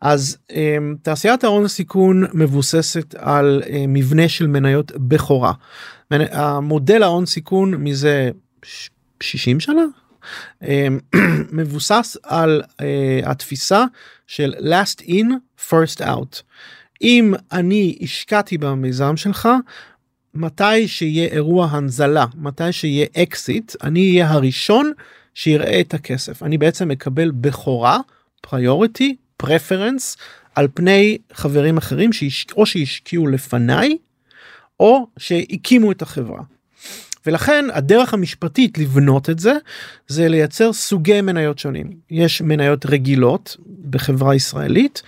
אז 0.00 0.36
אה, 0.50 0.78
תעשיית 1.02 1.44
ההון 1.44 1.64
הסיכון 1.64 2.24
מבוססת 2.34 3.14
על 3.18 3.62
אה, 3.70 3.84
מבנה 3.88 4.28
של 4.28 4.46
מניות 4.46 4.92
בכורה. 4.96 5.52
המודל 6.10 7.02
ההון 7.02 7.26
סיכון 7.26 7.74
מזה 7.74 8.30
ש- 8.62 8.90
60 9.20 9.60
שנה 9.60 9.82
אה, 10.62 10.88
מבוסס 11.52 12.16
על 12.22 12.62
אה, 12.80 13.20
התפיסה 13.24 13.84
של 14.26 14.54
last 14.58 15.02
in 15.02 15.26
first 15.70 16.00
out. 16.00 16.42
אם 17.02 17.34
אני 17.52 17.98
השקעתי 18.00 18.58
במיזם 18.58 19.16
שלך 19.16 19.48
מתי 20.34 20.88
שיהיה 20.88 21.28
אירוע 21.28 21.66
הנזלה 21.70 22.26
מתי 22.34 22.72
שיהיה 22.72 23.06
אקזיט 23.16 23.72
אני 23.82 24.10
אהיה 24.10 24.30
הראשון 24.30 24.92
שיראה 25.34 25.80
את 25.80 25.94
הכסף 25.94 26.42
אני 26.42 26.58
בעצם 26.58 26.88
מקבל 26.88 27.30
בכורה 27.30 27.98
פריוריטי 28.40 29.16
פרפרנס 29.36 30.16
על 30.54 30.68
פני 30.74 31.18
חברים 31.32 31.76
אחרים 31.76 32.12
שהש... 32.12 32.46
או 32.56 32.66
שהשקיעו 32.66 33.26
לפניי 33.26 33.96
או 34.80 35.06
שהקימו 35.18 35.92
את 35.92 36.02
החברה. 36.02 36.42
ולכן 37.26 37.64
הדרך 37.72 38.14
המשפטית 38.14 38.78
לבנות 38.78 39.30
את 39.30 39.38
זה 39.38 39.52
זה 40.08 40.28
לייצר 40.28 40.72
סוגי 40.72 41.20
מניות 41.20 41.58
שונים 41.58 41.90
יש 42.10 42.42
מניות 42.42 42.86
רגילות 42.86 43.56
בחברה 43.90 44.34
ישראלית 44.34 45.02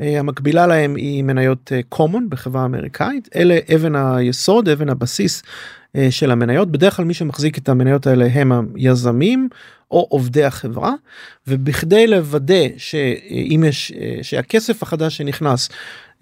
אה, 0.00 0.18
המקבילה 0.18 0.66
להם 0.66 0.94
היא 0.94 1.24
מניות 1.24 1.72
אה, 1.72 1.80
common 1.94 2.22
בחברה 2.28 2.64
אמריקאית 2.64 3.28
אלה 3.36 3.58
אבן 3.74 3.96
היסוד 3.96 4.68
אבן 4.68 4.88
הבסיס 4.88 5.42
של 6.10 6.30
המניות. 6.30 6.70
בדרך 6.72 6.96
כלל 6.96 7.04
מי 7.04 7.14
שמחזיק 7.14 7.58
את 7.58 7.68
המניות 7.68 8.06
האלה 8.06 8.28
הם 8.32 8.52
היזמים 8.74 9.48
או 9.90 10.06
עובדי 10.10 10.44
החברה. 10.44 10.92
ובכדי 11.46 12.06
לוודא 12.06 12.68
שאם 12.76 13.64
יש 13.68 13.92
אה, 13.92 14.18
שהכסף 14.22 14.82
החדש 14.82 15.16
שנכנס 15.16 15.68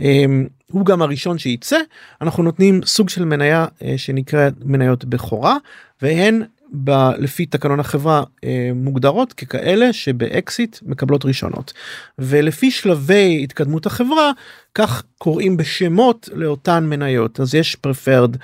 אה, 0.00 0.24
הוא 0.70 0.86
גם 0.86 1.02
הראשון 1.02 1.38
שייצא 1.38 1.78
אנחנו 2.20 2.42
נותנים 2.42 2.80
סוג 2.84 3.08
של 3.08 3.24
מניה 3.24 3.66
אה, 3.82 3.94
שנקראת 3.96 4.52
מניות 4.64 5.04
בכורה 5.04 5.56
והן 6.02 6.42
ב, 6.84 6.90
לפי 7.18 7.46
תקנון 7.46 7.80
החברה 7.80 8.22
אה, 8.44 8.70
מוגדרות 8.74 9.32
ככאלה 9.32 9.92
שבאקזיט 9.92 10.78
מקבלות 10.82 11.24
ראשונות 11.24 11.72
ולפי 12.18 12.70
שלבי 12.70 13.40
התקדמות 13.44 13.86
החברה 13.86 14.32
כך 14.74 15.02
קוראים 15.18 15.56
בשמות 15.56 16.28
לאותן 16.32 16.84
מניות. 16.84 17.40
אז 17.40 17.54
יש 17.54 17.76
preferred 17.86 18.36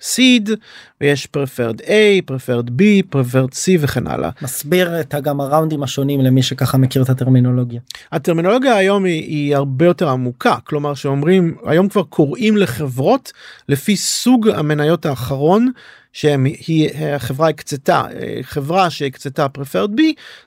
seed 0.00 0.60
ויש 1.00 1.28
preferred 1.36 1.80
A, 1.80 2.30
preferred 2.30 2.68
B, 2.68 3.14
preferred 3.14 3.54
C 3.54 3.68
וכן 3.80 4.06
הלאה. 4.06 4.30
מסביר 4.42 5.00
את 5.00 5.14
גם 5.22 5.40
הראונדים 5.40 5.82
השונים 5.82 6.20
למי 6.20 6.42
שככה 6.42 6.78
מכיר 6.78 7.02
את 7.02 7.08
הטרמינולוגיה. 7.08 7.80
הטרמינולוגיה 8.12 8.76
היום 8.76 9.04
היא, 9.04 9.22
היא 9.22 9.56
הרבה 9.56 9.84
יותר 9.84 10.08
עמוקה 10.08 10.56
כלומר 10.64 10.94
שאומרים 10.94 11.56
היום 11.66 11.88
כבר 11.88 12.02
קוראים 12.02 12.56
לחברות 12.56 13.32
לפי 13.68 13.96
סוג 13.96 14.48
המניות 14.48 15.06
האחרון 15.06 15.70
שהם 16.12 16.44
היא 16.44 16.90
החברה 17.14 17.48
הקצתה 17.48 18.02
חברה 18.42 18.90
שהקצתה 18.90 19.46
preferred 19.58 19.98
B 19.98 20.00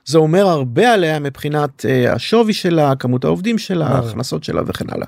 זה 0.04 0.18
אומר 0.18 0.46
הרבה 0.46 0.92
עליה 0.92 1.18
מבחינת 1.18 1.86
אה, 1.86 2.12
השווי 2.12 2.52
שלה 2.52 2.94
כמות 2.94 3.24
העובדים 3.24 3.58
שלה 3.58 3.86
ההכנסות 3.86 4.44
שלה 4.44 4.62
וכן 4.66 4.84
הלאה. 4.88 5.06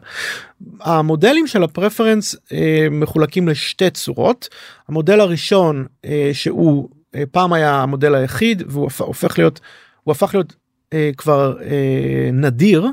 המודלים 0.80 1.46
של 1.46 1.64
הפרפרנס 1.64 2.36
אה, 2.52 2.86
מחולקים 2.90 3.48
לשתי 3.48 3.90
צורות 3.90 4.48
המודל 4.88 5.20
הראשון 5.34 5.86
אה, 6.04 6.30
שהוא 6.32 6.88
פעם 7.30 7.52
היה 7.52 7.82
המודל 7.82 8.14
היחיד 8.14 8.62
והוא 8.66 8.90
הופך 8.98 9.38
להיות 9.38 9.60
הוא 10.04 10.12
הפך 10.12 10.34
להיות 10.34 10.54
אה, 10.92 11.10
כבר 11.16 11.56
אה, 11.62 12.30
נדיר. 12.32 12.86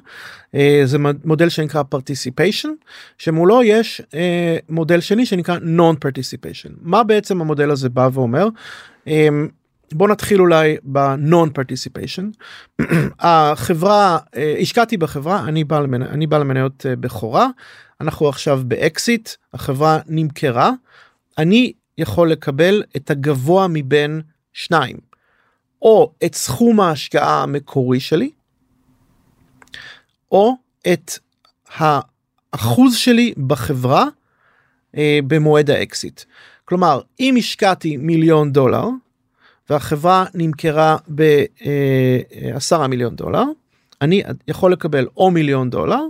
אה, 0.55 0.81
זה 0.85 0.97
מודל 1.25 1.49
שנקרא 1.49 1.83
participation 1.95 2.69
שמולו 3.17 3.63
יש 3.63 4.01
אה, 4.13 4.57
מודל 4.69 4.99
שני 4.99 5.25
שנקרא 5.25 5.57
non 5.57 5.95
participation 5.95 6.71
מה 6.81 7.03
בעצם 7.03 7.41
המודל 7.41 7.71
הזה 7.71 7.89
בא 7.89 8.09
ואומר. 8.13 8.47
אה, 9.07 9.27
בוא 9.93 10.07
נתחיל 10.07 10.41
אולי 10.41 10.77
ב-non 10.83 11.49
participation 11.59 12.23
החברה 13.19 14.17
אה, 14.35 14.55
השקעתי 14.59 14.97
בחברה 14.97 15.43
אני 15.47 15.63
בעל 15.63 15.87
מנ... 15.87 16.03
אני 16.03 16.27
בעל 16.27 16.43
מניות 16.43 16.85
אה, 16.85 16.95
בכורה. 16.95 17.47
אנחנו 18.01 18.29
עכשיו 18.29 18.61
באקזיט 18.65 19.29
החברה 19.53 19.99
נמכרה. 20.07 20.71
אני 21.37 21.73
יכול 21.97 22.31
לקבל 22.31 22.83
את 22.95 23.11
הגבוה 23.11 23.67
מבין 23.69 24.21
שניים 24.53 24.97
או 25.81 26.11
את 26.25 26.35
סכום 26.35 26.79
ההשקעה 26.79 27.43
המקורי 27.43 27.99
שלי, 27.99 28.31
או 30.31 30.55
את 30.93 31.11
האחוז 31.77 32.95
שלי 32.95 33.33
בחברה 33.47 34.05
אה, 34.97 35.19
במועד 35.27 35.69
האקזיט. 35.69 36.21
כלומר, 36.65 37.01
אם 37.19 37.35
השקעתי 37.37 37.97
מיליון 37.97 38.51
דולר 38.51 38.87
והחברה 39.69 40.25
נמכרה 40.33 40.97
בעשרה 41.07 42.87
מיליון 42.87 43.15
דולר, 43.15 43.43
אני 44.01 44.23
יכול 44.47 44.71
לקבל 44.71 45.07
או 45.17 45.31
מיליון 45.31 45.69
דולר 45.69 46.01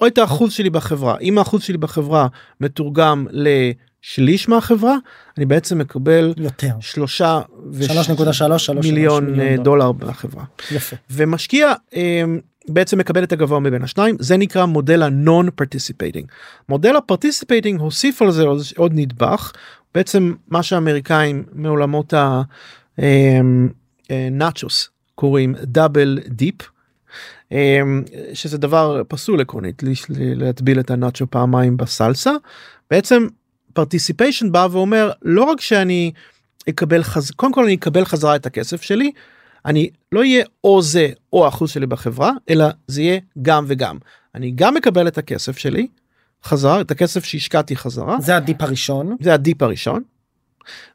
או 0.00 0.06
את 0.06 0.18
האחוז 0.18 0.52
שלי 0.52 0.70
בחברה. 0.70 1.18
אם 1.18 1.38
האחוז 1.38 1.62
שלי 1.62 1.78
בחברה 1.78 2.26
מתורגם 2.60 3.26
ל... 3.30 3.48
שליש 4.02 4.48
מהחברה 4.48 4.96
אני 5.38 5.46
בעצם 5.46 5.78
מקבל 5.78 6.34
יותר. 6.36 6.72
שלושה 6.80 7.40
ושלוש 7.72 8.10
מיליון 8.70 9.40
אה, 9.40 9.56
דולר 9.58 9.92
בחברה 9.92 10.44
יפה. 10.70 10.96
ומשקיע 11.10 11.72
אה, 11.94 12.24
בעצם 12.68 12.98
מקבל 12.98 13.24
את 13.24 13.32
הגבוה 13.32 13.60
מבין 13.60 13.82
השניים 13.82 14.16
זה 14.18 14.36
נקרא 14.36 14.64
מודל 14.64 15.02
ה 15.02 15.13
non 15.13 15.48
participating 15.54 16.26
מודל 16.68 16.96
ה 16.96 17.02
participating 17.02 17.80
הוסיף 17.80 18.22
על 18.22 18.30
זה 18.30 18.44
עוד, 18.76 18.92
נדבך. 18.94 19.52
בעצם 19.94 20.34
מה 20.48 20.62
שהאמריקאים 20.62 21.44
מעולמות 21.52 22.14
הנאצ'וס 24.10 24.84
אה, 24.84 24.90
קוראים 25.14 25.54
double 25.62 26.18
dip. 26.28 26.72
שזה 28.34 28.58
דבר 28.58 29.02
פסול 29.08 29.40
עקרונית 29.40 29.82
להטביל 30.10 30.80
את 30.80 30.90
הנאצ'ו 30.90 31.26
פעמיים 31.30 31.76
בסלסה. 31.76 32.32
בעצם 32.90 33.26
participation 33.72 34.52
בא 34.52 34.68
ואומר 34.70 35.10
לא 35.22 35.44
רק 35.44 35.60
שאני 35.60 36.12
אקבל 36.68 37.02
חז... 37.02 37.30
קודם 37.30 37.52
כל 37.52 37.64
אני 37.64 37.74
אקבל 37.74 38.04
חזרה 38.04 38.36
את 38.36 38.46
הכסף 38.46 38.82
שלי 38.82 39.12
אני 39.66 39.90
לא 40.12 40.24
יהיה 40.24 40.44
או 40.64 40.82
זה 40.82 41.08
או 41.32 41.48
אחוז 41.48 41.70
שלי 41.70 41.86
בחברה 41.86 42.30
אלא 42.50 42.66
זה 42.86 43.02
יהיה 43.02 43.20
גם 43.42 43.64
וגם. 43.68 43.98
אני 44.34 44.50
גם 44.54 44.74
מקבל 44.74 45.08
את 45.08 45.18
הכסף 45.18 45.58
שלי 45.58 45.86
חזרה 46.44 46.80
את 46.80 46.90
הכסף 46.90 47.24
שהשקעתי 47.24 47.76
חזרה. 47.76 48.20
זה 48.20 48.36
ה 48.36 48.42
dip 48.42 48.62
הראשון. 48.62 49.16
זה 49.20 49.34
ה 49.34 49.41
dip 49.41 49.62
הראשון. 49.62 50.02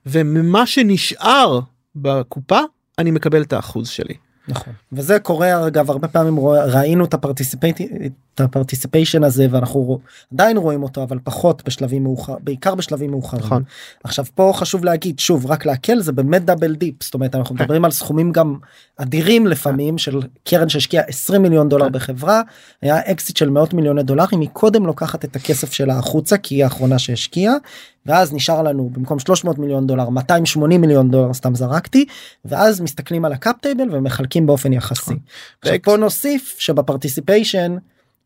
וממה 0.05 0.65
שנשאר 0.65 1.59
בקופה 1.95 2.59
אני 2.99 3.11
מקבל 3.11 3.41
את 3.41 3.53
האחוז 3.53 3.89
שלי. 3.89 4.13
נכון 4.48 4.74
וזה 4.91 5.20
קורה 5.20 5.68
אגב 5.68 5.91
הרבה 5.91 6.08
פעמים 6.08 6.39
ראינו 6.48 7.06
את 7.06 7.14
ה 8.39 8.45
participation 8.45 9.24
הזה 9.24 9.48
ואנחנו 9.52 10.00
עדיין 10.34 10.58
רואים 10.58 10.84
אותו 10.84 11.04
אבל 11.04 11.20
פחות 11.24 11.64
בשלבים 11.66 12.04
מאוחר 12.04 12.36
בעיקר 12.43 12.76
בשלבים 12.76 13.12
מאוחרים. 13.12 13.43
נכון. 13.45 13.64
עכשיו 14.04 14.26
פה 14.36 14.52
חשוב 14.56 14.86
להגיד 14.86 15.20
שוב 15.20 15.45
רק 15.45 15.66
לקהל 15.66 15.99
זה 16.00 16.12
באמת 16.12 16.45
double 16.45 16.76
dip 16.76 17.03
זאת 17.04 17.14
אומרת 17.14 17.36
אנחנו 17.36 17.56
כן. 17.56 17.64
מדברים 17.64 17.86
על 17.86 17.91
סכומים 17.91 18.32
גם 18.32 18.56
אדירים 18.98 19.48
לפעמים 19.48 19.98
של 19.98 20.20
קרן 20.43 20.70
שהשקיעה 20.70 21.04
20 21.08 21.41
מיליון 21.41 21.70
דולר 21.70 21.86
כן. 21.86 21.91
בחברה 21.91 22.41
היה 22.82 23.00
אקזיט 23.00 23.38
של 23.38 23.50
מאות 23.50 23.74
מיליוני 23.74 24.04
דולרים 24.04 24.41
היא 24.41 24.50
קודם 24.54 24.86
לוקחת 24.86 25.26
את 25.26 25.36
הכסף 25.36 25.74
שלה 25.74 25.98
החוצה 25.98 26.38
כי 26.38 26.56
היא 26.56 26.64
האחרונה 26.64 27.00
שהשקיעה 27.00 27.54
ואז 28.08 28.34
נשאר 28.34 28.62
לנו 28.62 28.89
במקום 28.93 29.20
300 29.20 29.58
מיליון 29.58 29.88
דולר 29.88 30.10
280 30.10 30.82
מיליון 30.82 31.12
דולר 31.12 31.34
סתם 31.34 31.56
זרקתי 31.56 32.06
ואז 32.45 32.82
מסתכלים 32.82 33.26
על 33.26 33.34
ה 33.34 33.39
cap 33.39 33.55
table 33.62 33.88
ומחלקים 33.91 34.37
באופן 34.46 34.74
יחסי. 34.74 35.02
נכון. 35.02 35.20
עכשיו 35.62 35.82
פה 35.82 35.98
נוסיף 35.98 36.56
שב 36.60 36.82
participation 36.82 37.78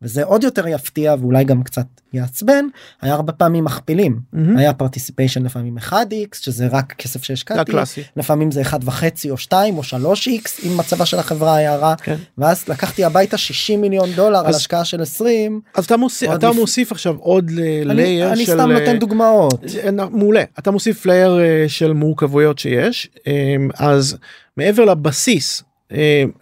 וזה 0.02 0.24
עוד 0.24 0.44
יותר 0.44 0.68
יפתיע 0.68 1.14
ואולי 1.20 1.44
גם 1.44 1.62
קצת 1.62 1.86
יעצבן 2.12 2.64
היה 3.02 3.14
הרבה 3.14 3.32
פעמים 3.32 3.64
מכפילים 3.64 4.20
mm-hmm. 4.34 4.58
היה 4.58 4.72
participation 4.72 5.42
לפעמים 5.42 5.78
1x 5.78 5.94
שזה 6.32 6.66
רק 6.66 6.92
כסף 6.98 7.24
שהשקעתי 7.24 7.72
לפעמים 8.16 8.50
זה 8.50 8.62
1 8.62 8.80
וחצי 8.84 9.30
או 9.30 9.36
2 9.36 9.76
או 9.76 9.82
3x 9.82 10.66
אם 10.66 10.76
מצבה 10.76 11.06
של 11.06 11.18
החברה 11.18 11.56
היה 11.56 11.76
רע 11.76 11.94
כן. 11.96 12.16
ואז 12.38 12.68
לקחתי 12.68 13.04
הביתה 13.04 13.38
60 13.38 13.80
מיליון 13.80 14.12
דולר 14.12 14.38
אז, 14.38 14.46
על 14.46 14.54
השקעה 14.54 14.84
של 14.84 15.02
20 15.02 15.60
אז 15.74 15.84
אתה 15.84 15.96
מוסיף 15.96 16.30
אתה 16.34 16.50
לפ... 16.50 16.56
מוסיף 16.56 16.92
עכשיו 16.92 17.16
עוד 17.16 17.50
לייר 17.50 18.32
אני, 18.32 18.46
של 18.46 18.60
אני 18.60 18.60
סתם 18.60 18.70
נותן 18.70 18.98
דוגמאות 18.98 19.64
אה, 19.84 19.90
מעולה 20.10 20.44
אתה 20.58 20.70
מוסיף 20.70 21.06
לייר 21.06 21.40
אה, 21.40 21.64
של 21.68 21.92
מורכבויות 21.92 22.58
שיש 22.58 23.08
אמ, 23.26 23.68
אז 23.74 24.16
מעבר 24.56 24.84
לבסיס 24.84 25.62
אה, 25.62 25.71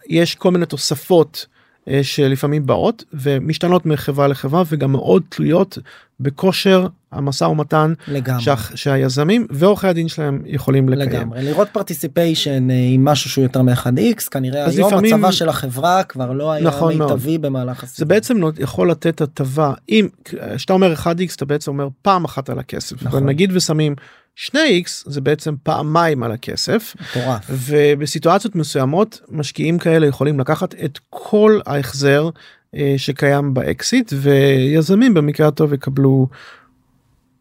יש 0.09 0.35
כל 0.35 0.51
מיני 0.51 0.65
תוספות. 0.65 1.45
אה, 1.87 1.99
שלפעמים 2.03 2.65
באות 2.65 3.03
ומשתנות 3.13 3.85
מחברה 3.85 4.27
לחברה 4.27 4.63
וגם 4.67 4.91
מאוד 4.91 5.23
תלויות 5.29 5.77
בכושר 6.19 6.87
המשא 7.11 7.43
ומתן 7.43 7.93
לגמרי 8.07 8.41
שה, 8.41 8.55
שהיזמים 8.75 9.47
ועורכי 9.49 9.87
הדין 9.87 10.07
שלהם 10.07 10.41
יכולים 10.45 10.89
לקיים. 10.89 11.09
לגמרי 11.09 11.43
לראות 11.43 11.67
participation 11.71 12.71
אה, 12.71 12.75
עם 12.93 13.05
משהו 13.05 13.29
שהוא 13.29 13.43
יותר 13.43 13.61
מ-1x 13.61 14.29
כנראה 14.31 14.65
היום 14.65 14.87
לפעמים... 14.87 15.13
המצב 15.13 15.31
של 15.31 15.49
החברה 15.49 16.03
כבר 16.03 16.31
לא 16.31 16.51
היה 16.51 16.63
נכון 16.63 16.97
מיטבי 16.97 17.37
מאוד. 17.37 17.41
במהלך 17.41 17.83
הסיפור. 17.83 17.97
זה 17.97 18.05
בעצם 18.05 18.37
יכול 18.59 18.91
לתת 18.91 19.21
הטבה 19.21 19.73
אם 19.89 20.07
כשאתה 20.25 20.73
אומר 20.73 20.93
1x 20.93 21.35
אתה 21.35 21.45
בעצם 21.45 21.71
אומר 21.71 21.87
פעם 22.01 22.25
אחת 22.25 22.49
על 22.49 22.59
הכסף 22.59 23.03
נכון. 23.03 23.25
נגיד 23.25 23.51
ושמים 23.53 23.95
2x 24.37 24.55
זה 25.05 25.21
בעצם 25.21 25.55
פעמיים 25.63 26.23
על 26.23 26.31
הכסף. 26.31 26.95
מטורף. 27.01 27.49
ובסיטואציות 27.49 28.55
מסוימות 28.55 29.21
משקיעים 29.29 29.77
כאלה 29.77 30.07
יכולים 30.07 30.39
לקחת 30.39 30.75
את 30.85 30.99
כל 31.09 31.59
ההחזר 31.65 32.29
אה, 32.75 32.93
שקיים 32.97 33.53
באקסיט 33.53 34.13
ויזמים 34.15 35.13
במקרה 35.13 35.47
הטוב 35.47 35.73
יקבלו 35.73 36.27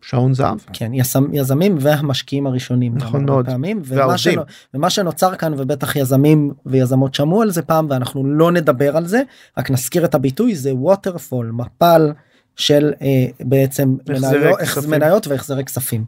שעון 0.03 0.35
זהב. 0.35 0.59
כן 0.73 0.95
יזמ, 0.95 1.35
יזמים 1.35 1.77
והמשקיעים 1.81 2.47
הראשונים 2.47 2.93
נכון 2.97 3.25
מאוד. 3.25 3.47
פעמים? 3.47 3.83
ומה, 3.85 4.19
שנו, 4.19 4.43
ומה 4.75 4.91
שנוצר 4.91 5.35
כאן 5.35 5.55
ובטח 5.57 5.97
יזמים 5.97 6.51
ויזמות 6.67 7.15
שמעו 7.15 7.43
על 7.43 7.51
זה 7.51 7.63
פעם 7.63 7.87
ואנחנו 7.91 8.27
לא 8.27 8.53
נדבר 8.53 8.97
על 8.97 9.07
זה 9.07 9.23
רק 9.59 9.71
נזכיר 9.71 10.05
את 10.05 10.15
הביטוי 10.15 10.55
זה 10.55 10.75
waterfall 10.75 11.51
מפל. 11.55 12.13
של 12.57 12.93
אה, 13.03 13.27
בעצם 13.41 13.97
מניות, 14.09 14.59
מניות 14.89 15.27
והחזרי 15.27 15.65
כספים. 15.65 16.05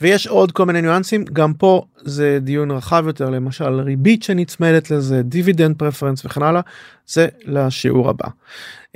ויש 0.00 0.26
עוד 0.26 0.52
כל 0.52 0.66
מיני 0.66 0.82
ניואנסים 0.82 1.24
גם 1.32 1.54
פה 1.54 1.84
זה 2.04 2.38
דיון 2.42 2.70
רחב 2.70 3.04
יותר 3.06 3.30
למשל 3.30 3.80
ריבית 3.80 4.22
שנצמדת 4.22 4.90
לזה 4.90 5.22
dividend 5.22 5.76
preference 5.76 6.24
וכן 6.24 6.42
הלאה 6.42 6.60
זה 7.06 7.28
לשיעור 7.44 8.10
הבא. 8.10 8.28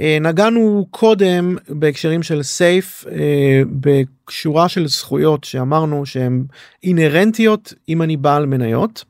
אה, 0.00 0.18
נגענו 0.20 0.86
קודם 0.90 1.56
בהקשרים 1.68 2.22
של 2.22 2.42
סייף 2.42 3.04
אה, 3.10 3.62
בשורה 3.80 4.68
של 4.68 4.88
זכויות 4.88 5.44
שאמרנו 5.44 6.06
שהן 6.06 6.44
אינהרנטיות 6.82 7.72
אם 7.88 8.02
אני 8.02 8.16
בעל 8.16 8.46
מניות. 8.46 9.04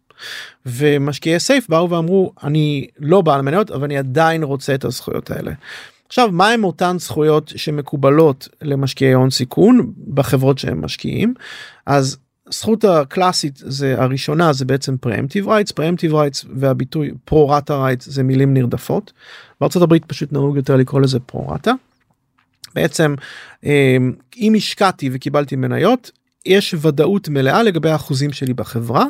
ומשקיעי 0.67 1.41
סייף 1.41 1.69
באו 1.69 1.91
ואמרו 1.91 2.33
אני 2.43 2.87
לא 2.99 3.21
בעל 3.21 3.43
מניות 3.43 3.71
אבל 3.71 3.85
אני 3.85 3.99
עדיין 3.99 4.43
רוצה 4.43 4.75
את 4.75 4.85
הזכויות 4.85 5.31
האלה. 5.31 5.53
עכשיו 6.09 6.29
מה 6.33 6.49
הם 6.49 6.65
אותן 6.65 6.97
זכויות 6.99 7.53
שמקובלות 7.57 8.49
למשקיעי 8.63 9.13
הון 9.13 9.31
סיכון 9.31 9.93
בחברות 10.15 10.59
שהם 10.59 10.85
משקיעים 10.85 11.35
אז 11.87 12.17
זכות 12.51 12.85
הקלאסית 12.85 13.57
זה 13.57 14.03
הראשונה 14.03 14.53
זה 14.53 14.65
בעצם 14.65 14.97
preemptive 15.07 15.47
rights 15.47 15.73
preemptive 15.73 16.13
rights 16.13 16.47
והביטוי 16.55 17.11
pro-rata 17.31 17.71
rights 17.71 18.05
זה 18.05 18.23
מילים 18.23 18.55
נרדפות. 18.55 19.13
בארצות 19.61 19.83
הברית 19.83 20.05
פשוט 20.05 20.33
נהוג 20.33 20.57
יותר 20.57 20.77
לקרוא 20.77 21.01
לזה 21.01 21.19
pro-rata. 21.33 21.71
בעצם 22.75 23.15
אה, 23.65 23.97
אם 24.37 24.55
השקעתי 24.57 25.11
וקיבלתי 25.13 25.57
מניות 25.57 26.11
יש 26.49 26.75
ודאות 26.81 27.29
מלאה 27.29 27.63
לגבי 27.63 27.91
האחוזים 27.91 28.33
שלי 28.33 28.55
בחברה. 28.55 29.05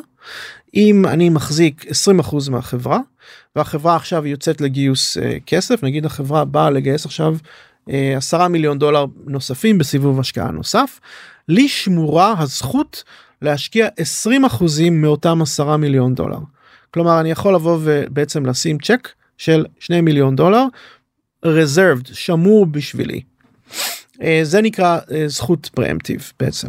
אם 0.75 1.05
אני 1.05 1.29
מחזיק 1.29 1.85
20% 2.19 2.49
מהחברה 2.51 2.99
והחברה 3.55 3.95
עכשיו 3.95 4.27
יוצאת 4.27 4.61
לגיוס 4.61 5.17
uh, 5.17 5.21
כסף 5.45 5.83
נגיד 5.83 6.05
החברה 6.05 6.45
באה 6.45 6.69
לגייס 6.69 7.05
עכשיו 7.05 7.35
uh, 7.89 7.91
10 8.17 8.47
מיליון 8.47 8.79
דולר 8.79 9.05
נוספים 9.25 9.77
בסיבוב 9.77 10.19
השקעה 10.19 10.51
נוסף 10.51 10.99
לי 11.47 11.67
שמורה 11.67 12.35
הזכות 12.37 13.03
להשקיע 13.41 13.87
20% 14.59 14.63
מאותם 14.91 15.41
10 15.41 15.77
מיליון 15.77 16.15
דולר. 16.15 16.39
כלומר 16.91 17.19
אני 17.19 17.31
יכול 17.31 17.55
לבוא 17.55 17.77
ובעצם 17.83 18.45
לשים 18.45 18.77
צ'ק 18.79 19.09
של 19.37 19.65
2 19.79 20.05
מיליון 20.05 20.35
דולר 20.35 20.65
reserved 21.45 22.13
שמור 22.13 22.65
בשבילי. 22.65 23.21
אה, 24.21 24.39
זה 24.43 24.61
נקרא 24.61 24.99
אה, 25.11 25.27
זכות 25.27 25.69
פרמטיב 25.73 26.31
בעצם. 26.39 26.67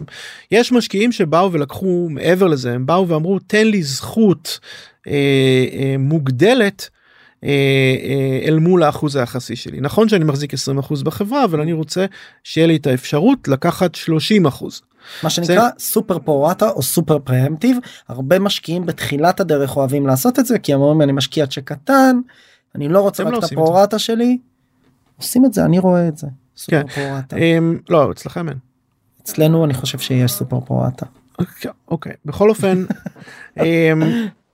יש 0.50 0.72
משקיעים 0.72 1.12
שבאו 1.12 1.52
ולקחו 1.52 2.06
מעבר 2.10 2.46
לזה 2.46 2.72
הם 2.72 2.86
באו 2.86 3.08
ואמרו 3.08 3.38
תן 3.38 3.66
לי 3.66 3.82
זכות 3.82 4.58
אה, 5.06 5.12
אה, 5.72 5.94
מוגדלת 5.98 6.90
אה, 7.44 8.40
אל 8.44 8.58
מול 8.58 8.82
האחוז 8.82 9.16
היחסי 9.16 9.56
שלי 9.56 9.80
נכון 9.80 10.08
שאני 10.08 10.24
מחזיק 10.24 10.54
20% 10.54 10.56
בחברה 11.04 11.44
אבל 11.44 11.60
אני 11.60 11.72
רוצה 11.72 12.06
שיהיה 12.44 12.66
לי 12.66 12.76
את 12.76 12.86
האפשרות 12.86 13.48
לקחת 13.48 13.96
30%. 13.96 14.64
מה 15.22 15.30
שנקרא 15.30 15.54
זה... 15.54 15.68
סופר 15.78 16.18
פורטה 16.18 16.70
או 16.70 16.82
סופר 16.82 17.18
פרמטיב 17.18 17.78
הרבה 18.08 18.38
משקיעים 18.38 18.86
בתחילת 18.86 19.40
הדרך 19.40 19.76
אוהבים 19.76 20.06
לעשות 20.06 20.38
את 20.38 20.46
זה 20.46 20.58
כי 20.58 20.74
הם 20.74 20.80
אומרים 20.80 21.02
אני 21.02 21.12
משקיע 21.12 21.46
צ'ק 21.46 21.64
קטן 21.64 22.20
אני 22.74 22.88
לא 22.88 23.00
רוצה 23.00 23.22
רק 23.22 23.32
לא 23.32 23.38
את 23.38 23.44
הפורטה 23.44 23.98
שלי. 23.98 24.38
עושים 25.16 25.44
את 25.44 25.52
זה 25.52 25.64
אני 25.64 25.78
רואה 25.78 26.08
את 26.08 26.16
זה. 26.16 26.26
סופר 26.60 26.82
כן. 26.82 27.08
פורטה. 27.08 27.36
Um, 27.36 27.40
לא 27.88 28.10
אצלכם 28.10 28.48
אין. 28.48 28.58
אצלנו 29.22 29.64
אני 29.64 29.74
חושב 29.74 29.98
שיש 29.98 30.32
סופר 30.32 30.60
פורטה. 30.60 31.06
אוקיי, 31.38 31.70
אוקיי 31.88 32.12
בכל 32.24 32.48
אופן 32.48 32.84
um, 33.58 33.62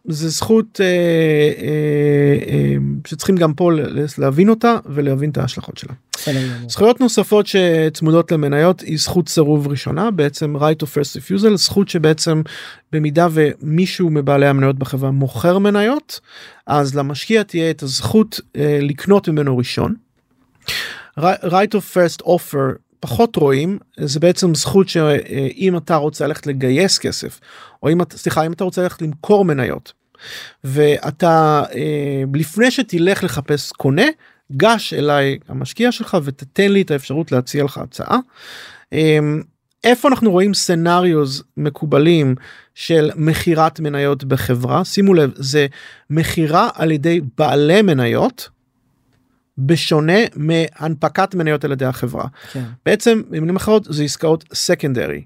זה 0.04 0.28
זכות 0.28 0.80
uh, 0.80 1.60
uh, 1.60 2.48
uh, 2.48 3.08
שצריכים 3.08 3.36
גם 3.36 3.54
פה 3.54 3.70
להבין 4.18 4.48
אותה 4.48 4.76
ולהבין 4.86 5.30
את 5.30 5.38
ההשלכות 5.38 5.78
שלה. 5.78 5.92
זכויות 6.68 7.00
נוספות 7.00 7.46
שצמודות 7.46 8.32
למניות 8.32 8.80
היא 8.80 8.98
זכות 8.98 9.28
סירוב 9.28 9.68
ראשונה 9.68 10.10
בעצם 10.10 10.56
right 10.56 10.82
of 10.82 10.86
first 10.86 11.16
refusal 11.16 11.54
זכות 11.54 11.88
שבעצם 11.88 12.42
במידה 12.92 13.28
ומישהו 13.30 14.10
מבעלי 14.10 14.46
המניות 14.46 14.76
בחברה 14.76 15.10
מוכר 15.10 15.58
מניות 15.58 16.20
אז 16.66 16.94
למשקיע 16.94 17.42
תהיה 17.42 17.70
את 17.70 17.82
הזכות 17.82 18.40
לקנות 18.80 19.28
ממנו 19.28 19.58
ראשון. 19.58 19.94
Right 21.20 21.74
of 21.74 21.94
first 21.94 22.26
offer 22.26 22.78
פחות 23.00 23.36
רואים 23.36 23.78
זה 24.00 24.20
בעצם 24.20 24.54
זכות 24.54 24.88
שאם 24.88 25.76
אתה 25.76 25.96
רוצה 25.96 26.26
ללכת 26.26 26.46
לגייס 26.46 26.98
כסף 26.98 27.40
או 27.82 27.90
אם 27.90 28.02
אתה 28.02 28.18
סליחה 28.18 28.46
אם 28.46 28.52
אתה 28.52 28.64
רוצה 28.64 28.82
ללכת 28.82 29.02
למכור 29.02 29.44
מניות 29.44 29.92
ואתה 30.64 31.62
אה, 31.74 32.22
לפני 32.34 32.70
שתלך 32.70 33.24
לחפש 33.24 33.72
קונה 33.72 34.06
גש 34.52 34.94
אליי 34.94 35.38
המשקיע 35.48 35.92
שלך 35.92 36.16
ותתן 36.24 36.72
לי 36.72 36.82
את 36.82 36.90
האפשרות 36.90 37.32
להציע 37.32 37.64
לך 37.64 37.78
הצעה. 37.78 38.18
אה, 38.92 39.18
איפה 39.84 40.08
אנחנו 40.08 40.30
רואים 40.30 40.54
סנאריוז 40.54 41.42
מקובלים 41.56 42.34
של 42.74 43.10
מכירת 43.16 43.80
מניות 43.80 44.24
בחברה 44.24 44.84
שימו 44.84 45.14
לב 45.14 45.30
זה 45.34 45.66
מכירה 46.10 46.68
על 46.74 46.90
ידי 46.90 47.20
בעלי 47.38 47.82
מניות 47.82 48.48
בשונה 49.58 50.18
מהנפקת 50.36 51.34
מניות 51.34 51.64
על 51.64 51.72
ידי 51.72 51.84
החברה. 51.84 52.26
כן. 52.52 52.64
בעצם 52.86 53.22
במילים 53.30 53.56
אחרות 53.56 53.86
זה 53.90 54.04
עסקאות 54.04 54.44
סקנדרי. 54.54 55.24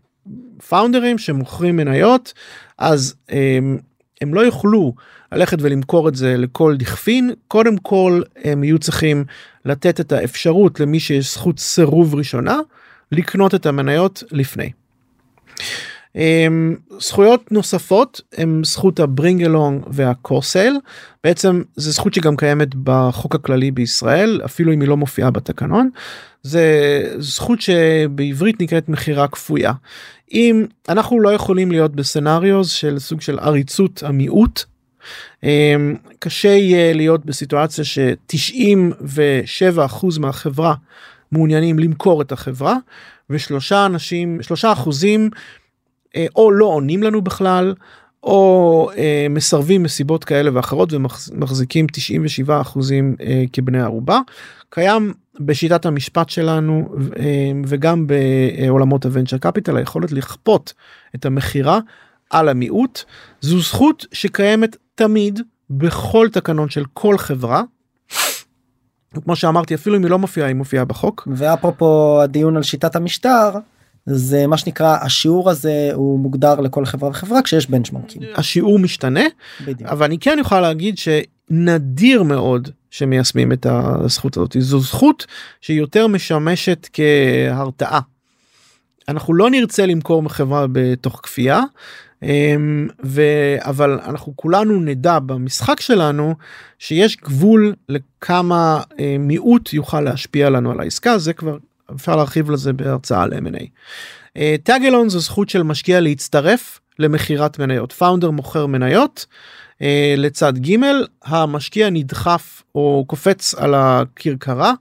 פאונדרים 0.69 1.19
שמוכרים 1.19 1.77
מניות 1.77 2.33
אז 2.79 3.15
הם, 3.29 3.79
הם 4.21 4.35
לא 4.35 4.41
יוכלו 4.41 4.95
ללכת 5.33 5.59
ולמכור 5.61 6.09
את 6.09 6.15
זה 6.15 6.37
לכל 6.37 6.77
דכפין 6.77 7.31
קודם 7.49 7.77
כל 7.77 8.23
הם 8.45 8.65
יהיו 8.65 8.79
צריכים 8.79 9.25
לתת 9.65 10.01
את 10.01 10.13
האפשרות 10.13 10.81
למי 10.81 11.01
שיש 11.01 11.33
זכות 11.33 11.59
סירוב 11.59 12.15
ראשונה 12.15 12.59
לקנות 13.13 13.55
את 13.55 13.67
המניות 13.67 14.23
לפני. 14.31 14.71
זכויות 17.01 17.53
נוספות 17.53 18.21
הם 18.37 18.65
זכות 18.65 19.01
הברינג 19.01 19.43
אלונג 19.43 19.83
והקורסל 19.87 20.73
בעצם 21.25 21.63
זה 21.77 21.91
זכות 21.91 22.15
שגם 22.15 22.37
קיימת 22.37 22.69
בחוק 22.75 23.35
הכללי 23.35 23.71
בישראל 23.71 24.41
אפילו 24.45 24.73
אם 24.73 24.81
היא 24.81 24.89
לא 24.89 24.97
מופיעה 24.97 25.31
בתקנון 25.31 25.91
זה 26.43 27.03
זכות 27.19 27.61
שבעברית 27.61 28.61
נקראת 28.61 28.89
מכירה 28.89 29.29
כפויה. 29.29 29.73
אם 30.33 30.67
אנחנו 30.89 31.21
לא 31.21 31.29
יכולים 31.29 31.71
להיות 31.71 31.97
בסצנריוז 31.97 32.71
של 32.71 32.99
סוג 32.99 33.21
של 33.21 33.39
עריצות 33.39 34.03
המיעוט 34.07 34.65
קשה 36.19 36.49
יהיה 36.49 36.93
להיות 36.93 37.27
בסיטואציה 37.27 37.85
ש-97% 37.85 40.21
מהחברה 40.21 40.75
מעוניינים 41.33 41.79
למכור 41.79 42.23
את 42.23 42.33
החברה 42.33 42.77
ושלושה 43.31 43.87
אנשים 43.87 44.43
שלושה 44.43 44.73
אחוזים 44.73 45.31
או 46.37 46.51
לא 46.51 46.67
עונים 46.67 47.03
לנו 47.03 47.23
בכלל 47.23 47.75
או 48.23 48.91
אה, 48.97 49.27
מסרבים 49.31 49.83
מסיבות 49.83 50.25
כאלה 50.25 50.51
ואחרות 50.55 50.93
ומחזיקים 50.93 51.87
97 51.93 52.61
אחוזים 52.61 53.17
אה, 53.21 53.45
כבני 53.53 53.81
ערובה 53.81 54.21
קיים 54.71 55.13
בשיטת 55.41 55.87
המשפט 55.87 56.29
שלנו 56.29 56.95
אה, 57.19 57.53
וגם 57.67 58.07
בעולמות 58.07 59.05
הוונצ'ר 59.05 59.39
קפיטל 59.39 59.77
היכולת 59.77 60.13
לכפות 60.13 60.73
את 61.15 61.27
המכירה 61.27 61.79
על 62.31 62.49
המיעוט 62.49 63.05
זו 63.41 63.61
זכות 63.61 64.07
שקיימת 64.13 64.77
תמיד 64.95 65.41
בכל 65.71 66.29
תקנון 66.33 66.69
של 66.69 66.85
כל 66.95 67.19
חברה. 67.19 67.63
כמו 69.25 69.37
שאמרתי 69.37 69.75
אפילו 69.75 69.97
אם 69.97 70.03
היא 70.03 70.11
לא 70.11 70.19
מופיעה 70.19 70.49
היא 70.49 70.57
מופיעה 70.57 70.85
בחוק. 70.85 71.29
ואפרופו 71.37 72.21
הדיון 72.23 72.57
על 72.57 72.63
שיטת 72.63 72.97
המשטר 72.97 73.51
זה 74.07 74.47
מה 74.47 74.57
שנקרא 74.57 74.99
השיעור 75.01 75.51
הזה 75.51 75.91
הוא 75.95 76.19
מוגדר 76.19 76.61
לכל 76.61 76.85
חברה 76.85 77.11
וחברה 77.11 77.43
כשיש 77.43 77.71
בנצ'מרקים. 77.71 78.23
השיעור 78.35 78.79
משתנה 78.79 79.25
בדיוק. 79.65 79.91
אבל 79.91 80.05
אני 80.05 80.19
כן 80.19 80.39
יכול 80.41 80.61
להגיד 80.61 80.97
שנדיר 80.99 82.23
מאוד 82.23 82.69
שמיישמים 82.91 83.53
את 83.53 83.67
הזכות 83.71 84.37
הזאת 84.37 84.57
זו 84.59 84.81
זכות 84.81 85.27
שיותר 85.61 86.07
משמשת 86.07 86.89
כהרתעה. 86.93 88.01
אנחנו 89.09 89.35
לא 89.35 89.51
נרצה 89.51 89.87
למכור 89.87 90.29
חברה 90.29 90.67
בתוך 90.73 91.21
כפייה 91.23 91.61
אמ, 92.23 92.89
ו... 93.05 93.23
אבל 93.59 94.01
אנחנו 94.05 94.33
כולנו 94.37 94.81
נדע 94.81 95.19
במשחק 95.19 95.81
שלנו 95.81 96.35
שיש 96.79 97.17
גבול 97.17 97.75
לכמה 97.89 98.83
אה, 99.01 99.17
מיעוט 99.19 99.73
יוכל 99.73 100.01
להשפיע 100.01 100.51
לנו 100.51 100.71
על 100.71 100.81
העסקה 100.81 101.19
זה 101.19 101.33
כבר 101.33 101.57
אפשר 101.95 102.17
להרחיב 102.17 102.51
לזה 102.51 102.73
בהרצאה 102.73 103.23
על 103.23 103.33
M&A. 103.33 103.65
טאגלון 104.63 105.09
זו 105.09 105.19
זכות 105.21 105.49
של 105.49 105.63
משקיע 105.63 106.01
להצטרף 106.01 106.81
למכירת 107.01 107.59
מניות 107.59 107.93
פאונדר 107.93 108.31
מוכר 108.31 108.67
מניות 108.67 109.27
uh, 109.75 109.83
לצד 110.17 110.59
ג' 110.59 110.77
המשקיע 111.25 111.91
נדחף 111.91 112.63
או 112.75 113.05
קופץ 113.07 113.55
על 113.55 113.75
הכרכרה 113.75 114.73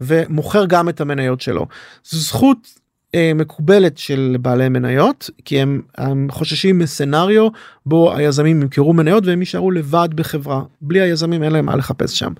ומוכר 0.00 0.66
גם 0.66 0.88
את 0.88 1.00
המניות 1.00 1.40
שלו. 1.40 1.66
זו 2.04 2.18
זכות 2.18 2.58
uh, 2.66 3.18
מקובלת 3.34 3.98
של 3.98 4.36
בעלי 4.40 4.68
מניות 4.68 5.30
כי 5.44 5.60
הם, 5.60 5.82
הם 5.98 6.28
חוששים 6.30 6.78
מסנריו 6.78 7.48
בו 7.86 8.16
היזמים 8.16 8.62
ימכרו 8.62 8.92
מניות 8.92 9.26
והם 9.26 9.40
יישארו 9.40 9.70
לבד 9.70 10.08
בחברה 10.14 10.62
בלי 10.80 11.00
היזמים 11.00 11.42
אין 11.42 11.52
להם 11.52 11.66
מה 11.66 11.76
לחפש 11.76 12.18
שם. 12.18 12.32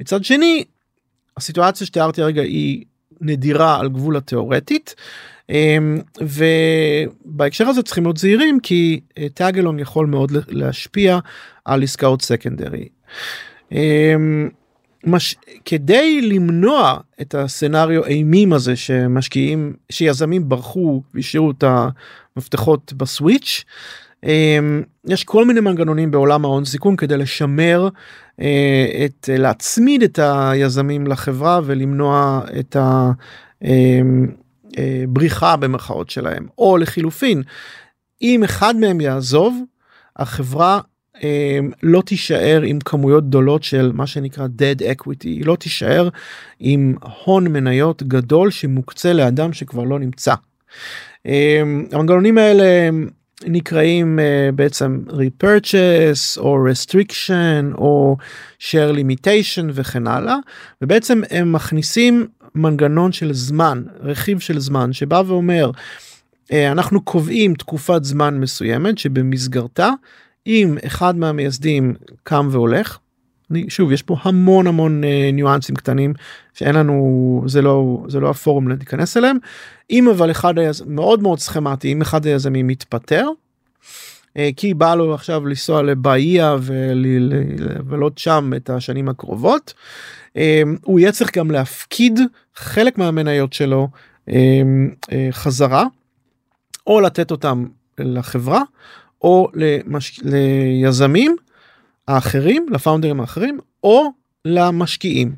מצד 0.00 0.24
שני 0.24 0.64
הסיטואציה 1.36 1.86
שתיארתי 1.86 2.22
הרגע 2.22 2.42
היא 2.42 2.84
נדירה 3.22 3.80
על 3.80 3.88
גבול 3.88 4.16
התיאורטית. 4.16 4.94
אמ, 5.50 5.98
ובהקשר 6.20 7.68
הזה 7.68 7.82
צריכים 7.82 8.04
להיות 8.04 8.16
זהירים 8.16 8.60
כי 8.60 9.00
טאגלון 9.34 9.76
אה, 9.76 9.82
יכול 9.82 10.06
מאוד 10.06 10.32
להשפיע 10.48 11.18
על 11.64 11.82
עסקאות 11.82 12.22
סקנדרי. 12.22 12.88
אמ, 13.72 14.48
מש... 15.04 15.36
כדי 15.64 16.20
למנוע 16.20 16.98
את 17.20 17.34
הסצנריו 17.34 18.04
אימים 18.04 18.52
הזה 18.52 18.76
שמשקיעים 18.76 19.74
שיזמים 19.90 20.48
ברחו 20.48 21.02
והשאירו 21.14 21.50
את 21.50 21.64
המפתחות 22.36 22.92
בסוויץ' 22.92 23.64
יש 25.08 25.24
כל 25.24 25.44
מיני 25.44 25.60
מנגנונים 25.60 26.10
בעולם 26.10 26.44
ההון 26.44 26.64
סיכון 26.64 26.96
כדי 26.96 27.16
לשמר 27.16 27.88
אה, 28.40 29.04
את 29.04 29.28
להצמיד 29.38 30.02
את 30.02 30.18
היזמים 30.22 31.06
לחברה 31.06 31.60
ולמנוע 31.64 32.40
את 32.60 32.76
הבריחה 34.72 35.46
אמ, 35.46 35.52
אה, 35.52 35.56
במרכאות 35.56 36.10
שלהם 36.10 36.46
או 36.58 36.76
לחילופין 36.76 37.42
אם 38.22 38.44
אחד 38.44 38.76
מהם 38.76 39.00
יעזוב 39.00 39.62
החברה 40.16 40.80
אמ, 41.22 41.70
לא 41.82 42.02
תישאר 42.02 42.62
עם 42.66 42.78
כמויות 42.84 43.28
גדולות 43.28 43.62
של 43.62 43.92
מה 43.94 44.06
שנקרא 44.06 44.46
dead 44.46 44.80
equity 44.82 45.24
היא 45.24 45.46
לא 45.46 45.56
תישאר 45.56 46.08
עם 46.60 46.94
הון 47.24 47.48
מניות 47.48 48.02
גדול 48.02 48.50
שמוקצה 48.50 49.12
לאדם 49.12 49.52
שכבר 49.52 49.84
לא 49.84 49.98
נמצא. 49.98 50.34
אמ, 51.26 51.86
המנגנונים 51.92 52.38
האלה 52.38 52.88
נקראים 53.46 54.18
uh, 54.18 54.54
בעצם 54.54 55.04
repurchase 55.08 56.38
או 56.40 56.66
restriction 56.66 57.74
או 57.74 58.16
share 58.60 58.96
limitation 58.96 59.64
וכן 59.72 60.06
הלאה 60.06 60.36
ובעצם 60.82 61.22
הם 61.30 61.52
מכניסים 61.52 62.26
מנגנון 62.54 63.12
של 63.12 63.32
זמן 63.32 63.82
רכיב 64.00 64.38
של 64.38 64.58
זמן 64.58 64.92
שבא 64.92 65.22
ואומר 65.26 65.70
uh, 65.70 66.54
אנחנו 66.72 67.00
קובעים 67.00 67.54
תקופת 67.54 68.04
זמן 68.04 68.40
מסוימת 68.40 68.98
שבמסגרתה 68.98 69.90
אם 70.46 70.78
אחד 70.86 71.16
מהמייסדים 71.16 71.94
קם 72.22 72.48
והולך 72.50 72.98
אני, 73.50 73.64
שוב 73.68 73.92
יש 73.92 74.02
פה 74.02 74.16
המון 74.22 74.66
המון 74.66 75.04
אה, 75.04 75.30
ניואנסים 75.32 75.76
קטנים 75.76 76.14
שאין 76.54 76.74
לנו 76.74 77.44
זה 77.46 77.62
לא 77.62 78.04
זה 78.08 78.20
לא 78.20 78.30
הפורום 78.30 78.68
להיכנס 78.68 79.16
אליהם 79.16 79.36
אם 79.90 80.08
אבל 80.08 80.30
אחד 80.30 80.58
היז... 80.58 80.84
מאוד 80.86 81.22
מאוד 81.22 81.38
סכמטי 81.38 81.92
אם 81.92 82.02
אחד 82.02 82.26
היזמים 82.26 82.66
מתפטר. 82.66 83.28
אה, 84.36 84.50
כי 84.56 84.74
בא 84.74 84.94
לו 84.94 85.14
עכשיו 85.14 85.46
לנסוע 85.46 85.82
לבאיה 85.82 86.56
ולבלות 86.62 88.18
שם 88.18 88.50
את 88.56 88.70
השנים 88.70 89.08
הקרובות. 89.08 89.74
אה, 90.36 90.62
הוא 90.82 91.00
יהיה 91.00 91.12
צריך 91.12 91.38
גם 91.38 91.50
להפקיד 91.50 92.20
חלק 92.54 92.98
מהמניות 92.98 93.52
שלו 93.52 93.88
אה, 94.28 94.62
אה, 95.12 95.28
חזרה 95.30 95.84
או 96.86 97.00
לתת 97.00 97.30
אותם 97.30 97.66
לחברה 97.98 98.62
או 99.22 99.48
למש... 99.54 100.20
ליזמים 100.24 101.36
האחרים 102.08 102.66
לפאונדרים 102.70 103.20
האחרים 103.20 103.58
או 103.84 104.04
למשקיעים. 104.44 105.34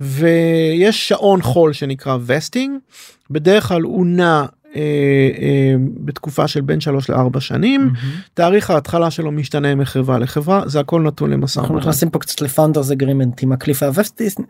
ויש 0.00 1.08
שעון 1.08 1.42
חול 1.42 1.72
שנקרא 1.72 2.18
vesting 2.26 2.78
בדרך 3.30 3.68
כלל 3.68 3.82
הוא 3.82 4.06
נע 4.06 4.44
בתקופה 6.00 6.48
של 6.48 6.60
בין 6.60 6.80
3 6.80 7.10
ל-4 7.10 7.40
שנים. 7.40 7.92
תאריך 8.34 8.70
ההתחלה 8.70 9.10
שלו 9.10 9.32
משתנה 9.32 9.74
מחברה 9.74 10.18
לחברה 10.18 10.62
זה 10.66 10.80
הכל 10.80 11.02
נתון 11.02 11.30
למשא 11.30 11.60
אנחנו 11.60 11.78
נכנסים 11.78 12.10
פה 12.10 12.18
קצת 12.18 12.40
ל 12.40 12.46
founders 12.46 12.90
agreement 12.90 13.42
עם 13.42 13.52
ה 13.52 13.57
cliff 13.57 13.82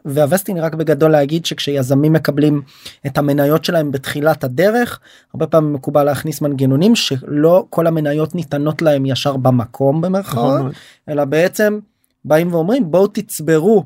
וה 0.05 0.17
vesting 0.17 0.59
רק 0.59 0.75
בגדול 0.75 1.11
להגיד 1.11 1.47
שכשיזמים 1.47 2.13
מקבלים 2.13 2.63
את 3.07 3.19
המניות 3.19 3.65
שלהם 3.65 3.91
בתחילת 3.91 4.45
הדרך 4.45 5.01
הרבה 5.35 5.47
פעמים 5.47 5.73
מקובל 5.73 6.05
להכניס 6.05 6.41
מנגנונים 6.41 6.95
שלא 6.95 7.67
כל 7.71 7.87
המניות 7.87 8.35
ניתנות 8.35 8.83
להם 8.83 9.07
ישר 9.07 9.37
במקום 9.37 10.01
במרכאות 10.01 10.59
נכון 10.59 10.71
אלא 11.09 11.25
בעצם 11.25 11.79
באים 12.25 12.55
ואומרים 12.55 12.91
בואו 12.91 13.07
תצברו 13.07 13.85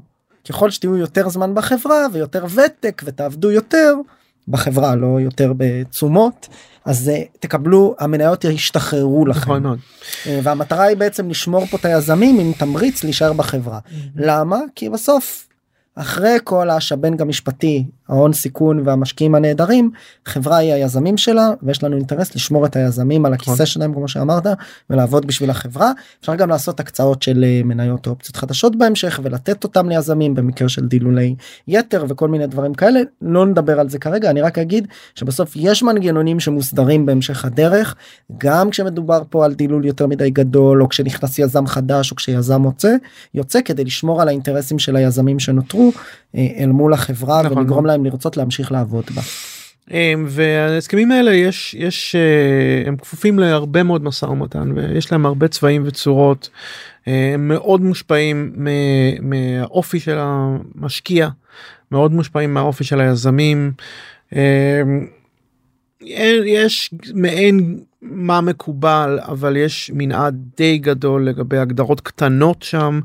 ככל 0.49 0.71
שתהיו 0.71 0.97
יותר 0.97 1.29
זמן 1.29 1.55
בחברה 1.55 2.07
ויותר 2.13 2.45
ותק 2.45 3.03
ותעבדו 3.05 3.51
יותר. 3.51 3.95
בחברה 4.51 4.95
לא 4.95 5.21
יותר 5.21 5.53
בתשומות 5.57 6.49
אז 6.85 7.09
אה, 7.09 7.23
תקבלו 7.41 7.95
המניות 7.99 8.45
ישתחררו 8.45 9.27
לכם. 9.27 9.41
נכון 9.41 9.63
מאוד. 9.63 9.79
אה, 10.27 10.41
והמטרה 10.43 10.85
היא 10.85 10.97
בעצם 10.97 11.31
לשמור 11.31 11.67
פה 11.67 11.77
את 11.77 11.85
היזמים 11.85 12.39
עם 12.39 12.53
תמריץ 12.53 13.05
להישאר 13.05 13.33
בחברה. 13.33 13.79
למה? 14.17 14.59
כי 14.75 14.89
בסוף 14.89 15.49
אחרי 15.95 16.37
כל 16.45 16.71
השבנג 16.71 17.23
המשפטי 17.23 17.85
ההון 18.11 18.33
סיכון 18.33 18.83
והמשקיעים 18.85 19.35
הנהדרים 19.35 19.91
חברה 20.27 20.57
היא 20.57 20.73
היזמים 20.73 21.17
שלה 21.17 21.51
ויש 21.63 21.85
לנו 21.85 21.97
אינטרס 21.97 22.35
לשמור 22.35 22.67
את 22.67 22.77
היזמים 22.77 23.27
על 23.27 23.33
הכיסא 23.33 23.53
נכון. 23.53 23.67
שלהם 23.67 23.95
כמו 23.95 24.09
שאמרת 24.09 24.47
ולעבוד 24.91 25.27
בשביל 25.27 25.51
החברה 25.51 25.93
אפשר 26.21 26.35
גם 26.35 26.49
לעשות 26.49 26.81
הקצאות 26.81 27.23
של 27.23 27.45
אה, 27.45 27.61
מניות 27.65 28.07
או 28.07 28.13
אופציות 28.13 28.37
חדשות 28.37 28.77
בהמשך 28.77 29.21
ולתת 29.23 29.65
אותם 29.65 29.89
ליזמים 29.89 30.35
במקרה 30.35 30.69
של 30.69 30.87
דילולי 30.87 31.35
יתר 31.69 32.05
וכל 32.09 32.29
מיני 32.29 32.47
דברים 32.47 32.75
כאלה 32.75 33.01
לא 33.23 33.47
נדבר 33.47 33.81
על 33.81 33.89
זה 33.89 33.99
כרגע 33.99 34.31
אני 34.31 34.41
רק 34.41 34.59
אגיד 34.59 34.89
שבסוף 35.15 35.53
יש 35.57 35.83
מנגנונים 35.83 36.41
שמוסדרים 36.41 37.07
בהמשך 37.07 37.45
הדרך 37.45 37.95
גם 38.39 38.71
כשמדובר 38.71 39.23
פה 39.31 39.45
על 39.45 39.55
דילול 39.55 39.85
יותר 39.85 40.07
מדי 40.07 40.31
גדול 40.31 40.83
או 40.83 40.89
כשנכנס 40.89 41.39
יזם 41.39 41.67
חדש 41.67 42.11
או 42.11 42.17
כשיזם 42.17 42.65
יוצא 42.65 42.95
יוצא 43.35 43.61
כדי 43.65 43.85
לשמור 43.85 44.23
על 44.23 44.29
האינטרסים 44.29 44.79
של 44.79 44.97
היזמים 44.97 45.39
שנותרו 45.39 45.93
אה, 46.37 46.47
אל 46.59 46.67
מול 46.67 46.93
החברה 46.93 47.43
נכון. 47.43 47.59
ולגרום 47.59 47.87
להם 47.87 48.00
לרצות 48.05 48.37
להמשיך 48.37 48.73
לעבוד 48.73 49.05
בה. 49.15 49.23
אמ, 49.91 50.27
וההסכמים 50.29 51.13
האלה 51.13 51.35
יש 51.35 51.75
יש 51.79 52.15
אה, 52.15 52.89
הם 52.89 52.97
כפופים 52.97 53.39
להרבה 53.39 53.83
מאוד 53.83 54.05
משא 54.05 54.25
ומתן 54.27 54.73
ויש 54.75 55.13
להם 55.13 55.27
הרבה 55.27 55.49
צבעים 55.49 55.83
וצורות 55.87 56.51
אה, 57.09 57.31
הם 57.35 57.49
מאוד 57.49 57.81
מושפעים 57.81 58.53
מהאופי 59.21 60.01
של 60.01 60.17
המשקיע 60.19 61.29
מאוד 61.93 62.13
מושפעים 62.13 62.55
מהאופי 62.55 62.85
של 62.85 63.01
היזמים. 63.01 63.73
יש 66.03 66.95
מעין 67.15 67.79
מה 68.03 68.41
מקובל 68.41 69.19
אבל 69.23 69.57
יש 69.57 69.91
מנעד 69.95 70.37
די 70.57 70.79
גדול 70.79 71.29
לגבי 71.29 71.59
הגדרות 71.59 72.01
קטנות 72.01 72.63
שם 72.63 73.01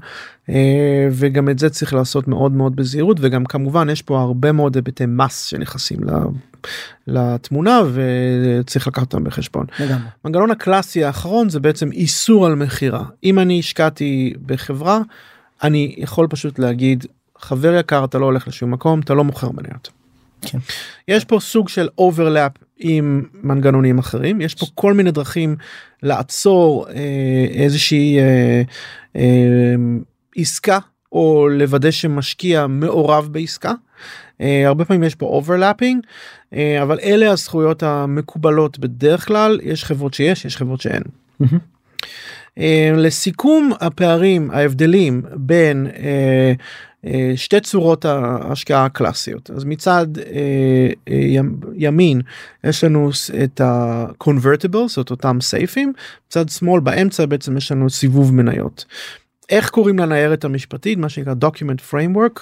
אה, 0.49 1.07
וגם 1.11 1.49
את 1.49 1.59
זה 1.59 1.69
צריך 1.69 1.93
לעשות 1.93 2.27
מאוד 2.27 2.51
מאוד 2.51 2.75
בזהירות 2.75 3.17
וגם 3.21 3.45
כמובן 3.45 3.89
יש 3.89 4.01
פה 4.01 4.21
הרבה 4.21 4.51
מאוד 4.51 4.75
היבטי 4.75 5.05
מס 5.07 5.45
שנכנסים 5.45 5.99
לתמונה 7.07 7.81
וצריך 7.93 8.87
לקחת 8.87 9.13
אותם 9.13 9.23
בחשבון. 9.23 9.65
מנגנון 10.25 10.51
הקלאסי 10.51 11.03
האחרון 11.03 11.49
זה 11.49 11.59
בעצם 11.59 11.91
איסור 11.91 12.45
על 12.45 12.55
מכירה 12.55 13.03
אם 13.23 13.39
אני 13.39 13.59
השקעתי 13.59 14.33
בחברה 14.45 14.99
אני 15.63 15.95
יכול 15.97 16.27
פשוט 16.27 16.59
להגיד 16.59 17.05
חבר 17.39 17.73
יקר 17.73 18.03
אתה 18.05 18.17
לא 18.17 18.25
הולך 18.25 18.47
לשום 18.47 18.71
מקום 18.71 18.99
אתה 18.99 19.13
לא 19.13 19.23
מוכר 19.23 19.49
מניות. 19.51 19.89
כן. 20.41 20.57
יש 21.07 21.25
פה 21.25 21.39
סוג 21.39 21.69
של 21.69 21.87
overlap 21.97 22.51
עם 22.78 23.23
מנגנונים 23.43 23.99
אחרים 23.99 24.41
יש 24.41 24.55
פה 24.55 24.65
כל 24.76 24.93
מיני 24.93 25.11
דרכים 25.11 25.55
לעצור 26.03 26.88
אה, 26.89 27.45
איזושהי 27.49 28.19
אה, 28.19 28.61
אה, 29.15 29.76
עסקה 30.36 30.80
או 31.11 31.47
לוודא 31.51 31.91
שמשקיע 31.91 32.67
מעורב 32.67 33.28
בעסקה. 33.32 33.73
אה, 34.41 34.67
הרבה 34.67 34.86
פעמים 34.86 35.03
יש 35.03 35.15
פה 35.15 35.26
overlapping 35.25 36.05
אה, 36.53 36.82
אבל 36.82 36.99
אלה 37.03 37.32
הזכויות 37.32 37.84
המקובלות 37.84 38.80
בדרך 38.80 39.28
כלל 39.28 39.59
יש 39.63 39.86
חברות 39.86 40.13
שיש 40.13 40.45
יש 40.45 40.57
חברות 40.57 40.82
שאין. 40.82 41.03
Mm-hmm. 41.43 41.57
אה, 42.57 42.91
לסיכום 42.95 43.71
הפערים 43.80 44.51
ההבדלים 44.51 45.21
בין 45.36 45.88
אה, 45.97 46.53
שתי 47.35 47.59
צורות 47.59 48.05
ההשקעה 48.05 48.85
הקלאסיות. 48.85 49.51
אז 49.51 49.63
מצד 49.63 50.07
ימין 51.75 52.21
יש 52.63 52.83
לנו 52.83 53.09
את 53.43 53.61
ה-convertible 53.61 54.87
זאת 54.87 55.11
אותם 55.11 55.41
סייפים 55.41 55.93
מצד 56.27 56.49
שמאל 56.49 56.79
באמצע 56.79 57.25
בעצם 57.25 57.57
יש 57.57 57.71
לנו 57.71 57.89
סיבוב 57.89 58.33
מניות. 58.33 58.85
איך 59.49 59.69
קוראים 59.69 59.99
לניירת 59.99 60.45
המשפטית? 60.45 60.97
מה 60.97 61.09
שנקרא 61.09 61.33
document 61.45 61.93
framework. 61.93 62.39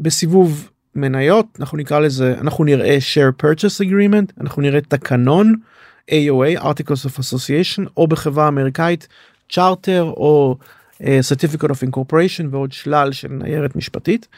בסיבוב 0.00 0.70
מניות 0.94 1.46
אנחנו 1.60 1.78
נקרא 1.78 1.98
לזה 1.98 2.34
אנחנו 2.40 2.64
נראה 2.64 2.98
share 3.14 3.44
purchase 3.44 3.84
agreement 3.84 4.40
אנחנו 4.40 4.62
נראה 4.62 4.80
תקנון 4.80 5.54
AOA 6.10 6.60
Articles 6.60 7.06
of 7.06 7.18
Association 7.18 7.88
או 7.96 8.06
בחברה 8.06 8.48
אמריקאית 8.48 9.08
צ'ארטר 9.50 10.02
או 10.02 10.56
Certificate 11.02 11.68
of 11.68 11.88
Incorporation 11.90 12.44
ועוד 12.50 12.72
שלל 12.72 13.12
של 13.12 13.28
ניירת 13.28 13.76
משפטית. 13.76 14.28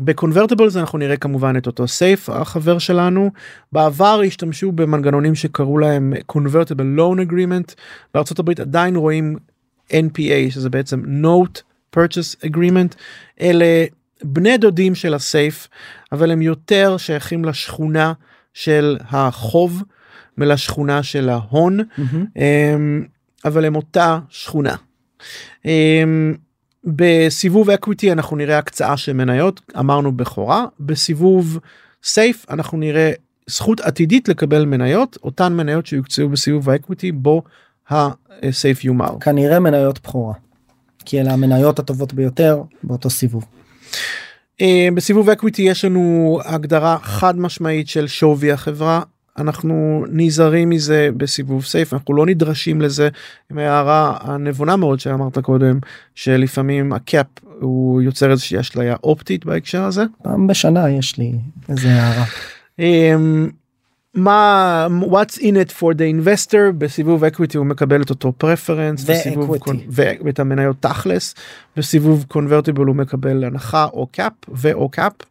בקונברטיבלס 0.00 0.76
אנחנו 0.76 0.98
נראה 0.98 1.16
כמובן 1.16 1.56
את 1.56 1.66
אותו 1.66 1.88
סייף 1.88 2.28
החבר 2.28 2.78
שלנו 2.78 3.30
בעבר 3.72 4.20
השתמשו 4.26 4.72
במנגנונים 4.72 5.34
שקראו 5.34 5.78
להם 5.78 6.12
convertible 6.32 6.98
loan 6.98 7.30
agreement 7.30 7.74
בארצות 8.14 8.38
הברית 8.38 8.60
עדיין 8.60 8.96
רואים 8.96 9.36
NPA 9.92 10.50
שזה 10.50 10.70
בעצם 10.70 11.02
note 11.22 11.60
purchase 11.96 12.46
agreement 12.46 12.94
אלה 13.40 13.84
בני 14.24 14.58
דודים 14.58 14.94
של 14.94 15.14
הסייף 15.14 15.68
אבל 16.12 16.30
הם 16.30 16.42
יותר 16.42 16.96
שייכים 16.96 17.44
לשכונה 17.44 18.12
של 18.54 18.96
החוב. 19.08 19.82
מלשכונה 20.38 21.02
של 21.02 21.28
ההון 21.28 21.80
mm-hmm. 21.80 22.40
אבל 23.44 23.64
הם 23.64 23.76
אותה 23.76 24.18
שכונה. 24.28 24.74
אמ, 25.64 26.34
בסיבוב 26.84 27.70
equity 27.70 28.12
אנחנו 28.12 28.36
נראה 28.36 28.58
הקצאה 28.58 28.96
של 28.96 29.12
מניות 29.12 29.60
אמרנו 29.78 30.12
בכורה 30.12 30.64
בסיבוב 30.80 31.58
SAFE 32.02 32.46
אנחנו 32.50 32.78
נראה 32.78 33.12
זכות 33.46 33.80
עתידית 33.80 34.28
לקבל 34.28 34.64
מניות 34.64 35.18
אותן 35.22 35.52
מניות 35.52 35.86
שיוקצאו 35.86 36.28
בסיבוב 36.28 36.70
ה 36.70 36.76
equity 36.76 37.12
בו 37.12 37.42
ה 37.90 38.09
SAFE 38.09 38.84
יומר. 38.84 39.18
כנראה 39.20 39.60
מניות 39.60 40.00
בכורה. 40.02 40.34
כי 41.04 41.20
אלה 41.20 41.32
המניות 41.32 41.78
הטובות 41.78 42.14
ביותר 42.14 42.62
באותו 42.82 43.10
סיבוב. 43.10 43.44
אמ, 44.60 44.94
בסיבוב 44.94 45.30
equity 45.30 45.62
יש 45.62 45.84
לנו 45.84 46.38
הגדרה 46.44 46.98
חד 47.02 47.38
משמעית 47.38 47.88
של 47.88 48.06
שווי 48.06 48.52
החברה 48.52 49.02
אנחנו 49.40 50.04
נזהרים 50.12 50.70
מזה 50.70 51.08
בסיבוב 51.16 51.64
SAFE 51.64 51.94
אנחנו 51.94 52.14
לא 52.14 52.26
נדרשים 52.26 52.80
לזה 52.80 53.08
עם 53.50 53.58
הערה 53.58 54.16
הנבונה 54.20 54.76
מאוד 54.76 55.00
שאמרת 55.00 55.38
קודם 55.38 55.78
שלפעמים 56.14 56.92
הקאפ 56.92 57.26
הוא 57.60 58.02
יוצר 58.02 58.30
איזושהי 58.30 58.60
אשליה 58.60 58.96
אופטית 59.04 59.44
בהקשר 59.44 59.82
הזה. 59.82 60.04
פעם 60.22 60.46
בשנה 60.46 60.90
יש 60.90 61.18
לי 61.18 61.32
איזה 61.68 61.88
הערה. 61.88 62.24
מה 64.14 64.86
what's 65.02 65.38
in 65.38 65.54
it 65.66 65.72
for 65.80 65.94
the 65.94 66.24
investor 66.24 66.72
בסיבוב 66.78 67.24
equity 67.24 67.56
הוא 67.58 67.66
מקבל 67.66 68.02
את 68.02 68.10
אותו 68.10 68.32
בסיבוב. 69.08 69.56
קונ- 69.56 69.76
ואת 70.24 70.40
המניות 70.40 70.76
תכלס 70.80 71.34
בסיבוב 71.76 72.24
convertible 72.32 72.78
הוא 72.86 72.96
מקבל 72.96 73.44
הנחה 73.44 73.84
או 73.92 74.06
cap 74.16 74.50
ו/או 74.56 74.90
cap 74.96 75.24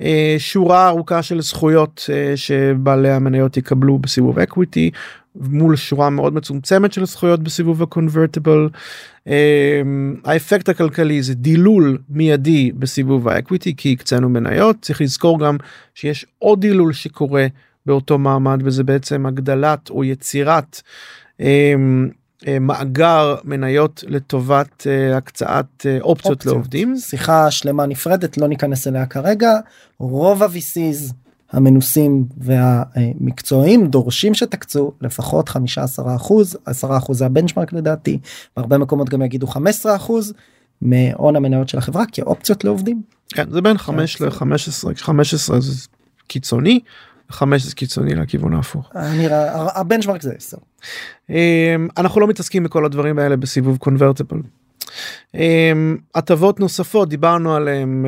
אה, 0.00 0.34
שורה 0.38 0.88
ארוכה 0.88 1.22
של 1.22 1.40
זכויות 1.40 2.06
אה, 2.12 2.32
שבעלי 2.36 3.10
המניות 3.10 3.56
יקבלו 3.56 3.98
בסיבוב 3.98 4.38
equity 4.38 4.90
מול 5.36 5.76
שורה 5.76 6.10
מאוד 6.10 6.34
מצומצמת 6.34 6.92
של 6.92 7.04
זכויות 7.06 7.40
בסיבוב 7.42 7.82
ה-convertible. 7.82 8.68
אה, 9.28 9.82
האפקט 10.24 10.68
הכלכלי 10.68 11.22
זה 11.22 11.34
דילול 11.34 11.98
מיידי 12.10 12.72
בסיבוב 12.78 13.28
ה 13.28 13.35
equity 13.35 13.74
כי 13.76 13.92
הקצינו 13.92 14.28
מניות 14.28 14.76
צריך 14.80 15.00
לזכור 15.00 15.40
גם 15.40 15.56
שיש 15.94 16.26
עוד 16.38 16.60
דילול 16.60 16.92
שקורה 16.92 17.46
באותו 17.90 18.18
מעמד 18.18 18.60
וזה 18.64 18.84
בעצם 18.84 19.26
הגדלת 19.26 19.90
או 19.90 20.04
יצירת 20.04 20.82
אה, 21.40 21.74
אה, 22.46 22.58
מאגר 22.58 23.36
מניות 23.44 24.04
לטובת 24.06 24.86
אה, 24.86 25.16
הקצאת 25.16 25.86
אה, 25.86 25.98
אופציות 26.00 26.36
אופציות. 26.36 26.46
לעובדים. 26.46 26.96
שיחה 26.96 27.50
שלמה 27.50 27.86
נפרדת 27.86 28.38
לא 28.38 28.46
ניכנס 28.46 28.86
אליה 28.86 29.06
כרגע 29.06 29.52
רוב 29.98 30.42
ה-VCs 30.42 31.12
המנוסים 31.52 32.24
והמקצועיים 32.36 33.86
דורשים 33.86 34.34
שתקצו 34.34 34.92
לפחות 35.00 35.48
15 35.48 36.16
אחוז 36.16 36.58
10 36.66 36.96
אחוז 36.96 37.18
זה 37.18 37.26
הבנצ'מרק 37.26 37.72
לדעתי 37.72 38.18
בהרבה 38.56 38.78
מקומות 38.78 39.08
גם 39.08 39.22
יגידו 39.22 39.46
15 39.46 39.96
אחוז 39.96 40.32
מהון 40.82 41.36
המניות 41.36 41.68
של 41.68 41.78
החברה 41.78 42.04
כאופציות 42.12 42.64
לעובדים. 42.64 43.02
כן, 43.28 43.50
זה 43.50 43.60
בין 43.60 43.78
5 43.78 44.22
ל-15 44.22 44.94
15 44.96 45.60
זה 45.60 45.86
קיצוני 46.26 46.80
5 47.30 47.62
זה 47.62 47.74
קיצוני 47.74 48.14
לכיוון 48.14 48.54
ההפוך. 48.54 48.90
נראה 49.18 49.80
הבנצ'מרק 49.80 50.22
זה 50.22 50.32
10. 50.36 50.56
אמ, 51.30 51.88
אנחנו 51.98 52.20
לא 52.20 52.26
מתעסקים 52.26 52.64
בכל 52.64 52.84
הדברים 52.84 53.18
האלה 53.18 53.36
בסיבוב 53.36 53.76
קונברטיבל. 53.76 54.38
אמ, 55.34 55.96
הטבות 56.14 56.60
נוספות 56.60 57.08
דיברנו 57.08 57.54
עליהם 57.54 58.06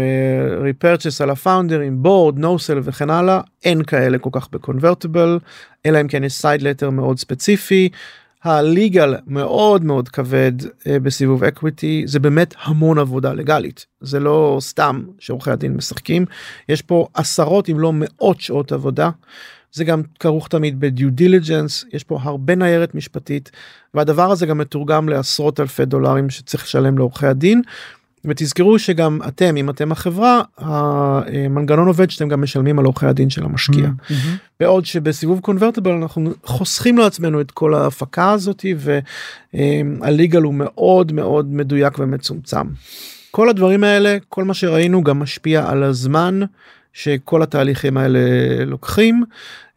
repurchase 0.62 1.20
על 1.20 1.30
הפאונדרים 1.30 2.02
board 2.02 2.38
no 2.38 2.52
sale 2.52 2.80
וכן 2.82 3.10
הלאה 3.10 3.40
אין 3.64 3.82
כאלה 3.82 4.18
כל 4.18 4.30
כך 4.32 4.48
ב 4.52 4.59
convertible 4.59 5.38
אלא 5.86 6.00
אם 6.00 6.08
כן 6.08 6.24
יש 6.24 6.32
side 6.32 6.62
letter 6.62 6.90
מאוד 6.90 7.18
ספציפי. 7.18 7.88
ה 8.42 8.54
legal 8.54 9.14
מאוד 9.26 9.84
מאוד 9.84 10.08
כבד 10.08 10.52
אה, 10.86 11.00
בסיבוב 11.00 11.44
equity 11.44 12.02
זה 12.06 12.20
באמת 12.20 12.54
המון 12.62 12.98
עבודה 12.98 13.32
ליגלית 13.32 13.86
זה 14.00 14.20
לא 14.20 14.56
סתם 14.60 15.02
שעורכי 15.18 15.50
הדין 15.50 15.74
משחקים 15.74 16.24
יש 16.68 16.82
פה 16.82 17.06
עשרות 17.14 17.68
אם 17.68 17.80
לא 17.80 17.92
מאות 17.94 18.40
שעות 18.40 18.72
עבודה. 18.72 19.10
זה 19.72 19.84
גם 19.84 20.02
כרוך 20.20 20.48
תמיד 20.48 20.80
ב 20.80 20.88
due 20.88 21.10
diligence 21.10 21.84
יש 21.92 22.04
פה 22.04 22.18
הרבה 22.22 22.54
ניירת 22.54 22.94
משפטית 22.94 23.50
והדבר 23.94 24.30
הזה 24.30 24.46
גם 24.46 24.58
מתורגם 24.58 25.08
לעשרות 25.08 25.60
אלפי 25.60 25.84
דולרים 25.84 26.30
שצריך 26.30 26.64
לשלם 26.64 26.98
לעורכי 26.98 27.26
הדין. 27.26 27.62
ותזכרו 28.24 28.78
שגם 28.78 29.18
אתם 29.28 29.56
אם 29.56 29.70
אתם 29.70 29.92
החברה 29.92 30.42
המנגנון 30.58 31.86
עובד 31.86 32.10
שאתם 32.10 32.28
גם 32.28 32.42
משלמים 32.42 32.78
על 32.78 32.84
עורכי 32.84 33.06
הדין 33.06 33.30
של 33.30 33.44
המשקיע. 33.44 33.88
בעוד 34.60 34.86
שבסיבוב 34.86 35.40
convertible 35.40 35.90
אנחנו 35.90 36.30
חוסכים 36.44 36.98
לעצמנו 36.98 37.40
את 37.40 37.50
כל 37.50 37.74
ההפקה 37.74 38.30
הזאתי 38.30 38.74
וה 39.54 39.79
legal 39.79 40.42
הוא 40.42 40.54
מאוד 40.54 41.12
מאוד 41.12 41.54
מדויק 41.54 41.98
ומצומצם. 41.98 42.66
כל 43.30 43.48
הדברים 43.48 43.84
האלה 43.84 44.16
כל 44.28 44.44
מה 44.44 44.54
שראינו 44.54 45.04
גם 45.04 45.18
משפיע 45.18 45.68
על 45.70 45.82
הזמן 45.82 46.40
שכל 46.92 47.42
התהליכים 47.42 47.96
האלה 47.96 48.20
לוקחים 48.66 49.24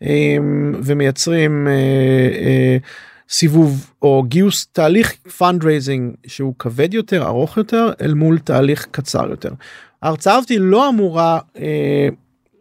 אמ, 0.02 0.74
ומייצרים 0.84 1.68
אה, 1.68 1.74
אה, 1.74 2.78
סיבוב 3.30 3.92
או 4.02 4.24
גיוס 4.28 4.68
תהליך 4.72 5.14
fundraising 5.38 6.14
שהוא 6.28 6.54
כבד 6.60 6.94
יותר 6.94 7.26
ארוך 7.26 7.58
יותר 7.58 7.90
אל 8.02 8.14
מול 8.14 8.40
תהליך 8.40 8.88
קצר 8.92 9.30
יותר. 9.30 9.52
ההרצאה 10.02 10.36
הזאתי 10.36 10.60
לא 10.60 10.90
אמורה 10.90 11.40
אה, 11.58 12.08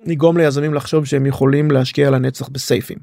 לגרום 0.06 0.36
ליזמים 0.36 0.74
לחשוב 0.74 1.04
שהם 1.04 1.26
יכולים 1.26 1.70
להשקיע 1.70 2.10
לנצח 2.10 2.48
בסייפים. 2.48 2.98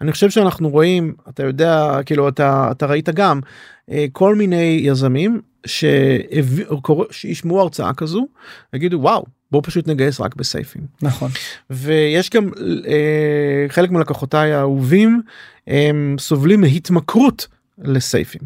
אני 0.00 0.12
חושב 0.12 0.30
שאנחנו 0.30 0.70
רואים 0.70 1.14
אתה 1.28 1.42
יודע 1.42 1.98
כאילו 2.06 2.28
אתה 2.28 2.68
אתה 2.70 2.86
ראית 2.86 3.08
גם 3.08 3.40
אה, 3.90 4.06
כל 4.12 4.34
מיני 4.34 4.80
יזמים 4.82 5.40
שישמעו 7.10 7.60
הרצאה 7.60 7.94
כזו 7.94 8.26
יגידו 8.74 8.98
וואו 9.00 9.24
בוא 9.54 9.60
פשוט 9.64 9.88
נגייס 9.88 10.20
רק 10.20 10.36
בסייפים 10.36 10.82
נכון. 11.02 11.30
ויש 11.70 12.30
גם 12.30 12.50
אה, 12.86 13.66
חלק 13.68 13.90
מלקוחותיי 13.90 14.52
האהובים 14.52 15.22
הם 15.66 16.16
סובלים 16.18 16.60
מהתמכרות 16.60 17.46
לסייפים. 17.78 18.40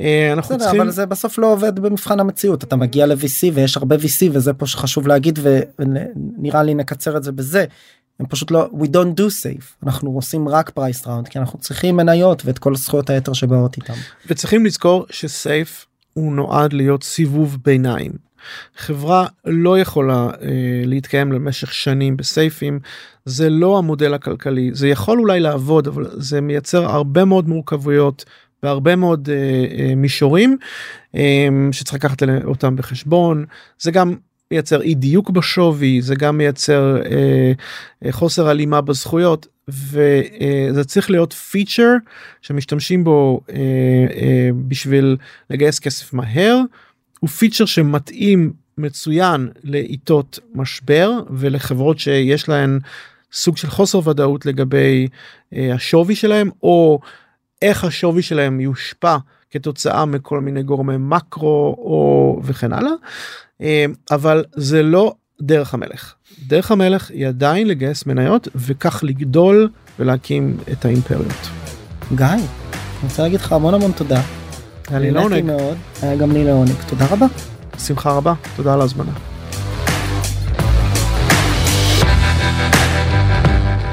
אה, 0.00 0.32
אנחנו 0.32 0.58
צריכים 0.58 0.80
אבל 0.80 0.90
זה 0.90 1.06
בסוף 1.06 1.38
לא 1.38 1.52
עובד 1.52 1.78
במבחן 1.78 2.20
המציאות 2.20 2.64
אתה 2.64 2.76
מגיע 2.76 3.06
ל-VC 3.06 3.50
ויש 3.54 3.76
הרבה 3.76 3.96
VC 3.96 4.28
וזה 4.32 4.52
פה 4.52 4.66
שחשוב 4.66 5.08
להגיד 5.08 5.38
ונראה 5.42 6.62
לי 6.62 6.74
נקצר 6.74 7.16
את 7.16 7.24
זה 7.24 7.32
בזה. 7.32 7.64
הם 8.20 8.26
פשוט 8.26 8.50
לא 8.50 8.68
we 8.72 8.86
don't 8.86 9.20
do 9.20 9.28
safe 9.42 9.86
אנחנו 9.86 10.10
עושים 10.10 10.48
רק 10.48 10.70
פרייס 10.70 11.06
ראונד 11.06 11.28
כי 11.28 11.38
אנחנו 11.38 11.58
צריכים 11.58 11.96
מניות 11.96 12.42
ואת 12.44 12.58
כל 12.58 12.76
זכויות 12.76 13.10
היתר 13.10 13.32
שבאות 13.32 13.76
איתם. 13.76 13.94
וצריכים 14.26 14.66
לזכור 14.66 15.06
שסייף 15.10 15.86
הוא 16.12 16.32
נועד 16.32 16.72
להיות 16.72 17.02
סיבוב 17.02 17.58
ביניים. 17.64 18.12
חברה 18.76 19.26
לא 19.44 19.78
יכולה 19.78 20.26
אה, 20.42 20.48
להתקיים 20.84 21.32
למשך 21.32 21.72
שנים 21.72 22.16
בסייפים. 22.16 22.78
זה 23.24 23.50
לא 23.50 23.78
המודל 23.78 24.14
הכלכלי. 24.14 24.70
זה 24.72 24.88
יכול 24.88 25.18
אולי 25.18 25.40
לעבוד 25.40 25.88
אבל 25.88 26.06
זה 26.12 26.40
מייצר 26.40 26.84
הרבה 26.84 27.24
מאוד 27.24 27.48
מורכבויות 27.48 28.24
והרבה 28.62 28.96
מאוד 28.96 29.28
אה, 29.32 29.34
אה, 29.78 29.94
מישורים 29.94 30.56
אה, 31.14 31.48
שצריך 31.72 31.94
לקחת 31.94 32.22
אותם 32.44 32.76
בחשבון. 32.76 33.44
זה 33.78 33.90
גם 33.90 34.14
מייצר 34.50 34.82
אי 34.82 34.94
דיוק 34.94 35.30
בשווי 35.30 36.02
זה 36.02 36.14
גם 36.14 36.38
מייצר 36.38 36.96
אה, 36.96 37.52
אה, 38.04 38.12
חוסר 38.12 38.48
הלימה 38.48 38.80
בזכויות 38.80 39.46
וזה 39.68 40.84
צריך 40.86 41.10
להיות 41.10 41.32
פיצ'ר 41.32 41.92
שמשתמשים 42.42 43.04
בו 43.04 43.40
אה, 43.50 43.56
אה, 44.16 44.48
בשביל 44.68 45.16
לגייס 45.50 45.78
כסף 45.78 46.12
מהר 46.12 46.60
הוא 47.24 47.28
פיצ'ר 47.28 47.64
שמתאים 47.64 48.52
מצוין 48.78 49.48
לעיתות 49.62 50.38
משבר 50.54 51.10
ולחברות 51.30 51.98
שיש 51.98 52.48
להן 52.48 52.78
סוג 53.32 53.56
של 53.56 53.70
חוסר 53.70 54.08
ודאות 54.08 54.46
לגבי 54.46 55.08
אה, 55.54 55.74
השווי 55.74 56.14
שלהם 56.14 56.50
או 56.62 57.00
איך 57.62 57.84
השווי 57.84 58.22
שלהם 58.22 58.60
יושפע 58.60 59.16
כתוצאה 59.50 60.04
מכל 60.04 60.40
מיני 60.40 60.62
גורמי 60.62 60.94
מקרו 60.98 61.76
או 61.78 62.40
וכן 62.44 62.72
הלאה 62.72 62.92
אה, 63.60 63.86
אבל 64.10 64.44
זה 64.56 64.82
לא 64.82 65.14
דרך 65.42 65.74
המלך 65.74 66.14
דרך 66.46 66.70
המלך 66.70 67.10
היא 67.10 67.26
עדיין 67.26 67.68
לגייס 67.68 68.06
מניות 68.06 68.48
וכך 68.54 69.00
לגדול 69.04 69.68
ולהקים 69.98 70.56
את 70.72 70.84
האימפריות. 70.84 71.48
גיא, 72.14 72.26
אני 72.26 72.42
רוצה 73.02 73.22
להגיד 73.22 73.40
לך 73.40 73.52
המון 73.52 73.74
המון 73.74 73.92
תודה. 73.92 74.43
היה 74.90 74.98
לי 74.98 75.10
נהניתי 75.10 75.42
לעונג, 75.42 75.44
מאוד, 75.44 75.76
היה 76.02 76.16
גם 76.16 76.32
לי 76.32 76.44
לעונג. 76.44 76.72
תודה 76.86 77.06
רבה. 77.10 77.26
שמחה 77.86 78.12
רבה, 78.12 78.34
תודה 78.56 78.74
על 78.74 78.80
ההזמנה. 78.80 79.12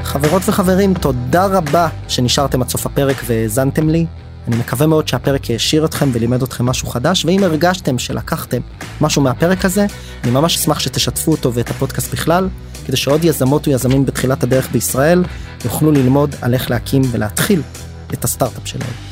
חברות 0.02 0.42
וחברים, 0.46 0.94
תודה 0.94 1.46
רבה 1.46 1.88
שנשארתם 2.08 2.62
עד 2.62 2.68
סוף 2.68 2.86
הפרק 2.86 3.16
והאזנתם 3.26 3.88
לי. 3.88 4.06
אני 4.48 4.56
מקווה 4.56 4.86
מאוד 4.86 5.08
שהפרק 5.08 5.50
העשיר 5.50 5.84
אתכם 5.84 6.10
ולימד 6.12 6.42
אתכם 6.42 6.66
משהו 6.66 6.88
חדש, 6.88 7.24
ואם 7.24 7.44
הרגשתם 7.44 7.98
שלקחתם 7.98 8.60
משהו 9.00 9.22
מהפרק 9.22 9.64
הזה, 9.64 9.86
אני 10.24 10.30
ממש 10.30 10.56
אשמח 10.56 10.78
שתשתפו 10.78 11.30
אותו 11.30 11.54
ואת 11.54 11.70
הפודקאסט 11.70 12.12
בכלל, 12.12 12.48
כדי 12.86 12.96
שעוד 12.96 13.24
יזמות 13.24 13.68
ויזמים 13.68 14.06
בתחילת 14.06 14.42
הדרך 14.42 14.68
בישראל 14.72 15.24
יוכלו 15.64 15.92
ללמוד 15.92 16.34
על 16.40 16.54
איך 16.54 16.70
להקים 16.70 17.02
ולהתחיל 17.10 17.62
את 18.12 18.24
הסטארט-אפ 18.24 18.62
שלהם. 18.64 19.11